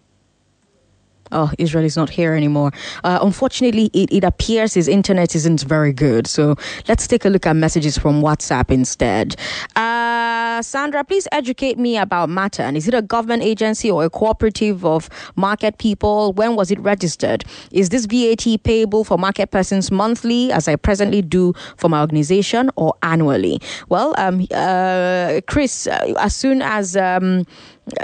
Oh, 1.30 1.53
Israel 1.59 1.84
is 1.84 1.95
not 1.95 2.09
here 2.09 2.32
anymore. 2.32 2.72
Uh, 3.05 3.18
unfortunately, 3.20 3.91
it, 3.93 4.11
it 4.11 4.24
appears 4.24 4.72
his 4.72 4.89
internet 4.89 5.34
isn't 5.34 5.61
very 5.61 5.93
good. 5.93 6.26
So 6.26 6.57
let's 6.89 7.07
take 7.07 7.26
a 7.26 7.28
look 7.28 7.45
at 7.47 7.55
messages 7.55 7.99
from 7.99 8.22
WhatsApp 8.22 8.70
instead. 8.70 9.37
Uh, 9.74 10.62
Sandra, 10.62 11.05
please 11.05 11.28
educate 11.32 11.78
me 11.78 11.99
about 11.99 12.30
Matan. 12.30 12.68
And 12.68 12.76
Is 12.78 12.89
it 12.89 12.95
a 12.95 13.03
government 13.03 13.43
agency 13.43 13.91
or 13.91 14.05
a 14.05 14.09
cooperative 14.09 14.87
of 14.87 15.11
market 15.34 15.76
people? 15.76 16.32
When 16.32 16.57
was 16.57 16.70
it 16.70 16.78
registered? 16.80 17.45
Is 17.72 17.91
this 17.91 18.07
VAT 18.07 18.62
payable 18.62 19.05
for 19.05 19.18
market 19.18 19.51
persons 19.51 19.91
monthly, 19.91 20.51
as 20.51 20.66
I 20.66 20.76
presently 20.76 21.20
do 21.20 21.53
for 21.76 21.91
my 21.91 22.01
organization, 22.01 22.70
or 22.76 22.95
annually? 23.03 23.61
Well, 23.91 24.14
um, 24.16 24.47
uh, 24.55 25.43
Chris, 25.47 25.87
uh, 25.89 26.14
as 26.18 26.34
soon 26.34 26.62
as 26.62 26.97
um, 26.97 27.45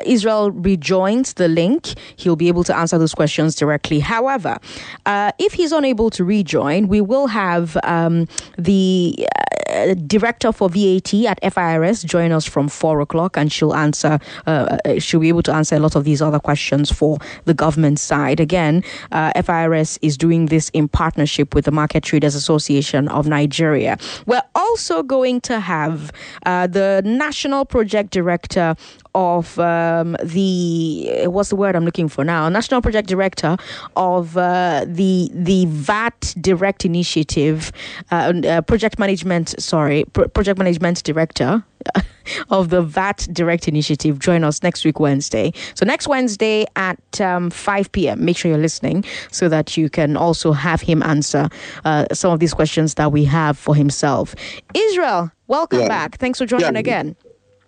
Israel 0.04 0.50
rejoins 0.50 1.34
the 1.34 1.48
link, 1.48 1.94
he'll 2.16 2.36
be 2.36 2.48
able 2.48 2.64
to 2.64 2.76
answer 2.76 2.98
those 2.98 3.14
questions 3.14 3.54
directly. 3.56 3.98
However, 4.00 4.58
uh, 5.06 5.32
if 5.38 5.52
he's 5.52 5.72
unable 5.72 6.10
to 6.10 6.24
rejoin, 6.24 6.88
we 6.88 7.00
will 7.00 7.26
have 7.26 7.76
um, 7.82 8.28
the 8.56 9.26
uh, 9.72 9.94
director 10.06 10.52
for 10.52 10.68
VAT 10.68 11.14
at 11.14 11.52
FIRS 11.52 12.02
join 12.02 12.30
us 12.32 12.46
from 12.46 12.68
four 12.68 13.00
o'clock, 13.00 13.36
and 13.36 13.52
she'll 13.52 13.74
answer. 13.74 14.18
Uh, 14.46 14.78
uh, 14.84 14.98
she'll 14.98 15.20
be 15.20 15.28
able 15.28 15.42
to 15.42 15.52
answer 15.52 15.76
a 15.76 15.78
lot 15.78 15.96
of 15.96 16.04
these 16.04 16.20
other 16.20 16.38
questions 16.38 16.90
for 16.90 17.18
the 17.44 17.54
government 17.54 17.98
side. 17.98 18.38
Again, 18.38 18.84
uh, 19.10 19.32
FIRS 19.42 19.98
is 20.02 20.16
doing 20.16 20.46
this 20.46 20.68
in 20.70 20.88
partnership 20.88 21.54
with 21.54 21.64
the 21.64 21.70
Market 21.70 22.02
Traders 22.02 22.34
Association 22.34 23.08
of 23.08 23.26
Nigeria. 23.26 23.98
We're 24.26 24.42
also 24.54 25.02
going 25.02 25.40
to 25.42 25.60
have 25.60 26.12
uh, 26.46 26.66
the 26.66 27.02
national 27.04 27.64
project 27.64 28.10
director 28.10 28.76
of 29.14 29.58
um, 29.58 30.16
the 30.24 31.26
what's 31.26 31.50
the 31.50 31.56
word 31.56 31.76
I'm 31.76 31.84
looking 31.84 32.08
for 32.08 32.24
now? 32.24 32.48
National 32.48 32.80
Project 32.80 33.08
Director 33.08 33.56
of 33.96 34.36
uh, 34.36 34.84
the 34.86 35.30
the 35.34 35.66
VAT 35.66 36.34
Direct 36.40 36.84
Initiative, 36.84 37.72
uh, 38.10 38.32
uh, 38.46 38.60
Project 38.62 38.98
Management. 38.98 39.60
Sorry, 39.60 40.04
Pro- 40.12 40.28
Project 40.28 40.58
Management 40.58 41.02
Director. 41.04 41.64
of 42.50 42.68
the 42.70 42.80
VAT 42.80 43.26
Direct 43.32 43.66
Initiative. 43.66 44.20
Join 44.20 44.44
us 44.44 44.62
next 44.62 44.84
week, 44.84 45.00
Wednesday. 45.00 45.52
So, 45.74 45.84
next 45.84 46.06
Wednesday 46.06 46.64
at 46.76 47.20
um, 47.20 47.50
5 47.50 47.90
p.m., 47.90 48.24
make 48.24 48.36
sure 48.36 48.52
you're 48.52 48.60
listening 48.60 49.04
so 49.32 49.48
that 49.48 49.76
you 49.76 49.90
can 49.90 50.16
also 50.16 50.52
have 50.52 50.80
him 50.80 51.02
answer 51.02 51.48
uh, 51.84 52.06
some 52.12 52.32
of 52.32 52.38
these 52.38 52.54
questions 52.54 52.94
that 52.94 53.10
we 53.10 53.24
have 53.24 53.58
for 53.58 53.74
himself. 53.74 54.36
Israel, 54.74 55.32
welcome 55.48 55.80
Yeah. 55.80 55.88
back. 55.88 56.18
Thanks 56.18 56.38
for 56.38 56.46
joining 56.46 56.74
Yeah. 56.74 56.78
again. 56.78 57.16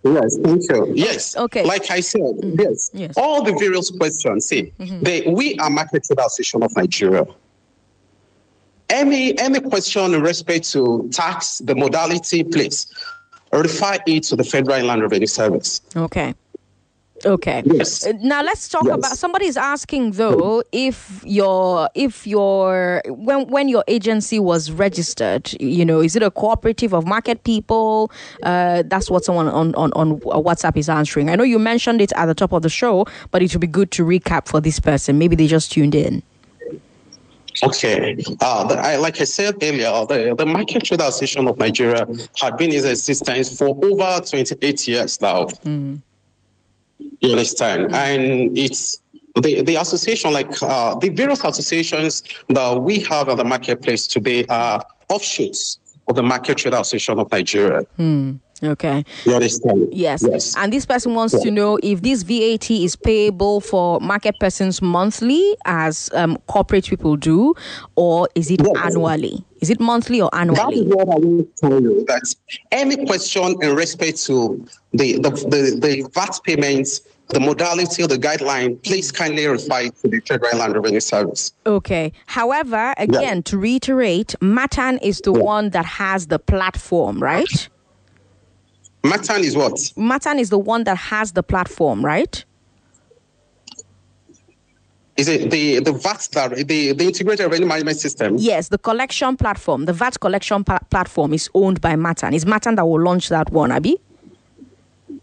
Yes, 0.04 0.36
thank 0.36 0.62
you. 0.70 0.92
Yes. 0.94 1.36
Okay. 1.36 1.64
Like 1.64 1.90
I 1.90 2.00
said, 2.00 2.20
mm-hmm. 2.20 2.60
yes. 2.60 2.90
Yes. 2.92 3.14
All 3.16 3.42
the 3.42 3.52
various 3.52 3.90
questions. 3.90 4.46
See, 4.46 4.72
mm-hmm. 4.78 5.02
they, 5.02 5.22
we 5.22 5.56
are 5.58 5.70
Market 5.70 6.04
Trader 6.04 6.22
Association 6.26 6.62
of 6.62 6.76
Nigeria. 6.76 7.24
Any 8.90 9.36
any 9.38 9.60
question 9.60 10.12
in 10.14 10.22
respect 10.22 10.70
to 10.72 11.08
tax, 11.10 11.58
the 11.58 11.74
modality, 11.74 12.44
please 12.44 12.86
refer 13.50 13.96
it 14.06 14.24
to 14.24 14.36
the 14.36 14.44
Federal 14.44 14.78
Inland 14.78 15.00
Revenue 15.02 15.26
Service. 15.26 15.80
Okay. 15.96 16.34
Okay. 17.26 17.62
Yes. 17.64 18.06
Uh, 18.06 18.12
Now 18.22 18.42
let's 18.42 18.68
talk 18.68 18.84
Yes. 18.84 18.94
about 18.98 19.16
somebody's 19.16 19.56
asking 19.56 20.12
though 20.12 20.62
if 20.72 21.22
your 21.24 21.88
if 21.94 22.26
your 22.26 23.02
when 23.06 23.48
when 23.48 23.68
your 23.68 23.82
agency 23.88 24.38
was 24.38 24.70
registered, 24.70 25.50
you 25.60 25.84
know, 25.84 26.00
is 26.00 26.16
it 26.16 26.22
a 26.22 26.30
cooperative 26.30 26.92
of 26.92 27.06
market 27.06 27.42
people? 27.44 28.10
Uh, 28.42 28.82
that's 28.86 29.10
what 29.10 29.24
someone 29.24 29.48
on, 29.48 29.74
on 29.74 29.92
on 29.94 30.20
WhatsApp 30.20 30.76
is 30.76 30.88
answering. 30.88 31.30
I 31.30 31.36
know 31.36 31.44
you 31.44 31.58
mentioned 31.58 32.00
it 32.00 32.12
at 32.16 32.26
the 32.26 32.34
top 32.34 32.52
of 32.52 32.62
the 32.62 32.68
show, 32.68 33.06
but 33.30 33.42
it 33.42 33.52
would 33.54 33.60
be 33.60 33.66
good 33.66 33.90
to 33.92 34.04
recap 34.04 34.46
for 34.48 34.60
this 34.60 34.78
person. 34.80 35.18
Maybe 35.18 35.34
they 35.36 35.46
just 35.46 35.72
tuned 35.72 35.94
in. 35.94 36.22
Okay. 37.62 38.16
Uh, 38.40 38.64
the, 38.66 38.74
I, 38.78 38.96
like 38.96 39.20
I 39.20 39.24
said 39.24 39.54
earlier, 39.62 39.92
the, 40.08 40.34
the 40.36 40.44
Market 40.44 40.82
Trader 40.84 41.04
Association 41.04 41.46
of 41.46 41.56
Nigeria 41.56 42.04
had 42.40 42.56
been 42.56 42.72
in 42.72 42.84
existence 42.84 43.56
for 43.56 43.68
over 43.68 44.20
28 44.26 44.88
years 44.88 45.20
now. 45.20 45.46
You 46.98 47.30
understand? 47.32 47.94
And 47.94 48.56
it's 48.56 49.00
the, 49.40 49.62
the 49.62 49.76
association, 49.76 50.32
like 50.32 50.62
uh, 50.62 50.94
the 50.96 51.08
various 51.08 51.42
associations 51.44 52.22
that 52.48 52.80
we 52.80 53.00
have 53.00 53.28
at 53.28 53.36
the 53.36 53.44
marketplace 53.44 54.06
today 54.06 54.44
are 54.46 54.84
offshoots 55.08 55.78
of 56.06 56.16
the 56.16 56.22
Market 56.22 56.58
Trader 56.58 56.76
Association 56.76 57.18
of 57.18 57.30
Nigeria. 57.32 57.82
Okay. 58.62 59.04
You 59.24 59.34
understand? 59.34 59.88
Yes. 59.92 60.24
Yes. 60.26 60.56
And 60.56 60.72
this 60.72 60.86
person 60.86 61.14
wants 61.14 61.34
Yeah. 61.34 61.40
to 61.40 61.50
know 61.50 61.78
if 61.82 62.02
this 62.02 62.22
VAT 62.22 62.70
is 62.70 62.94
payable 62.96 63.60
for 63.60 64.00
market 64.00 64.38
persons 64.38 64.80
monthly, 64.80 65.56
as 65.64 66.08
um, 66.14 66.38
corporate 66.46 66.86
people 66.86 67.16
do, 67.16 67.54
or 67.96 68.28
is 68.34 68.50
it 68.50 68.60
annually? 68.78 69.44
Is 69.64 69.70
it 69.70 69.80
monthly 69.80 70.20
or 70.20 70.28
annually? 70.34 70.58
That 70.58 70.72
is 70.74 70.94
what 70.94 71.08
I 71.08 71.18
will 71.18 71.48
tell 71.56 71.80
you. 71.80 72.04
That 72.06 72.34
any 72.70 73.06
question 73.06 73.56
in 73.62 73.74
respect 73.74 74.22
to 74.26 74.62
the, 74.92 75.14
the, 75.14 75.30
the, 75.30 75.78
the 75.80 76.10
VAT 76.12 76.38
payments, 76.44 77.00
the 77.28 77.40
modality 77.40 78.02
or 78.02 78.06
the 78.06 78.18
guideline, 78.18 78.82
please 78.82 79.10
kindly 79.10 79.46
refer 79.46 79.88
to 79.88 80.08
the 80.08 80.20
Federal 80.20 80.58
Land 80.58 80.74
Revenue 80.74 81.00
Service. 81.00 81.52
Okay. 81.64 82.12
However, 82.26 82.92
again, 82.98 83.42
to 83.44 83.56
reiterate, 83.56 84.34
Matan 84.42 84.98
is 84.98 85.22
the 85.22 85.32
one 85.32 85.70
that 85.70 85.86
has 85.86 86.26
the 86.26 86.38
platform, 86.38 87.22
right? 87.22 87.70
Matan 89.02 89.44
is 89.44 89.56
what? 89.56 89.80
Matan 89.96 90.38
is 90.38 90.50
the 90.50 90.58
one 90.58 90.84
that 90.84 90.98
has 90.98 91.32
the 91.32 91.42
platform, 91.42 92.04
right? 92.04 92.44
Is 95.16 95.28
it 95.28 95.50
the, 95.50 95.78
the 95.78 95.92
VAT, 95.92 96.28
the, 96.66 96.92
the 96.92 97.04
Integrated 97.04 97.46
Revenue 97.46 97.66
Management 97.68 97.98
System? 97.98 98.34
Yes, 98.36 98.68
the 98.68 98.78
collection 98.78 99.36
platform, 99.36 99.84
the 99.84 99.92
VAT 99.92 100.18
collection 100.18 100.64
pa- 100.64 100.80
platform 100.90 101.32
is 101.32 101.48
owned 101.54 101.80
by 101.80 101.94
Matan. 101.94 102.34
It's 102.34 102.44
Matan 102.44 102.74
that 102.74 102.84
will 102.84 103.00
launch 103.00 103.28
that 103.28 103.50
one, 103.50 103.70
Abby? 103.70 103.96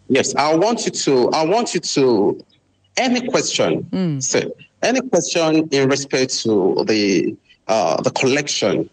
Yes, 0.08 0.34
I 0.36 0.56
want 0.56 0.86
you 0.86 0.92
to. 0.92 1.30
I 1.32 1.44
want 1.46 1.74
you 1.74 1.80
to. 1.82 2.46
Any 2.98 3.26
question, 3.30 4.22
say, 4.22 4.52
any 4.82 5.00
question 5.10 5.68
in 5.72 5.88
respect 5.89 6.38
to 6.44 6.84
the 6.86 7.36
uh, 7.68 8.02
the 8.02 8.12
collection, 8.12 8.89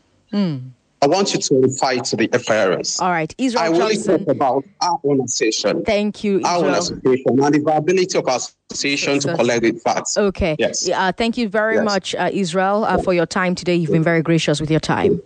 I 1.00 1.06
want 1.06 1.32
you 1.32 1.38
to 1.40 1.54
reply 1.60 1.98
to 1.98 2.16
the 2.16 2.26
FIRS. 2.38 2.98
All 3.00 3.10
right, 3.10 3.32
Israel 3.38 3.64
I 3.64 3.68
will 3.68 3.82
only 3.82 3.94
Johnson. 3.94 4.24
talk 4.24 4.34
about 4.34 4.64
our 4.82 4.98
own 5.04 5.20
association. 5.20 5.84
Thank 5.84 6.24
you, 6.24 6.38
Israel. 6.38 6.46
Our 6.46 6.64
own 6.70 6.74
Israel. 6.74 6.98
association 7.02 7.40
and 7.44 7.54
the 7.54 7.60
viability 7.60 8.18
of 8.18 8.26
our 8.28 8.38
association 8.72 9.18
to 9.20 9.34
collect 9.36 9.62
the 9.62 9.70
VAT. 9.84 10.04
Okay. 10.16 10.56
Yes. 10.58 10.88
Uh, 10.88 11.12
thank 11.12 11.36
you 11.38 11.48
very 11.48 11.76
Yes. 11.76 11.84
much, 11.84 12.14
uh, 12.16 12.30
Israel, 12.32 12.84
uh, 12.84 12.98
for 13.00 13.14
your 13.14 13.26
time 13.26 13.54
today. 13.54 13.76
You've 13.76 13.92
been 13.92 14.02
very 14.02 14.22
gracious 14.22 14.60
with 14.60 14.70
your 14.72 14.80
time. 14.80 15.22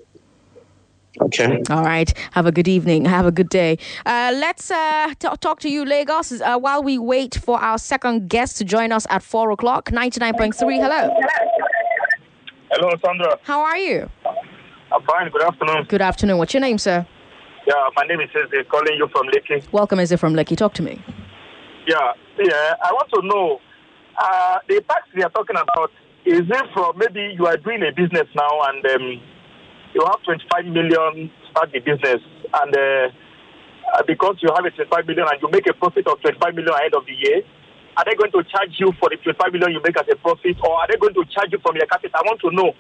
Okay. 1.23 1.63
All 1.71 1.83
right. 1.85 2.13
Have 2.33 2.47
a 2.47 2.53
good 2.53 2.69
evening. 2.69 3.05
Have 3.07 3.25
a 3.27 3.33
good 3.33 3.49
day. 3.49 3.79
Uh, 4.05 4.33
let's 4.35 4.71
uh, 4.71 5.09
t- 5.19 5.29
talk 5.41 5.61
to 5.61 5.71
you, 5.71 5.85
Lagos, 5.87 6.33
uh, 6.41 6.59
while 6.59 6.83
we 6.83 6.99
wait 6.99 7.35
for 7.37 7.59
our 7.59 7.79
second 7.79 8.29
guest 8.29 8.59
to 8.59 8.65
join 8.65 8.93
us 8.93 9.07
at 9.09 9.23
4 9.23 9.51
o'clock. 9.53 9.91
99.3. 9.91 10.81
Hello. 10.81 11.15
Hello, 12.73 12.91
Sandra. 13.05 13.39
How 13.43 13.61
are 13.61 13.77
you? 13.79 14.09
I'm 14.93 15.03
fine. 15.05 15.31
Good 15.31 15.43
afternoon. 15.43 15.85
Good 15.89 16.03
afternoon. 16.03 16.39
What's 16.39 16.53
your 16.53 16.61
name, 16.61 16.77
sir? 16.77 17.07
Yeah, 17.67 17.75
my 17.97 18.05
name 18.05 18.21
is 18.21 18.29
Eze, 18.35 18.67
calling 18.69 18.95
you 18.99 19.09
from 19.09 19.27
Lekki. 19.29 19.65
Welcome, 19.73 20.01
Eze 20.01 20.19
from 20.19 20.35
Lekki. 20.35 20.57
Talk 20.57 20.75
to 20.75 20.83
me. 20.83 21.03
Yeah, 21.87 22.13
yeah. 22.39 22.75
I 22.85 22.93
want 22.93 23.09
to 23.15 23.23
know 23.27 23.61
uh, 24.21 24.59
the 24.69 24.83
tax 24.83 25.09
we 25.15 25.23
are 25.23 25.31
talking 25.31 25.57
about. 25.57 25.91
Is 26.27 26.43
it 26.43 26.67
from 26.75 26.99
maybe 26.99 27.35
you 27.37 27.47
are 27.47 27.57
doing 27.57 27.83
a 27.83 27.91
business 27.91 28.29
now 28.37 28.61
and 28.69 28.85
um, 28.87 29.21
you 29.95 30.05
have 30.05 30.23
25 30.25 30.67
million 30.67 31.31
start 31.51 31.73
the 31.73 31.81
business 31.81 32.21
and 32.63 32.77
uh, 32.77 33.09
uh, 33.97 34.03
because 34.07 34.37
you 34.41 34.49
have 34.55 34.65
a 34.65 34.71
25 34.71 35.07
million 35.07 35.27
and 35.31 35.41
you 35.41 35.49
make 35.51 35.67
a 35.67 35.73
profit 35.73 36.07
of 36.07 36.21
25 36.21 36.55
million 36.55 36.75
ahead 36.75 36.95
of 36.95 37.07
the 37.07 37.15
year, 37.17 37.43
are 37.97 38.05
they 38.05 38.15
going 38.15 38.33
to 38.33 38.43
charge 38.45 38.77
you 38.79 38.93
for 39.01 39.09
the 39.11 39.17
25 39.17 39.53
million 39.53 39.73
you 39.73 39.81
make 39.83 39.97
as 39.97 40.07
a 40.13 40.17
profit 40.17 40.57
or 40.63 40.77
are 40.77 40.87
they 40.87 40.97
going 40.97 41.15
to 41.15 41.25
charge 41.33 41.51
you 41.51 41.59
from 41.59 41.77
your 41.77 41.87
capital? 41.87 42.21
I 42.21 42.23
want 42.25 42.41
to 42.41 42.51
know. 42.53 42.73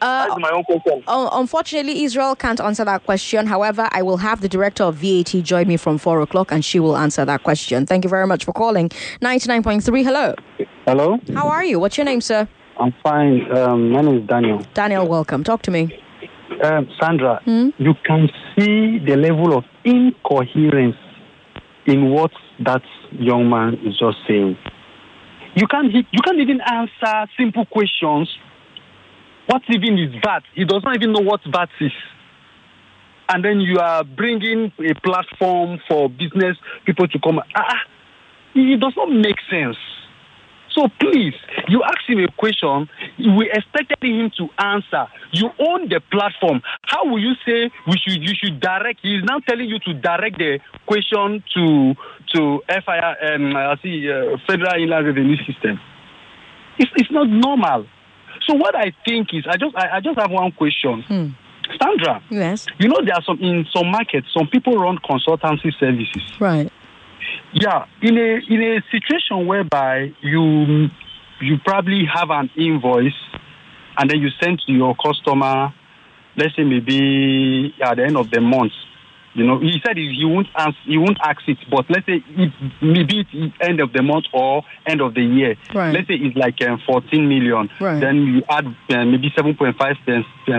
Uh, 0.00 0.28
That's 0.28 0.40
my 0.40 0.50
own 0.50 0.64
question. 0.64 1.02
Un- 1.06 1.28
unfortunately, 1.32 2.02
Israel 2.04 2.34
can't 2.36 2.60
answer 2.60 2.84
that 2.84 3.04
question. 3.04 3.46
However, 3.46 3.88
I 3.92 4.02
will 4.02 4.18
have 4.18 4.40
the 4.40 4.48
director 4.48 4.84
of 4.84 4.96
VAT 4.96 5.32
join 5.42 5.66
me 5.66 5.76
from 5.76 5.98
4 5.98 6.20
o'clock 6.20 6.52
and 6.52 6.64
she 6.64 6.78
will 6.80 6.96
answer 6.96 7.24
that 7.24 7.42
question. 7.42 7.86
Thank 7.86 8.04
you 8.04 8.10
very 8.10 8.26
much 8.26 8.44
for 8.44 8.52
calling. 8.52 8.88
99.3. 9.22 10.04
Hello. 10.04 10.34
Hello, 10.86 11.18
How 11.34 11.48
are 11.48 11.64
you? 11.64 11.78
What's 11.80 11.96
your 11.96 12.04
name, 12.04 12.20
sir? 12.20 12.46
I'm 12.78 12.92
fine. 13.02 13.50
Um, 13.56 13.90
my 13.92 14.00
name 14.02 14.18
is 14.22 14.26
Daniel. 14.28 14.58
Daniel, 14.74 15.06
welcome. 15.08 15.42
Talk 15.44 15.62
to 15.62 15.70
me. 15.70 15.98
Um, 16.62 16.88
Sandra, 17.00 17.40
Hmm? 17.44 17.70
you 17.78 17.94
can 18.04 18.28
see 18.54 18.98
the 18.98 19.16
level 19.16 19.56
of 19.56 19.64
incoherence 19.84 20.96
in 21.86 22.10
what 22.10 22.30
that 22.60 22.82
young 23.12 23.48
man 23.48 23.74
is 23.86 23.98
just 23.98 24.18
saying. 24.28 24.56
You 25.54 25.66
can't, 25.68 25.92
you 25.92 26.20
can't 26.24 26.40
even 26.40 26.60
answer 26.60 27.30
simple 27.38 27.64
questions. 27.66 28.28
What 29.46 29.62
even 29.68 29.98
is 29.98 30.14
VAT? 30.22 30.42
He 30.54 30.64
does 30.64 30.82
not 30.84 30.96
even 30.96 31.12
know 31.12 31.20
what 31.20 31.40
VAT 31.44 31.68
is. 31.80 31.92
And 33.28 33.44
then 33.44 33.60
you 33.60 33.78
are 33.78 34.04
bringing 34.04 34.72
a 34.78 34.94
platform 35.00 35.80
for 35.88 36.08
business 36.08 36.56
people 36.84 37.08
to 37.08 37.18
come. 37.18 37.38
Ah, 37.56 37.64
ah, 37.68 37.80
it 38.54 38.80
does 38.80 38.94
not 38.96 39.10
make 39.10 39.36
sense. 39.50 39.76
So 40.70 40.88
please, 40.98 41.34
you 41.68 41.82
ask 41.84 42.00
him 42.08 42.18
a 42.18 42.28
question, 42.32 42.88
we 43.18 43.48
expected 43.50 43.98
him 44.02 44.30
to 44.38 44.48
answer. 44.58 45.06
You 45.32 45.50
own 45.60 45.88
the 45.88 46.00
platform. 46.10 46.62
How 46.82 47.04
will 47.06 47.20
you 47.20 47.34
say 47.46 47.70
we 47.86 47.96
should 47.96 48.20
you 48.20 48.34
should 48.34 48.60
direct? 48.60 48.98
He 49.02 49.14
is 49.14 49.24
now 49.24 49.38
telling 49.38 49.68
you 49.68 49.78
to 49.80 49.94
direct 49.94 50.38
the 50.38 50.58
question 50.86 51.44
to 51.54 51.94
to 52.34 52.60
FIR, 52.68 53.34
um, 53.34 53.56
I 53.56 53.76
see, 53.82 54.10
uh, 54.10 54.36
Federal 54.48 54.82
Inland 54.82 55.06
Revenue 55.06 55.36
System. 55.46 55.78
It's, 56.78 56.90
it's 56.96 57.10
not 57.12 57.28
normal. 57.28 57.86
So 58.46 58.54
what 58.54 58.74
I 58.74 58.92
think 59.06 59.28
is, 59.32 59.44
I 59.48 59.56
just 59.56 59.76
I, 59.76 59.96
I 59.96 60.00
just 60.00 60.18
have 60.18 60.30
one 60.30 60.52
question, 60.52 61.02
hmm. 61.02 61.28
Sandra. 61.80 62.22
Yes. 62.30 62.66
You 62.78 62.88
know 62.88 63.00
there 63.04 63.14
are 63.14 63.22
some 63.22 63.38
in 63.40 63.66
some 63.74 63.90
markets, 63.90 64.28
some 64.36 64.48
people 64.48 64.76
run 64.76 64.98
consultancy 64.98 65.72
services. 65.78 66.22
Right. 66.40 66.70
Yeah, 67.52 67.86
in 68.02 68.18
a 68.18 68.40
in 68.48 68.62
a 68.62 68.82
situation 68.90 69.46
whereby 69.46 70.12
you 70.20 70.88
you 71.40 71.58
probably 71.64 72.04
have 72.12 72.30
an 72.30 72.50
invoice 72.56 73.12
and 73.96 74.10
then 74.10 74.18
you 74.18 74.28
send 74.42 74.60
to 74.66 74.72
your 74.72 74.94
customer, 74.96 75.72
let's 76.36 76.56
say 76.56 76.64
maybe 76.64 77.74
at 77.82 77.96
the 77.96 78.04
end 78.04 78.16
of 78.16 78.30
the 78.30 78.40
month. 78.40 78.72
You 79.34 79.44
know, 79.44 79.58
he 79.58 79.80
said 79.84 79.96
he 79.96 80.14
he 80.16 80.24
won't 80.24 80.46
ask 80.56 80.76
he 80.84 80.96
won't 80.96 81.18
ask 81.24 81.40
it, 81.48 81.58
but 81.68 81.84
let's 81.90 82.06
say 82.06 82.22
it 82.26 82.52
maybe 82.80 83.26
it's 83.32 83.54
end 83.60 83.80
of 83.80 83.92
the 83.92 84.00
month 84.02 84.26
or 84.32 84.62
end 84.86 85.00
of 85.00 85.14
the 85.14 85.22
year. 85.22 85.56
Right. 85.74 85.92
Let's 85.92 86.06
say 86.06 86.14
it's 86.14 86.36
like 86.36 86.60
um, 86.62 86.80
14 86.86 87.28
million. 87.28 87.68
Right. 87.80 88.00
Then 88.00 88.16
you 88.26 88.42
add 88.48 88.64
uh, 88.66 89.04
maybe 89.04 89.30
7.5 89.36 89.74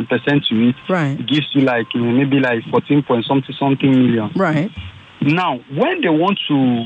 percent 0.10 0.46
to 0.50 0.70
it. 0.70 0.76
Right. 0.90 1.18
It 1.20 1.28
gives 1.28 1.48
you 1.54 1.62
like 1.62 1.88
uh, 1.96 2.00
maybe 2.00 2.40
like 2.40 2.64
14 2.70 3.04
point 3.04 3.26
something 3.26 3.56
something 3.58 3.90
million. 3.92 4.32
Right. 4.36 4.70
Now, 5.22 5.58
when 5.74 6.02
they 6.02 6.10
want 6.10 6.38
to 6.50 6.86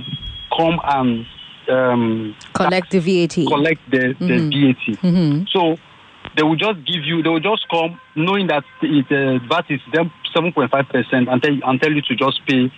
come 0.56 0.80
and 0.84 1.26
um, 1.70 2.36
Collect 2.54 2.92
the 2.92 3.00
VAT. 3.00 3.46
collect 3.48 3.82
the, 3.92 4.16
the 4.20 4.38
VAT, 4.50 4.98
Mhm. 5.04 5.48
so 5.50 5.78
they 6.40 6.44
will 6.44 6.56
just 6.56 6.78
give 6.86 7.04
you, 7.04 7.22
they 7.22 7.30
will 7.30 7.42
just 7.42 7.68
come 7.70 8.00
knowing 8.16 8.48
that 8.48 8.64
it, 8.82 9.06
uh, 9.12 9.46
VAT 9.50 9.66
is 9.70 9.82
them 9.92 10.10
7.5 10.34 10.90
percent 10.90 11.28
and 11.28 11.44
tell, 11.44 11.60
and 11.66 11.82
tell 11.82 11.92
you 11.92 12.02
to 12.04 12.16
just 12.16 12.40
pay 12.48 12.72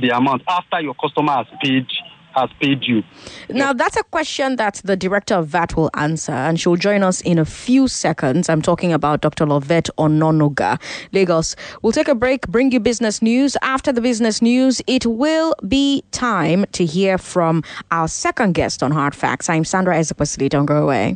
the 0.00 0.08
amount 0.08 0.42
after 0.48 0.80
your 0.80 0.94
customer 0.94 1.32
has 1.32 1.46
paid 1.62 1.86
has 2.34 2.50
paid 2.60 2.82
you. 2.82 3.04
Now, 3.48 3.72
that's 3.72 3.96
a 3.96 4.02
question 4.02 4.56
that 4.56 4.80
the 4.84 4.96
director 4.96 5.36
of 5.36 5.46
VAT 5.46 5.76
will 5.76 5.90
answer, 5.94 6.32
and 6.32 6.58
she'll 6.58 6.74
join 6.74 7.04
us 7.04 7.20
in 7.20 7.38
a 7.38 7.44
few 7.44 7.86
seconds. 7.86 8.48
I'm 8.48 8.60
talking 8.60 8.92
about 8.92 9.20
Dr. 9.20 9.46
Lovette 9.46 9.88
Ononoga, 9.98 10.80
Lagos. 11.12 11.54
We'll 11.82 11.92
take 11.92 12.08
a 12.08 12.14
break, 12.16 12.48
bring 12.48 12.72
you 12.72 12.80
business 12.80 13.22
news. 13.22 13.56
After 13.62 13.92
the 13.92 14.00
business 14.00 14.42
news, 14.42 14.82
it 14.88 15.06
will 15.06 15.54
be 15.68 16.02
time 16.10 16.66
to 16.72 16.84
hear 16.84 17.18
from 17.18 17.62
our 17.92 18.08
second 18.08 18.54
guest 18.54 18.82
on 18.82 18.90
Hard 18.90 19.14
Facts. 19.14 19.48
I'm 19.48 19.64
Sandra 19.64 19.94
Ezekwesili. 19.96 20.48
Don't 20.48 20.66
go 20.66 20.82
away. 20.82 21.12